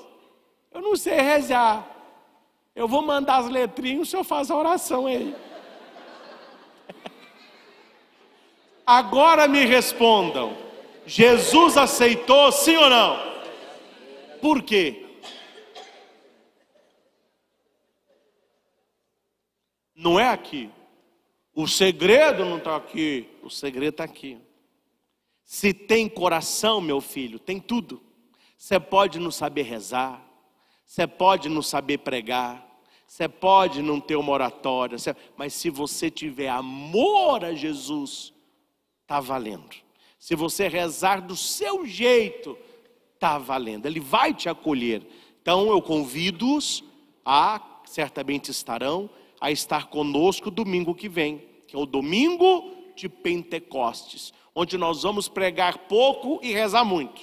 eu 0.70 0.82
não 0.82 0.98
sei 0.98 1.16
rezar. 1.22 1.90
Eu 2.76 2.86
vou 2.86 3.02
mandar 3.02 3.38
as 3.38 3.50
letrinhas, 3.50 4.10
o 4.10 4.12
senhor 4.12 4.26
faz 4.26 4.52
a 4.52 4.56
oração 4.58 5.08
aí. 5.08 5.34
Agora 8.86 9.48
me 9.48 9.64
respondam: 9.64 10.58
Jesus 11.06 11.78
aceitou, 11.78 12.52
sim 12.52 12.76
ou 12.76 12.90
não? 12.90 13.18
Por 14.42 14.62
quê? 14.62 15.06
Não 19.96 20.20
é 20.20 20.28
aqui. 20.28 20.70
O 21.54 21.66
segredo 21.66 22.44
não 22.44 22.58
está 22.58 22.76
aqui. 22.76 23.30
O 23.42 23.50
segredo 23.50 23.94
está 23.94 24.04
aqui. 24.04 24.45
Se 25.46 25.74
tem 25.74 26.10
coração, 26.10 26.82
meu 26.82 27.00
filho, 27.00 27.38
tem 27.38 27.60
tudo. 27.60 28.02
Você 28.58 28.80
pode 28.80 29.20
não 29.20 29.30
saber 29.30 29.62
rezar, 29.62 30.26
você 30.84 31.06
pode 31.06 31.48
não 31.48 31.62
saber 31.62 32.00
pregar, 32.00 32.66
você 33.08 33.30
pode 33.30 33.82
não 33.82 34.00
ter 34.02 34.16
uma 34.16 34.32
oratória, 34.32 34.98
mas 35.38 35.54
se 35.54 35.70
você 35.70 36.10
tiver 36.10 36.50
amor 36.50 37.46
a 37.46 37.54
Jesus, 37.54 38.34
está 39.04 39.20
valendo. 39.20 39.76
Se 40.18 40.36
você 40.36 40.68
rezar 40.68 41.22
do 41.22 41.36
seu 41.36 41.86
jeito, 41.86 42.58
está 43.14 43.38
valendo. 43.38 43.86
Ele 43.86 44.00
vai 44.00 44.34
te 44.34 44.50
acolher. 44.50 45.06
Então 45.42 45.70
eu 45.70 45.80
convido-os 45.82 46.84
a, 47.24 47.62
certamente 47.86 48.50
estarão, 48.50 49.08
a 49.40 49.52
estar 49.52 49.88
conosco 49.88 50.50
domingo 50.50 50.96
que 50.96 51.08
vem, 51.08 51.44
que 51.68 51.76
é 51.76 51.80
o 51.80 51.86
domingo 51.86 52.75
de 52.96 53.10
Pentecostes, 53.10 54.34
onde 54.54 54.78
nós 54.78 55.04
vamos 55.04 55.28
pregar 55.28 55.80
pouco 55.90 56.40
e 56.42 56.54
rezar 56.54 56.86
muito, 56.86 57.22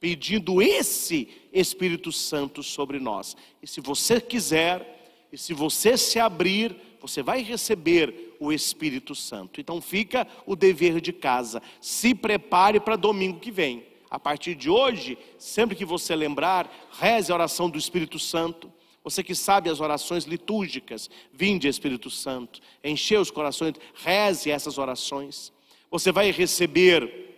pedindo 0.00 0.60
esse 0.60 1.28
Espírito 1.52 2.10
Santo 2.10 2.62
sobre 2.62 2.98
nós. 2.98 3.36
E 3.62 3.66
se 3.66 3.80
você 3.80 4.20
quiser, 4.20 5.26
e 5.32 5.38
se 5.38 5.54
você 5.54 5.96
se 5.96 6.18
abrir, 6.18 6.76
você 7.00 7.22
vai 7.22 7.42
receber 7.42 8.36
o 8.38 8.52
Espírito 8.52 9.14
Santo. 9.14 9.60
Então 9.60 9.80
fica 9.80 10.26
o 10.46 10.54
dever 10.54 11.00
de 11.00 11.12
casa. 11.12 11.62
Se 11.80 12.14
prepare 12.14 12.78
para 12.78 12.96
domingo 12.96 13.40
que 13.40 13.50
vem. 13.50 13.86
A 14.10 14.18
partir 14.18 14.54
de 14.54 14.68
hoje, 14.68 15.16
sempre 15.38 15.74
que 15.74 15.84
você 15.84 16.14
lembrar, 16.14 16.70
reze 16.92 17.32
a 17.32 17.34
oração 17.34 17.70
do 17.70 17.78
Espírito 17.78 18.18
Santo. 18.18 18.70
Você 19.04 19.22
que 19.22 19.34
sabe 19.34 19.68
as 19.68 19.80
orações 19.80 20.24
litúrgicas, 20.24 21.10
vinde 21.32 21.66
Espírito 21.66 22.08
Santo, 22.08 22.60
enche 22.84 23.16
os 23.16 23.30
corações, 23.30 23.74
reze 23.94 24.50
essas 24.50 24.78
orações. 24.78 25.52
Você 25.90 26.12
vai 26.12 26.30
receber 26.30 27.32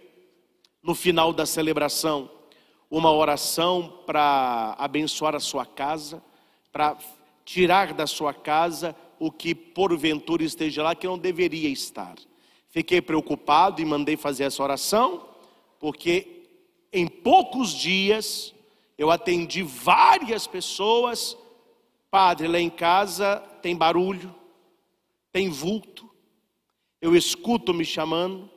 no 0.82 0.94
final 0.94 1.32
da 1.32 1.46
celebração 1.46 2.30
uma 2.90 3.10
oração 3.10 4.00
para 4.04 4.76
abençoar 4.78 5.34
a 5.34 5.40
sua 5.40 5.64
casa, 5.64 6.22
para 6.70 6.98
tirar 7.44 7.94
da 7.94 8.06
sua 8.06 8.34
casa 8.34 8.94
o 9.18 9.30
que 9.30 9.54
porventura 9.54 10.44
esteja 10.44 10.82
lá 10.82 10.94
que 10.94 11.06
não 11.06 11.18
deveria 11.18 11.68
estar. 11.68 12.14
Fiquei 12.68 13.00
preocupado 13.00 13.80
e 13.80 13.84
mandei 13.84 14.16
fazer 14.16 14.44
essa 14.44 14.62
oração, 14.62 15.26
porque 15.78 16.42
em 16.92 17.06
poucos 17.06 17.72
dias 17.72 18.54
eu 18.98 19.10
atendi 19.10 19.62
várias 19.62 20.46
pessoas 20.46 21.36
Padre, 22.14 22.46
lá 22.46 22.60
em 22.60 22.70
casa 22.70 23.42
tem 23.60 23.74
barulho, 23.74 24.32
tem 25.32 25.48
vulto, 25.48 26.08
eu 27.02 27.16
escuto 27.16 27.74
me 27.74 27.84
chamando, 27.84 28.48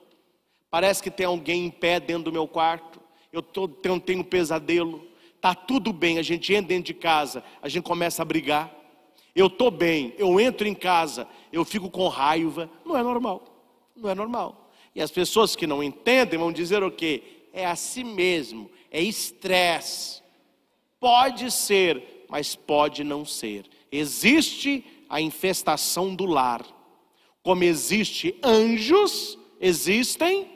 parece 0.70 1.02
que 1.02 1.10
tem 1.10 1.26
alguém 1.26 1.66
em 1.66 1.72
pé 1.72 2.00
dentro 2.00 2.26
do 2.26 2.32
meu 2.32 2.48
quarto, 2.48 3.02
eu 3.34 3.42
tô, 3.42 3.68
tenho, 3.68 4.00
tenho 4.00 4.20
um 4.20 4.24
pesadelo, 4.24 5.08
tá 5.42 5.56
tudo 5.56 5.92
bem, 5.92 6.20
a 6.20 6.22
gente 6.22 6.54
entra 6.54 6.68
dentro 6.68 6.84
de 6.84 6.94
casa, 6.94 7.44
a 7.60 7.68
gente 7.68 7.84
começa 7.84 8.22
a 8.22 8.26
brigar, 8.26 8.72
eu 9.36 9.48
estou 9.48 9.72
bem, 9.72 10.14
eu 10.20 10.40
entro 10.40 10.68
em 10.68 10.76
casa, 10.76 11.28
eu 11.52 11.66
fico 11.66 11.90
com 11.90 12.08
raiva, 12.10 12.70
não 12.86 12.96
é 12.96 13.02
normal, 13.02 13.44
não 13.96 14.08
é 14.08 14.14
normal. 14.14 14.70
E 14.94 15.02
as 15.02 15.10
pessoas 15.10 15.56
que 15.56 15.66
não 15.66 15.82
entendem 15.82 16.38
vão 16.38 16.52
dizer 16.52 16.84
o 16.84 16.92
quê? 16.92 17.24
É 17.52 17.66
assim 17.66 18.04
mesmo, 18.04 18.70
é 18.92 19.02
estresse. 19.02 20.22
Pode 21.00 21.50
ser 21.50 22.17
mas 22.30 22.56
pode 22.56 23.04
não 23.04 23.26
ser. 23.26 23.66
Existe 23.92 24.84
a 25.10 25.22
infestação 25.22 26.14
do 26.14 26.26
lar. 26.26 26.66
Como 27.42 27.64
existe 27.64 28.38
anjos, 28.44 29.38
existem 29.60 30.50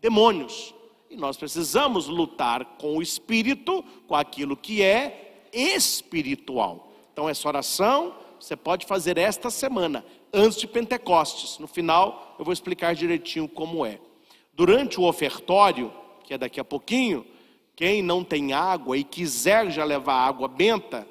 demônios. 0.00 0.74
E 1.10 1.16
nós 1.16 1.36
precisamos 1.36 2.06
lutar 2.06 2.76
com 2.78 2.96
o 2.96 3.02
espírito, 3.02 3.84
com 4.06 4.14
aquilo 4.14 4.56
que 4.56 4.82
é 4.82 5.48
espiritual. 5.52 6.92
Então, 7.12 7.28
essa 7.28 7.48
oração 7.48 8.14
você 8.38 8.54
pode 8.54 8.86
fazer 8.86 9.16
esta 9.18 9.50
semana, 9.50 10.04
antes 10.32 10.58
de 10.58 10.66
Pentecostes. 10.66 11.58
No 11.58 11.66
final, 11.66 12.36
eu 12.38 12.44
vou 12.44 12.52
explicar 12.52 12.94
direitinho 12.94 13.48
como 13.48 13.84
é. 13.84 13.98
Durante 14.52 15.00
o 15.00 15.04
ofertório, 15.04 15.92
que 16.24 16.34
é 16.34 16.38
daqui 16.38 16.60
a 16.60 16.64
pouquinho, 16.64 17.26
quem 17.74 18.02
não 18.02 18.22
tem 18.22 18.52
água 18.52 18.96
e 18.96 19.04
quiser 19.04 19.70
já 19.70 19.84
levar 19.84 20.26
água 20.26 20.48
benta, 20.48 21.06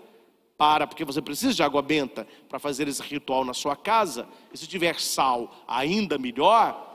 para, 0.57 0.87
porque 0.87 1.03
você 1.03 1.21
precisa 1.21 1.53
de 1.53 1.63
água 1.63 1.81
benta 1.81 2.27
para 2.47 2.59
fazer 2.59 2.87
esse 2.87 3.01
ritual 3.01 3.43
na 3.43 3.53
sua 3.53 3.75
casa. 3.75 4.27
E 4.53 4.57
se 4.57 4.67
tiver 4.67 4.99
sal, 4.99 5.53
ainda 5.67 6.17
melhor. 6.17 6.93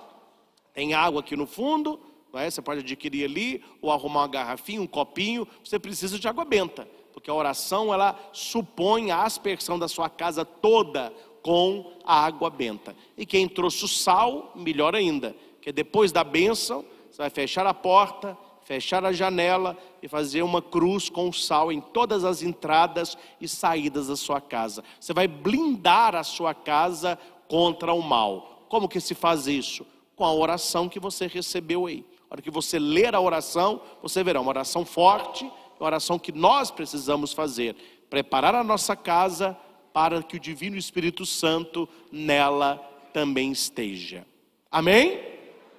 Tem 0.73 0.95
água 0.95 1.21
aqui 1.21 1.37
no 1.37 1.47
fundo, 1.47 2.01
é? 2.33 2.49
você 2.49 2.63
pode 2.63 2.81
adquirir 2.81 3.25
ali, 3.25 3.63
ou 3.83 3.91
arrumar 3.91 4.21
uma 4.21 4.29
garrafinha, 4.29 4.81
um 4.81 4.87
copinho. 4.87 5.47
Você 5.65 5.79
precisa 5.79 6.19
de 6.19 6.27
água 6.29 6.45
benta, 6.45 6.89
porque 7.13 7.31
a 7.31 7.35
oração 7.35 7.93
ela 7.93 8.19
supõe 8.33 9.11
a 9.11 9.25
aspersão 9.25 9.79
da 9.79 9.89
sua 9.89 10.09
casa 10.09 10.45
toda 10.45 11.13
com 11.43 11.93
a 12.05 12.25
água 12.25 12.51
benta. 12.51 12.97
E 13.17 13.27
quem 13.27 13.49
trouxe 13.49 13.85
o 13.85 13.89
sal, 13.89 14.53
melhor 14.55 14.95
ainda, 14.95 15.35
que 15.61 15.73
depois 15.73 16.13
da 16.13 16.25
bênção, 16.25 16.85
você 17.11 17.19
vai 17.19 17.31
fechar 17.31 17.67
a 17.67 17.75
porta 17.75 18.37
fechar 18.71 19.05
a 19.05 19.11
janela 19.11 19.77
e 20.01 20.07
fazer 20.07 20.43
uma 20.43 20.63
cruz 20.63 21.09
com 21.09 21.33
sal 21.33 21.73
em 21.73 21.81
todas 21.81 22.25
as 22.25 22.41
entradas 22.41 23.19
e 23.41 23.49
saídas 23.49 24.07
da 24.07 24.15
sua 24.15 24.41
casa. 24.41 24.85
Você 25.01 25.13
vai 25.13 25.27
blindar 25.27 26.15
a 26.15 26.23
sua 26.23 26.55
casa 26.55 27.19
contra 27.49 27.93
o 27.93 28.01
mal. 28.01 28.65
Como 28.69 28.89
que 28.89 29.01
se 29.01 29.13
faz 29.13 29.49
isso? 29.49 29.85
Com 30.15 30.25
a 30.25 30.33
oração 30.33 30.89
que 30.89 31.01
você 31.01 31.27
recebeu 31.27 31.87
aí. 31.87 32.05
A 32.31 32.35
hora 32.35 32.43
que 32.43 32.49
você 32.49 32.79
ler 32.79 33.13
a 33.13 33.21
oração, 33.21 33.81
você 34.01 34.23
verá 34.23 34.41
uma 34.41 34.51
oração 34.51 34.87
forte, 34.87 35.43
uma 35.81 35.87
oração 35.87 36.17
que 36.17 36.31
nós 36.31 36.71
precisamos 36.71 37.33
fazer. 37.33 37.75
Preparar 38.09 38.55
a 38.55 38.63
nossa 38.63 38.95
casa 38.95 39.59
para 39.93 40.23
que 40.23 40.37
o 40.37 40.41
Divino 40.41 40.77
Espírito 40.77 41.27
Santo 41.27 41.89
nela 42.13 42.77
também 43.13 43.51
esteja. 43.51 44.25
Amém? 44.71 45.30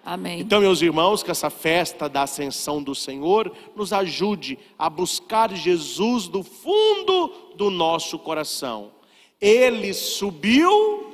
Amém. 0.03 0.39
Então, 0.39 0.61
meus 0.61 0.81
irmãos, 0.81 1.21
que 1.21 1.29
essa 1.29 1.49
festa 1.49 2.09
da 2.09 2.23
ascensão 2.23 2.81
do 2.81 2.95
Senhor 2.95 3.51
nos 3.75 3.93
ajude 3.93 4.57
a 4.77 4.89
buscar 4.89 5.53
Jesus 5.53 6.27
do 6.27 6.43
fundo 6.43 7.27
do 7.55 7.69
nosso 7.69 8.17
coração. 8.17 8.91
Ele 9.39 9.93
subiu 9.93 11.13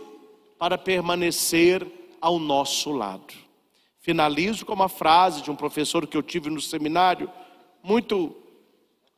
para 0.58 0.78
permanecer 0.78 1.86
ao 2.22 2.40
nosso 2.40 2.92
lado. 2.92 3.34
Finalizo 4.00 4.66
com 4.66 4.74
uma 4.74 4.90
frase 4.90 5.42
de 5.42 5.52
um 5.52 5.56
professor 5.56 6.08
que 6.08 6.16
eu 6.16 6.24
tive 6.24 6.50
no 6.50 6.62
seminário, 6.62 7.30
muito 7.84 8.34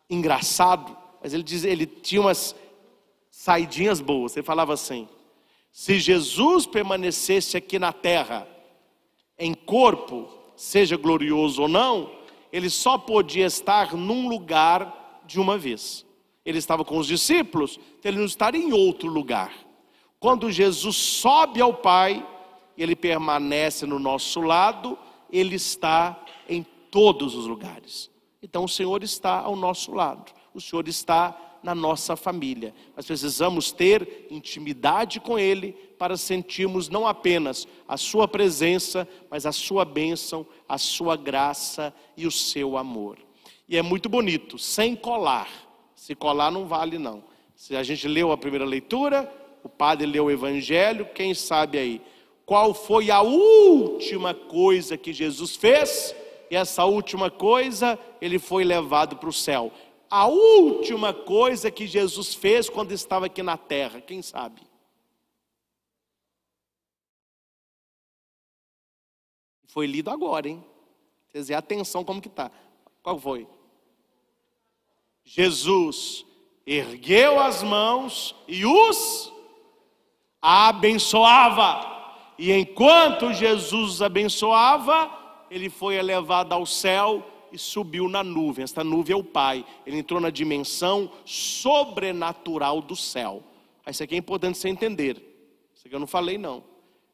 engraçado, 0.09 0.97
mas 1.21 1.33
ele 1.33 1.43
diz, 1.43 1.63
ele 1.63 1.85
tinha 1.85 2.21
umas 2.21 2.55
saidinhas 3.29 4.01
boas. 4.01 4.35
Ele 4.35 4.45
falava 4.45 4.73
assim: 4.73 5.07
se 5.71 5.99
Jesus 5.99 6.65
permanecesse 6.65 7.55
aqui 7.55 7.77
na 7.77 7.93
terra, 7.93 8.47
em 9.39 9.53
corpo, 9.53 10.27
seja 10.55 10.97
glorioso 10.97 11.61
ou 11.61 11.67
não, 11.69 12.11
ele 12.51 12.69
só 12.69 12.97
podia 12.97 13.45
estar 13.45 13.95
num 13.95 14.27
lugar 14.27 15.21
de 15.25 15.39
uma 15.39 15.57
vez. 15.57 16.05
Ele 16.45 16.57
estava 16.57 16.83
com 16.83 16.97
os 16.97 17.07
discípulos, 17.07 17.79
então 17.97 18.11
ele 18.11 18.19
não 18.19 18.25
estaria 18.25 18.61
em 18.61 18.73
outro 18.73 19.07
lugar. 19.07 19.53
Quando 20.19 20.51
Jesus 20.51 20.97
sobe 20.97 21.61
ao 21.61 21.73
Pai, 21.73 22.25
ele 22.77 22.95
permanece 22.95 23.85
no 23.85 23.97
nosso 23.97 24.41
lado, 24.41 24.97
ele 25.31 25.55
está 25.55 26.19
em 26.47 26.65
todos 26.91 27.35
os 27.35 27.45
lugares. 27.45 28.11
Então 28.41 28.65
o 28.65 28.69
Senhor 28.69 29.03
está 29.03 29.39
ao 29.39 29.55
nosso 29.55 29.93
lado, 29.93 30.31
o 30.53 30.59
Senhor 30.59 30.87
está 30.87 31.37
na 31.63 31.75
nossa 31.75 32.15
família. 32.15 32.73
Nós 32.95 33.05
precisamos 33.05 33.71
ter 33.71 34.27
intimidade 34.29 35.19
com 35.19 35.37
Ele 35.37 35.73
para 35.97 36.17
sentirmos 36.17 36.89
não 36.89 37.07
apenas 37.07 37.67
a 37.87 37.97
Sua 37.97 38.27
presença, 38.27 39.07
mas 39.29 39.45
a 39.45 39.51
Sua 39.51 39.85
bênção, 39.85 40.45
a 40.67 40.77
Sua 40.77 41.15
graça 41.15 41.93
e 42.15 42.25
o 42.25 42.31
seu 42.31 42.77
amor. 42.77 43.17
E 43.67 43.77
é 43.77 43.81
muito 43.81 44.09
bonito, 44.09 44.57
sem 44.57 44.95
colar. 44.95 45.49
Se 45.95 46.15
colar 46.15 46.51
não 46.51 46.65
vale 46.65 46.97
não. 46.97 47.23
Se 47.55 47.75
a 47.75 47.83
gente 47.83 48.07
leu 48.07 48.31
a 48.31 48.37
primeira 48.37 48.65
leitura, 48.65 49.31
o 49.63 49.69
padre 49.69 50.07
leu 50.07 50.25
o 50.25 50.31
Evangelho, 50.31 51.07
quem 51.13 51.33
sabe 51.33 51.77
aí 51.77 52.01
qual 52.49 52.73
foi 52.73 53.11
a 53.11 53.21
última 53.21 54.33
coisa 54.33 54.97
que 54.97 55.13
Jesus 55.13 55.55
fez? 55.55 56.15
E 56.49 56.55
essa 56.55 56.83
última 56.83 57.29
coisa, 57.29 57.99
ele 58.19 58.39
foi 58.39 58.63
levado 58.63 59.17
para 59.17 59.29
o 59.29 59.33
céu 59.33 59.71
a 60.09 60.27
última 60.27 61.13
coisa 61.13 61.69
que 61.69 61.85
Jesus 61.85 62.33
fez 62.33 62.69
quando 62.69 62.91
estava 62.91 63.27
aqui 63.27 63.43
na 63.43 63.57
terra, 63.57 64.01
quem 64.01 64.21
sabe? 64.21 64.61
Foi 69.67 69.85
lido 69.85 70.09
agora, 70.09 70.49
hein? 70.49 70.63
Quer 71.29 71.37
dizer, 71.39 71.53
atenção 71.53 72.03
como 72.03 72.21
que 72.21 72.27
está. 72.27 72.51
Qual 73.03 73.19
foi? 73.19 73.47
Jesus 75.23 76.25
ergueu 76.65 77.39
as 77.39 77.61
mãos 77.61 78.35
e 78.47 78.65
os 78.65 79.31
abençoava. 80.41 82.33
E 82.37 82.51
enquanto 82.51 83.31
Jesus 83.31 83.93
os 83.93 84.01
abençoava, 84.01 85.11
ele 85.51 85.69
foi 85.69 85.95
elevado 85.95 86.53
ao 86.53 86.65
céu 86.65 87.23
e 87.51 87.57
subiu 87.57 88.07
na 88.07 88.23
nuvem. 88.23 88.63
Esta 88.63 88.83
nuvem 88.83 89.13
é 89.13 89.17
o 89.17 89.23
Pai. 89.23 89.65
Ele 89.85 89.97
entrou 89.97 90.19
na 90.19 90.29
dimensão 90.29 91.11
sobrenatural 91.25 92.81
do 92.81 92.95
céu. 92.95 93.43
Isso 93.87 94.03
aqui 94.03 94.15
é 94.15 94.17
importante 94.17 94.57
você 94.57 94.69
entender. 94.69 95.17
Isso 95.73 95.87
aqui 95.87 95.95
eu 95.95 95.99
não 95.99 96.07
falei, 96.07 96.37
não. 96.37 96.63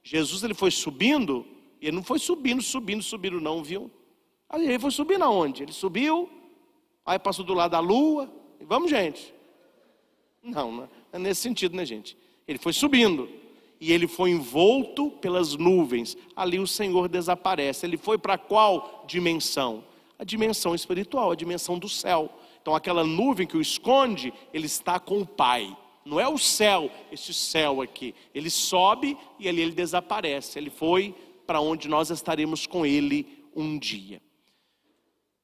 Jesus 0.04 0.44
ele 0.44 0.54
foi 0.54 0.72
subindo, 0.72 1.46
e 1.82 1.88
ele 1.88 1.96
não 1.96 2.04
foi 2.04 2.20
subindo, 2.20 2.62
subindo, 2.62 3.02
subindo, 3.02 3.40
não, 3.40 3.64
viu? 3.64 3.90
Aí 4.50 4.64
ele 4.64 4.80
foi 4.80 4.92
subindo 4.92 5.24
aonde? 5.24 5.64
Ele 5.64 5.72
subiu, 5.72 6.30
aí 7.06 7.18
passou 7.18 7.44
do 7.46 7.54
lado 7.54 7.72
da 7.72 7.80
lua. 7.80 8.32
Vamos, 8.62 8.90
gente. 8.90 9.34
Não, 10.44 10.72
não 10.72 10.90
é 11.12 11.20
nesse 11.20 11.42
sentido, 11.42 11.76
né, 11.76 11.86
gente? 11.86 12.18
Ele 12.48 12.60
foi 12.60 12.74
subindo 12.74 13.30
e 13.80 13.92
ele 13.92 14.08
foi 14.08 14.32
envolto 14.32 15.10
pelas 15.12 15.56
nuvens. 15.56 16.18
Ali 16.36 16.60
o 16.60 16.68
Senhor 16.68 17.08
desaparece. 17.08 17.86
Ele 17.86 17.98
foi 17.98 18.18
para 18.18 18.38
qual 18.38 19.06
dimensão? 19.08 19.84
A 20.18 20.24
dimensão 20.24 20.74
espiritual, 20.74 21.32
a 21.32 21.36
dimensão 21.36 21.78
do 21.78 21.90
céu. 21.90 22.30
Então 22.62 22.76
aquela 22.76 23.04
nuvem 23.04 23.46
que 23.46 23.58
o 23.58 23.62
esconde, 23.62 24.34
ele 24.54 24.66
está 24.66 25.00
com 25.00 25.20
o 25.20 25.26
Pai. 25.26 25.76
Não 26.06 26.20
é 26.20 26.28
o 26.28 26.38
céu, 26.38 26.92
este 27.12 27.34
céu 27.34 27.82
aqui. 27.82 28.14
Ele 28.34 28.50
sobe 28.50 29.18
e 29.40 29.50
ali 29.50 29.62
ele 29.62 29.72
desaparece. 29.72 30.60
Ele 30.60 30.70
foi 30.70 31.16
para 31.46 31.60
onde 31.60 31.88
nós 31.88 32.10
estaremos 32.10 32.66
com 32.68 32.86
ele 32.86 33.46
um 33.56 33.78
dia. 33.78 34.22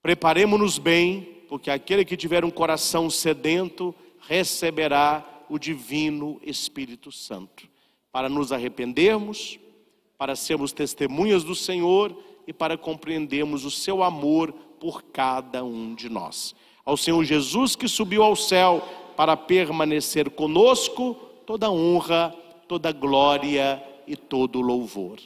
Preparemos-nos 0.01 0.77
bem, 0.77 1.43
porque 1.47 1.69
aquele 1.69 2.03
que 2.03 2.17
tiver 2.17 2.43
um 2.43 2.49
coração 2.49 3.09
sedento 3.09 3.93
receberá 4.19 5.43
o 5.49 5.59
divino 5.59 6.39
Espírito 6.43 7.11
Santo 7.11 7.69
para 8.11 8.29
nos 8.29 8.51
arrependermos, 8.51 9.59
para 10.17 10.35
sermos 10.35 10.71
testemunhas 10.71 11.43
do 11.43 11.55
Senhor 11.55 12.15
e 12.47 12.53
para 12.53 12.77
compreendermos 12.77 13.65
o 13.65 13.71
seu 13.71 14.03
amor 14.03 14.53
por 14.79 15.03
cada 15.03 15.63
um 15.63 15.93
de 15.93 16.09
nós. 16.09 16.55
Ao 16.83 16.97
Senhor 16.97 17.23
Jesus 17.23 17.75
que 17.75 17.87
subiu 17.87 18.23
ao 18.23 18.35
céu 18.35 18.81
para 19.15 19.37
permanecer 19.37 20.29
conosco, 20.31 21.13
toda 21.45 21.69
honra, 21.69 22.35
toda 22.67 22.91
glória 22.91 23.81
e 24.07 24.15
todo 24.15 24.61
louvor. 24.61 25.19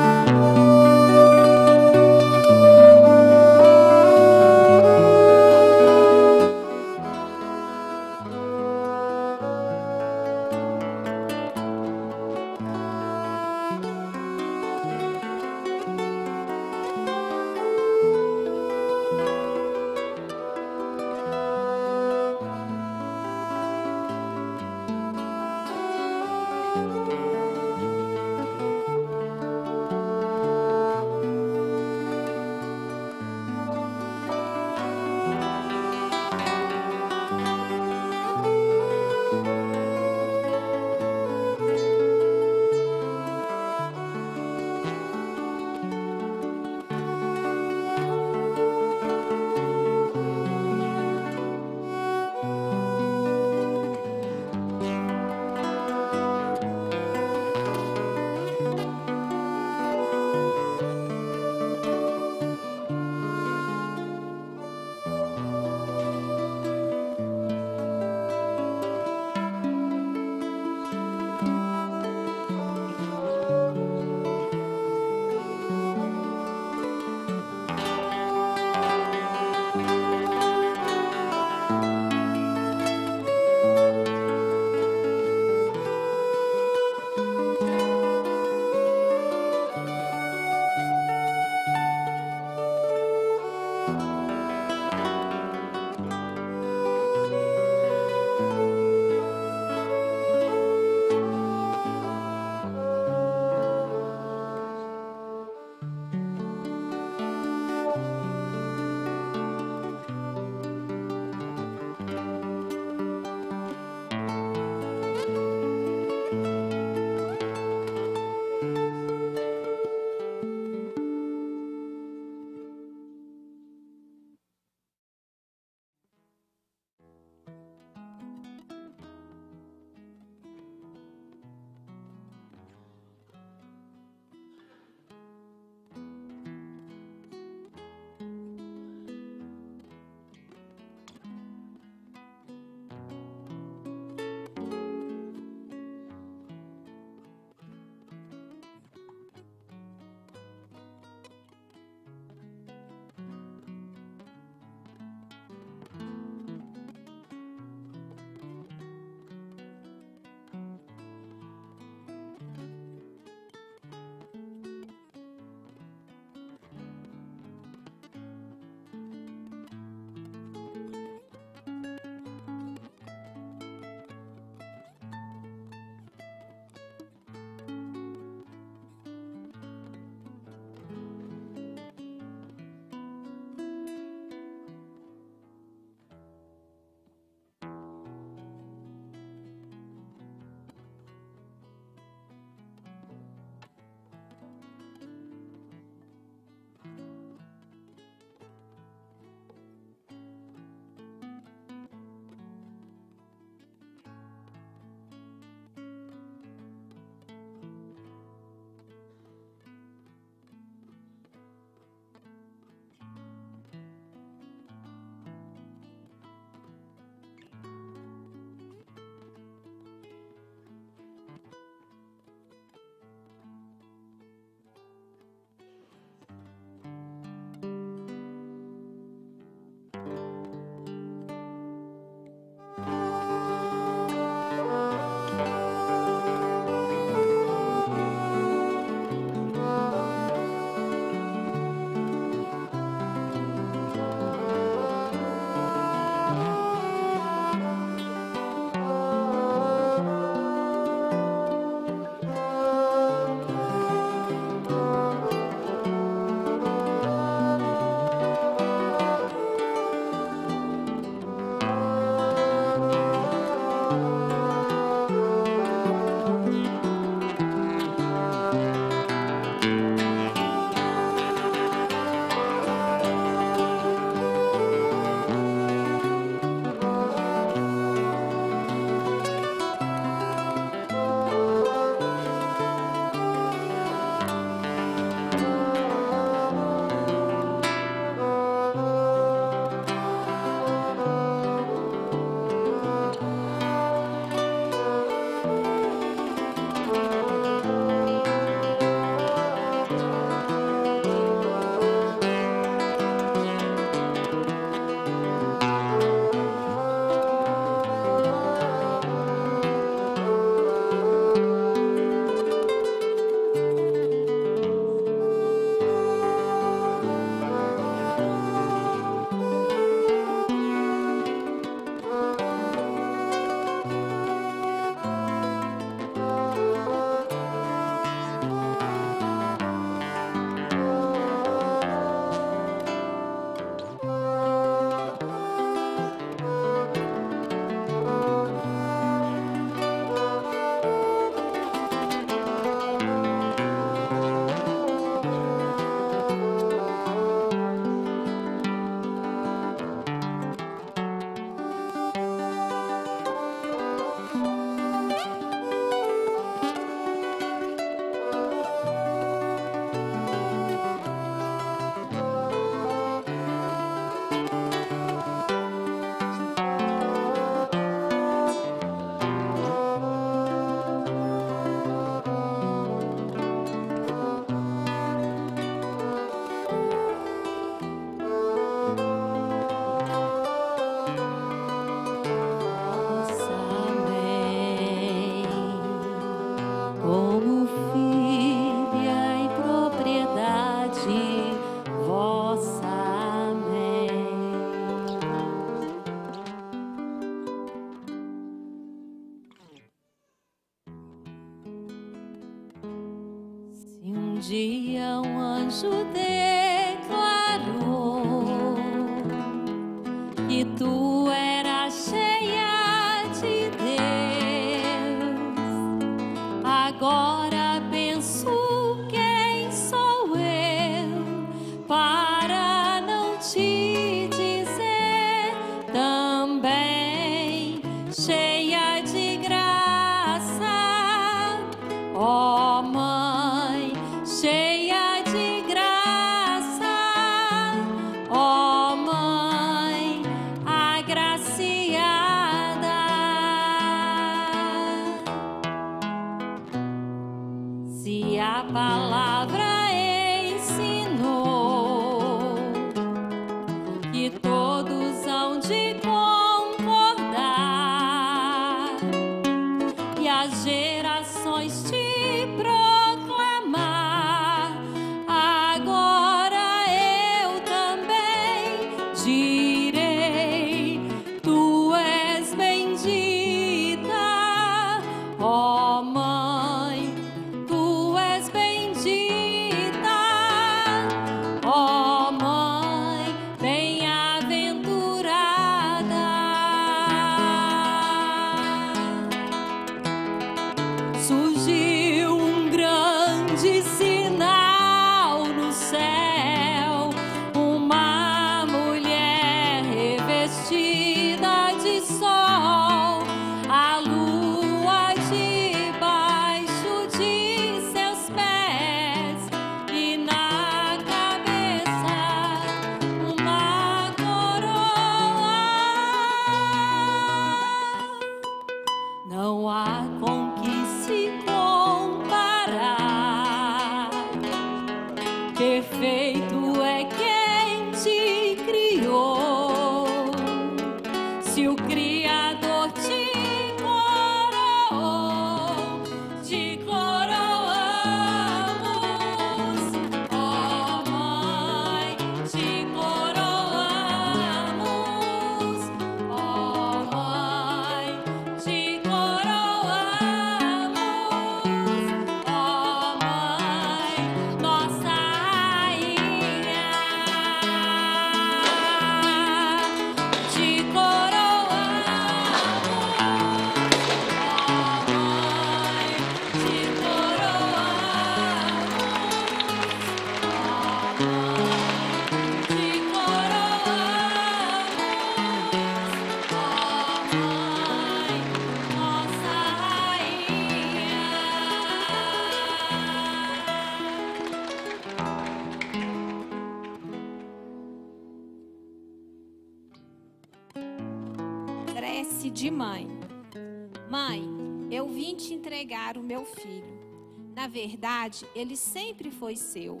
Verdade, 597.86 598.44
ele 598.54 598.76
sempre 598.76 599.30
foi 599.30 599.54
seu. 599.54 600.00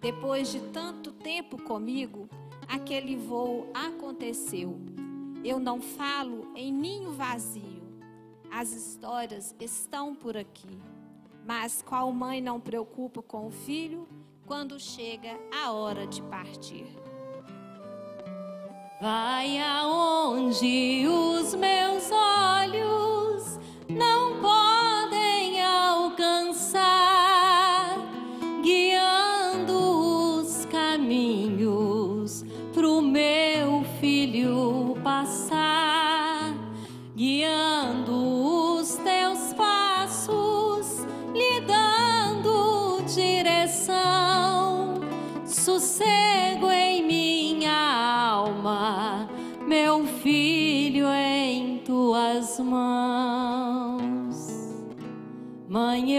Depois 0.00 0.52
de 0.52 0.60
tanto 0.68 1.10
tempo 1.10 1.60
comigo, 1.60 2.28
aquele 2.68 3.16
voo 3.16 3.68
aconteceu. 3.74 4.78
Eu 5.44 5.58
não 5.58 5.80
falo 5.80 6.52
em 6.54 6.72
ninho 6.72 7.12
vazio. 7.12 7.82
As 8.50 8.72
histórias 8.72 9.52
estão 9.58 10.14
por 10.14 10.36
aqui. 10.36 10.78
Mas 11.44 11.82
qual 11.82 12.12
mãe 12.12 12.40
não 12.40 12.60
preocupa 12.60 13.20
com 13.20 13.48
o 13.48 13.50
filho 13.50 14.06
quando 14.46 14.78
chega 14.78 15.36
a 15.52 15.72
hora 15.72 16.06
de 16.06 16.22
partir? 16.22 16.86
Vai 19.00 19.58
aonde 19.58 21.04
os 21.08 21.54
meus 21.54 22.10
olhos 22.12 22.37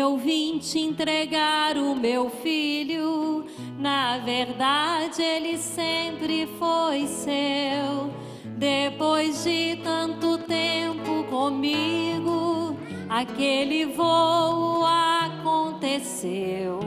eu 0.09 0.17
vim 0.17 0.57
te 0.57 0.79
entregar 0.79 1.77
o 1.77 1.95
meu 1.95 2.31
filho. 2.31 3.45
Na 3.77 4.17
verdade, 4.17 5.21
ele 5.21 5.55
sempre 5.55 6.49
foi 6.57 7.05
seu. 7.05 8.11
Depois 8.57 9.43
de 9.43 9.75
tanto 9.83 10.39
tempo 10.39 11.25
comigo, 11.29 12.75
aquele 13.07 13.85
voo 13.85 14.83
aconteceu. 15.23 16.79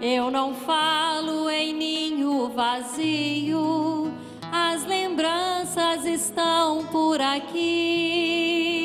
Eu 0.00 0.30
não 0.30 0.54
falo 0.54 1.50
em 1.50 1.74
ninho 1.74 2.48
vazio, 2.48 4.10
as 4.50 4.86
lembranças 4.86 6.06
estão 6.06 6.86
por 6.86 7.20
aqui. 7.20 8.79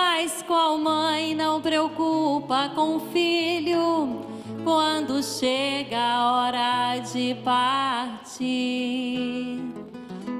Mas 0.00 0.42
qual 0.42 0.78
mãe 0.78 1.34
não 1.34 1.60
preocupa 1.60 2.70
com 2.72 2.96
o 2.96 3.00
filho 3.10 4.20
quando 4.62 5.20
chega 5.24 5.98
a 5.98 6.32
hora 6.32 6.98
de 6.98 7.34
partir? 7.42 8.38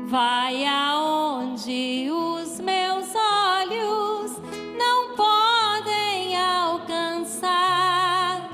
Vai 0.06 0.64
aonde 0.64 2.08
os 2.08 2.60
meus 2.60 3.08
olhos 3.16 4.40
não 4.78 5.16
podem 5.16 6.36
alcançar, 6.36 8.48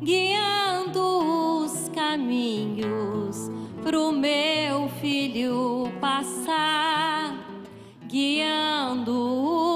guiando 0.00 1.64
os 1.64 1.88
caminhos 1.88 3.50
pro 3.82 4.12
meu 4.12 4.88
filho 5.00 5.90
passar, 6.00 7.34
guiando 8.06 9.12
os 9.12 9.73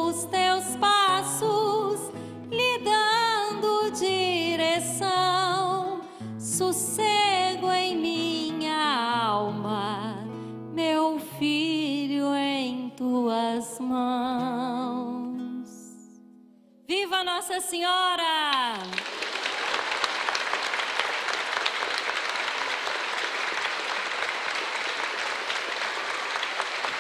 sossego 6.79 7.73
em 7.73 7.97
minha 7.97 9.27
alma, 9.27 10.25
meu 10.73 11.19
filho 11.39 12.33
em 12.37 12.91
tuas 12.97 13.81
mãos. 13.81 15.67
Viva 16.87 17.25
Nossa 17.25 17.61
Senhora! 17.61 18.75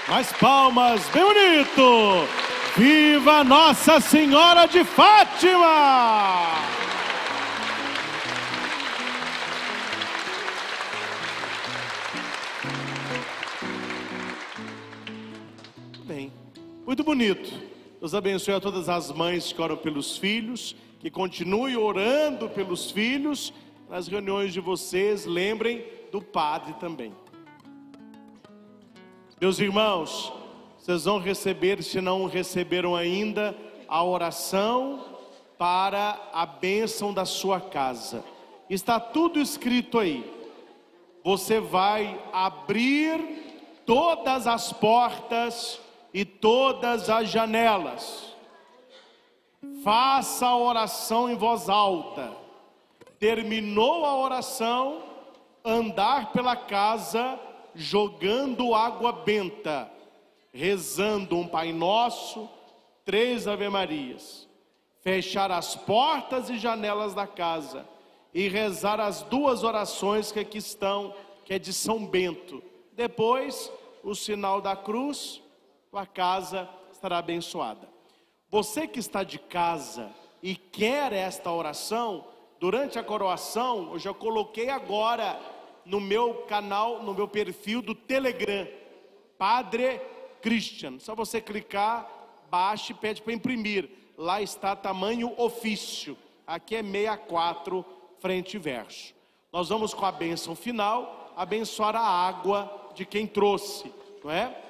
Mais 0.08 0.32
palmas, 0.32 1.08
bem 1.10 1.22
bonito! 1.22 2.26
Viva 2.76 3.44
Nossa 3.44 4.00
Senhora 4.00 4.66
de 4.66 4.82
Fátima! 4.82 6.77
Muito 16.98 17.04
bonito. 17.04 17.62
Deus 18.00 18.12
abençoe 18.12 18.54
a 18.54 18.60
todas 18.60 18.88
as 18.88 19.12
mães 19.12 19.52
que 19.52 19.62
oram 19.62 19.76
pelos 19.76 20.18
filhos, 20.18 20.74
que 20.98 21.08
continue 21.08 21.76
orando 21.76 22.48
pelos 22.48 22.90
filhos. 22.90 23.52
Nas 23.88 24.08
reuniões 24.08 24.52
de 24.52 24.58
vocês, 24.58 25.24
lembrem 25.24 25.84
do 26.10 26.20
padre 26.20 26.72
também. 26.80 27.14
Meus 29.40 29.60
irmãos, 29.60 30.32
vocês 30.76 31.04
vão 31.04 31.20
receber, 31.20 31.84
se 31.84 32.00
não 32.00 32.26
receberam 32.26 32.96
ainda, 32.96 33.56
a 33.86 34.02
oração 34.02 35.04
para 35.56 36.18
a 36.32 36.44
bênção 36.44 37.14
da 37.14 37.24
sua 37.24 37.60
casa. 37.60 38.24
Está 38.68 38.98
tudo 38.98 39.38
escrito 39.40 40.00
aí. 40.00 40.28
Você 41.22 41.60
vai 41.60 42.20
abrir 42.32 43.20
todas 43.86 44.48
as 44.48 44.72
portas 44.72 45.80
e 46.12 46.24
todas 46.24 47.08
as 47.10 47.28
janelas. 47.28 48.36
Faça 49.82 50.46
a 50.46 50.56
oração 50.56 51.30
em 51.30 51.36
voz 51.36 51.68
alta. 51.68 52.32
Terminou 53.18 54.04
a 54.04 54.16
oração, 54.16 55.02
andar 55.64 56.32
pela 56.32 56.54
casa 56.54 57.38
jogando 57.74 58.74
água 58.74 59.12
benta, 59.12 59.90
rezando 60.52 61.36
um 61.36 61.46
Pai 61.46 61.72
Nosso, 61.72 62.48
três 63.04 63.46
Ave 63.46 63.68
Marias, 63.68 64.48
fechar 65.00 65.50
as 65.50 65.76
portas 65.76 66.50
e 66.50 66.58
janelas 66.58 67.14
da 67.14 67.26
casa 67.26 67.86
e 68.34 68.48
rezar 68.48 69.00
as 69.00 69.22
duas 69.22 69.64
orações 69.64 70.30
que 70.30 70.40
aqui 70.40 70.58
estão, 70.58 71.14
que 71.44 71.54
é 71.54 71.58
de 71.58 71.72
São 71.72 72.04
Bento. 72.04 72.62
Depois, 72.92 73.72
o 74.02 74.14
sinal 74.14 74.60
da 74.60 74.76
cruz, 74.76 75.40
tua 75.90 76.06
casa 76.06 76.68
estará 76.92 77.18
abençoada. 77.18 77.88
Você 78.50 78.86
que 78.86 78.98
está 78.98 79.22
de 79.22 79.38
casa 79.38 80.10
e 80.42 80.54
quer 80.54 81.12
esta 81.12 81.50
oração, 81.50 82.26
durante 82.60 82.98
a 82.98 83.02
coroação, 83.02 83.92
eu 83.92 83.98
já 83.98 84.12
coloquei 84.12 84.68
agora 84.68 85.40
no 85.84 86.00
meu 86.00 86.44
canal, 86.46 87.02
no 87.02 87.14
meu 87.14 87.26
perfil 87.26 87.80
do 87.80 87.94
Telegram, 87.94 88.68
Padre 89.38 90.00
Christian. 90.42 90.98
Só 90.98 91.14
você 91.14 91.40
clicar, 91.40 92.08
baixe 92.50 92.92
e 92.92 92.96
pede 92.96 93.22
para 93.22 93.32
imprimir. 93.32 93.88
Lá 94.16 94.42
está 94.42 94.76
tamanho 94.76 95.32
ofício. 95.38 96.16
Aqui 96.46 96.76
é 96.76 96.82
64, 96.82 97.84
frente 98.18 98.54
e 98.54 98.58
verso. 98.58 99.14
Nós 99.52 99.68
vamos 99.68 99.94
com 99.94 100.04
a 100.04 100.12
bênção 100.12 100.54
final, 100.54 101.32
abençoar 101.36 101.96
a 101.96 102.00
água 102.00 102.90
de 102.94 103.06
quem 103.06 103.26
trouxe, 103.26 103.92
não 104.22 104.30
é? 104.30 104.67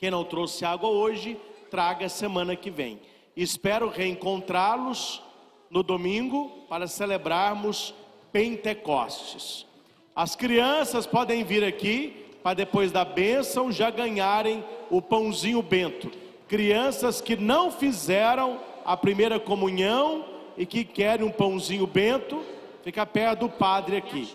Quem 0.00 0.10
não 0.10 0.24
trouxe 0.24 0.64
água 0.64 0.88
hoje, 0.88 1.38
traga 1.70 2.08
semana 2.08 2.56
que 2.56 2.70
vem. 2.70 2.98
Espero 3.36 3.90
reencontrá-los 3.90 5.22
no 5.70 5.82
domingo 5.82 6.64
para 6.70 6.86
celebrarmos 6.86 7.92
Pentecostes. 8.32 9.66
As 10.16 10.34
crianças 10.34 11.06
podem 11.06 11.44
vir 11.44 11.62
aqui 11.62 12.24
para 12.42 12.54
depois 12.54 12.90
da 12.90 13.04
bênção 13.04 13.70
já 13.70 13.90
ganharem 13.90 14.64
o 14.88 15.02
pãozinho 15.02 15.60
bento. 15.60 16.10
Crianças 16.48 17.20
que 17.20 17.36
não 17.36 17.70
fizeram 17.70 18.58
a 18.86 18.96
primeira 18.96 19.38
comunhão 19.38 20.24
e 20.56 20.64
que 20.64 20.82
querem 20.82 21.26
um 21.26 21.30
pãozinho 21.30 21.86
bento, 21.86 22.42
fica 22.82 23.04
perto 23.04 23.40
do 23.40 23.48
padre 23.50 23.98
aqui. 23.98 24.34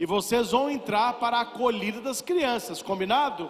E 0.00 0.04
vocês 0.04 0.50
vão 0.50 0.68
entrar 0.68 1.12
para 1.20 1.36
a 1.36 1.42
acolhida 1.42 2.00
das 2.00 2.20
crianças, 2.20 2.82
combinado? 2.82 3.48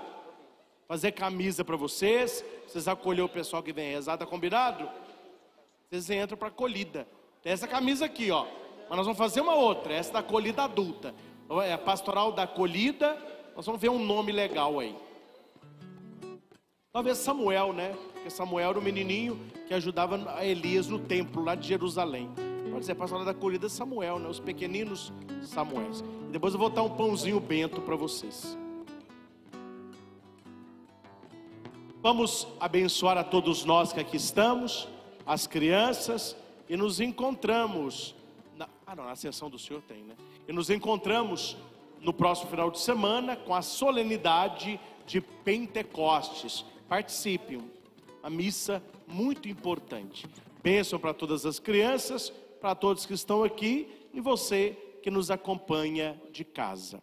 Fazer 0.89 1.13
camisa 1.13 1.65
para 1.65 1.77
vocês, 1.77 2.45
vocês 2.67 2.87
acolher 2.87 3.23
o 3.23 3.29
pessoal 3.29 3.63
que 3.63 3.73
vem 3.73 3.93
rezar, 3.93 4.17
tá 4.17 4.25
combinado? 4.25 4.89
Vocês 5.89 6.09
entram 6.11 6.39
para 6.39 6.49
a 6.49 6.51
acolhida. 6.51 7.09
Tem 7.43 7.53
essa 7.53 7.67
camisa 7.67 8.05
aqui, 8.05 8.31
ó. 8.31 8.47
Mas 8.89 8.97
nós 8.97 9.07
vamos 9.07 9.19
fazer 9.19 9.41
uma 9.41 9.55
outra, 9.55 9.93
essa 9.93 10.13
da 10.13 10.19
acolhida 10.21 10.63
adulta. 10.63 11.15
É 11.65 11.73
a 11.73 11.79
pastoral 11.79 12.33
da 12.33 12.45
acolhida. 12.45 13.17
Nós 13.57 13.67
vamos 13.67 13.81
ver 13.81 13.89
um 13.89 13.99
nome 13.99 14.31
legal 14.31 14.79
aí. 14.79 14.97
Talvez 16.93 17.19
Samuel, 17.19 17.73
né? 17.73 17.97
Porque 18.13 18.31
Samuel 18.31 18.71
era 18.71 18.79
o 18.79 18.83
menininho 18.83 19.41
que 19.67 19.75
ajudava 19.75 20.33
a 20.37 20.45
Elias 20.45 20.89
no 20.89 20.99
templo 20.99 21.43
lá 21.43 21.55
de 21.55 21.67
Jerusalém. 21.67 22.31
Pode 22.71 22.85
ser 22.85 22.95
pastoral 22.95 23.25
da 23.25 23.33
acolhida 23.33 23.69
Samuel, 23.69 24.19
né? 24.19 24.29
Os 24.29 24.39
pequeninos 24.39 25.13
Samuéis. 25.43 26.03
Depois 26.31 26.55
eu 26.55 26.61
vou 26.61 26.71
dar 26.71 26.83
um 26.83 26.97
pãozinho 26.97 27.41
bento 27.41 27.81
para 27.81 27.97
vocês. 27.97 28.57
Vamos 32.09 32.47
abençoar 32.61 33.19
a 33.19 33.25
todos 33.25 33.65
nós 33.65 33.93
que 33.93 33.99
aqui 33.99 34.17
estamos, 34.17 34.87
as 35.27 35.49
crianças, 35.49 36.37
e 36.69 36.77
nos 36.77 37.01
encontramos. 37.01 38.15
Na... 38.57 38.69
Ah, 38.87 38.95
não, 38.95 39.07
na 39.07 39.17
sessão 39.17 39.51
do 39.51 39.59
Senhor 39.59 39.83
tem, 39.83 40.05
né? 40.05 40.15
E 40.47 40.53
nos 40.53 40.71
encontramos 40.71 41.57
no 42.01 42.13
próximo 42.13 42.49
final 42.49 42.71
de 42.71 42.79
semana 42.79 43.35
com 43.35 43.53
a 43.53 43.61
solenidade 43.61 44.79
de 45.05 45.21
Pentecostes. 45.21 46.65
Participe, 46.89 47.61
uma 48.21 48.31
missa 48.31 48.81
muito 49.09 49.49
importante. 49.49 50.29
Bênção 50.63 51.01
para 51.01 51.13
todas 51.13 51.45
as 51.45 51.59
crianças, 51.59 52.31
para 52.61 52.77
todos 52.77 53.05
que 53.05 53.15
estão 53.15 53.43
aqui 53.43 53.89
e 54.15 54.21
você 54.21 54.79
que 55.03 55.11
nos 55.11 55.29
acompanha 55.29 56.17
de 56.31 56.45
casa. 56.45 57.03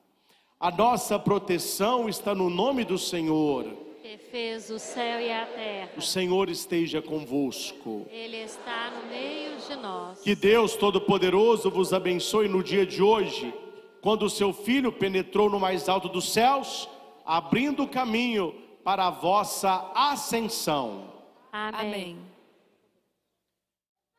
A 0.58 0.72
nossa 0.72 1.20
proteção 1.20 2.08
está 2.08 2.34
no 2.34 2.50
nome 2.50 2.86
do 2.86 2.98
Senhor. 2.98 3.92
Que 4.04 4.18
fez 4.18 4.70
o 4.70 4.78
céu 4.78 5.22
e 5.22 5.32
a 5.32 5.46
terra. 5.46 5.92
O 5.96 6.02
Senhor 6.02 6.50
esteja 6.50 7.02
convosco. 7.02 8.06
Ele 8.12 8.36
está 8.36 8.92
no 8.92 9.08
meio 9.10 9.56
de 9.56 9.78
nós. 9.78 10.20
Que 10.20 10.36
Deus 10.36 10.76
Todo-Poderoso 10.76 11.72
vos 11.72 11.94
abençoe 11.94 12.50
no 12.50 12.62
dia 12.62 12.86
de 12.86 13.02
hoje, 13.02 13.54
quando 14.02 14.26
o 14.26 14.30
seu 14.30 14.52
Filho 14.52 14.92
penetrou 14.92 15.50
no 15.50 15.58
mais 15.58 15.88
alto 15.88 16.10
dos 16.10 16.34
céus, 16.34 16.90
abrindo 17.26 17.84
o 17.84 17.88
caminho 17.88 18.54
para 18.84 19.08
a 19.08 19.10
vossa 19.10 19.90
ascensão. 19.96 21.10
Amém. 21.50 22.18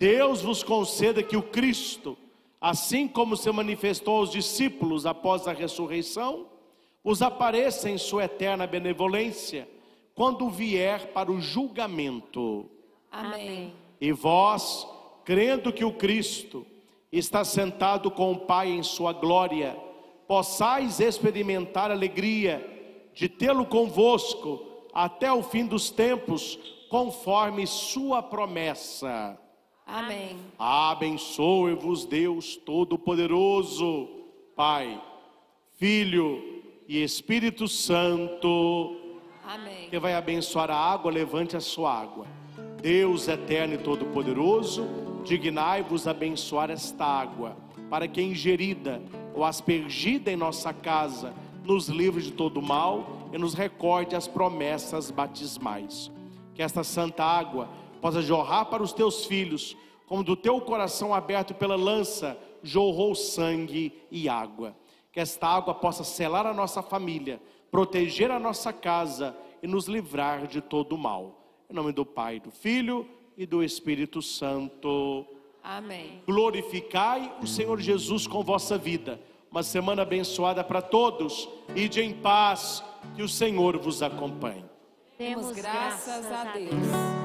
Deus 0.00 0.40
vos 0.40 0.62
conceda 0.62 1.22
que 1.22 1.36
o 1.36 1.42
Cristo, 1.42 2.16
assim 2.58 3.06
como 3.06 3.36
se 3.36 3.52
manifestou 3.52 4.16
aos 4.16 4.30
discípulos 4.32 5.04
após 5.04 5.46
a 5.46 5.52
ressurreição, 5.52 6.48
os 7.04 7.20
apareça 7.20 7.90
em 7.90 7.98
sua 7.98 8.24
eterna 8.24 8.66
benevolência, 8.66 9.68
quando 10.14 10.48
vier 10.48 11.12
para 11.12 11.30
o 11.30 11.40
julgamento. 11.40 12.70
Amém. 13.10 13.72
E 14.00 14.12
vós, 14.12 14.86
crendo 15.24 15.72
que 15.72 15.84
o 15.84 15.92
Cristo 15.92 16.66
está 17.10 17.44
sentado 17.44 18.10
com 18.10 18.32
o 18.32 18.40
Pai 18.40 18.70
em 18.70 18.82
sua 18.82 19.12
glória, 19.12 19.76
possais 20.26 21.00
experimentar 21.00 21.90
a 21.90 21.94
alegria 21.94 22.64
de 23.14 23.28
tê-lo 23.28 23.64
convosco 23.64 24.64
até 24.92 25.32
o 25.32 25.42
fim 25.42 25.66
dos 25.66 25.90
tempos, 25.90 26.58
conforme 26.88 27.66
sua 27.66 28.22
promessa. 28.22 29.38
Amém. 29.86 30.36
Abençoe-vos 30.58 32.04
Deus 32.04 32.56
Todo-Poderoso, 32.56 34.08
Pai, 34.56 35.00
Filho 35.76 36.62
e 36.88 37.02
Espírito 37.02 37.68
Santo. 37.68 39.03
Amém. 39.46 39.88
Quem 39.90 39.98
vai 39.98 40.14
abençoar 40.14 40.70
a 40.70 40.76
água, 40.76 41.12
levante 41.12 41.56
a 41.56 41.60
sua 41.60 41.92
água. 41.92 42.26
Deus 42.80 43.28
eterno 43.28 43.74
e 43.74 43.78
todo-poderoso, 43.78 44.86
dignai-vos 45.24 46.08
abençoar 46.08 46.70
esta 46.70 47.04
água, 47.04 47.56
para 47.90 48.08
que 48.08 48.22
ingerida 48.22 49.02
ou 49.34 49.44
aspergida 49.44 50.30
em 50.30 50.36
nossa 50.36 50.72
casa, 50.72 51.34
nos 51.62 51.88
livre 51.88 52.22
de 52.22 52.32
todo 52.32 52.60
mal 52.62 53.28
e 53.32 53.38
nos 53.38 53.54
recorde 53.54 54.16
as 54.16 54.26
promessas 54.26 55.10
batismais. 55.10 56.10
Que 56.54 56.62
esta 56.62 56.84
santa 56.84 57.24
água 57.24 57.68
possa 58.00 58.22
jorrar 58.22 58.66
para 58.66 58.82
os 58.82 58.92
teus 58.92 59.26
filhos, 59.26 59.76
como 60.06 60.22
do 60.22 60.36
teu 60.36 60.60
coração 60.60 61.12
aberto 61.12 61.54
pela 61.54 61.76
lança 61.76 62.38
jorrou 62.62 63.14
sangue 63.14 63.92
e 64.10 64.28
água. 64.28 64.74
Que 65.12 65.20
esta 65.20 65.46
água 65.46 65.74
possa 65.74 66.02
selar 66.02 66.46
a 66.46 66.54
nossa 66.54 66.82
família, 66.82 67.40
proteger 67.74 68.30
a 68.30 68.38
nossa 68.38 68.72
casa 68.72 69.36
e 69.60 69.66
nos 69.66 69.88
livrar 69.88 70.46
de 70.46 70.60
todo 70.60 70.94
o 70.94 70.98
mal. 70.98 71.44
Em 71.68 71.74
nome 71.74 71.90
do 71.90 72.06
Pai, 72.06 72.38
do 72.38 72.48
Filho 72.48 73.04
e 73.36 73.44
do 73.44 73.64
Espírito 73.64 74.22
Santo. 74.22 75.26
Amém. 75.60 76.22
Glorificai 76.24 77.34
o 77.42 77.48
Senhor 77.48 77.80
Jesus 77.80 78.28
com 78.28 78.44
vossa 78.44 78.78
vida. 78.78 79.20
Uma 79.50 79.64
semana 79.64 80.02
abençoada 80.02 80.62
para 80.62 80.80
todos. 80.80 81.48
Ide 81.74 82.00
em 82.00 82.12
paz, 82.12 82.80
que 83.16 83.24
o 83.24 83.28
Senhor 83.28 83.76
vos 83.76 84.04
acompanhe. 84.04 84.64
Demos 85.18 85.50
graças 85.50 86.30
a 86.30 86.52
Deus. 86.52 87.23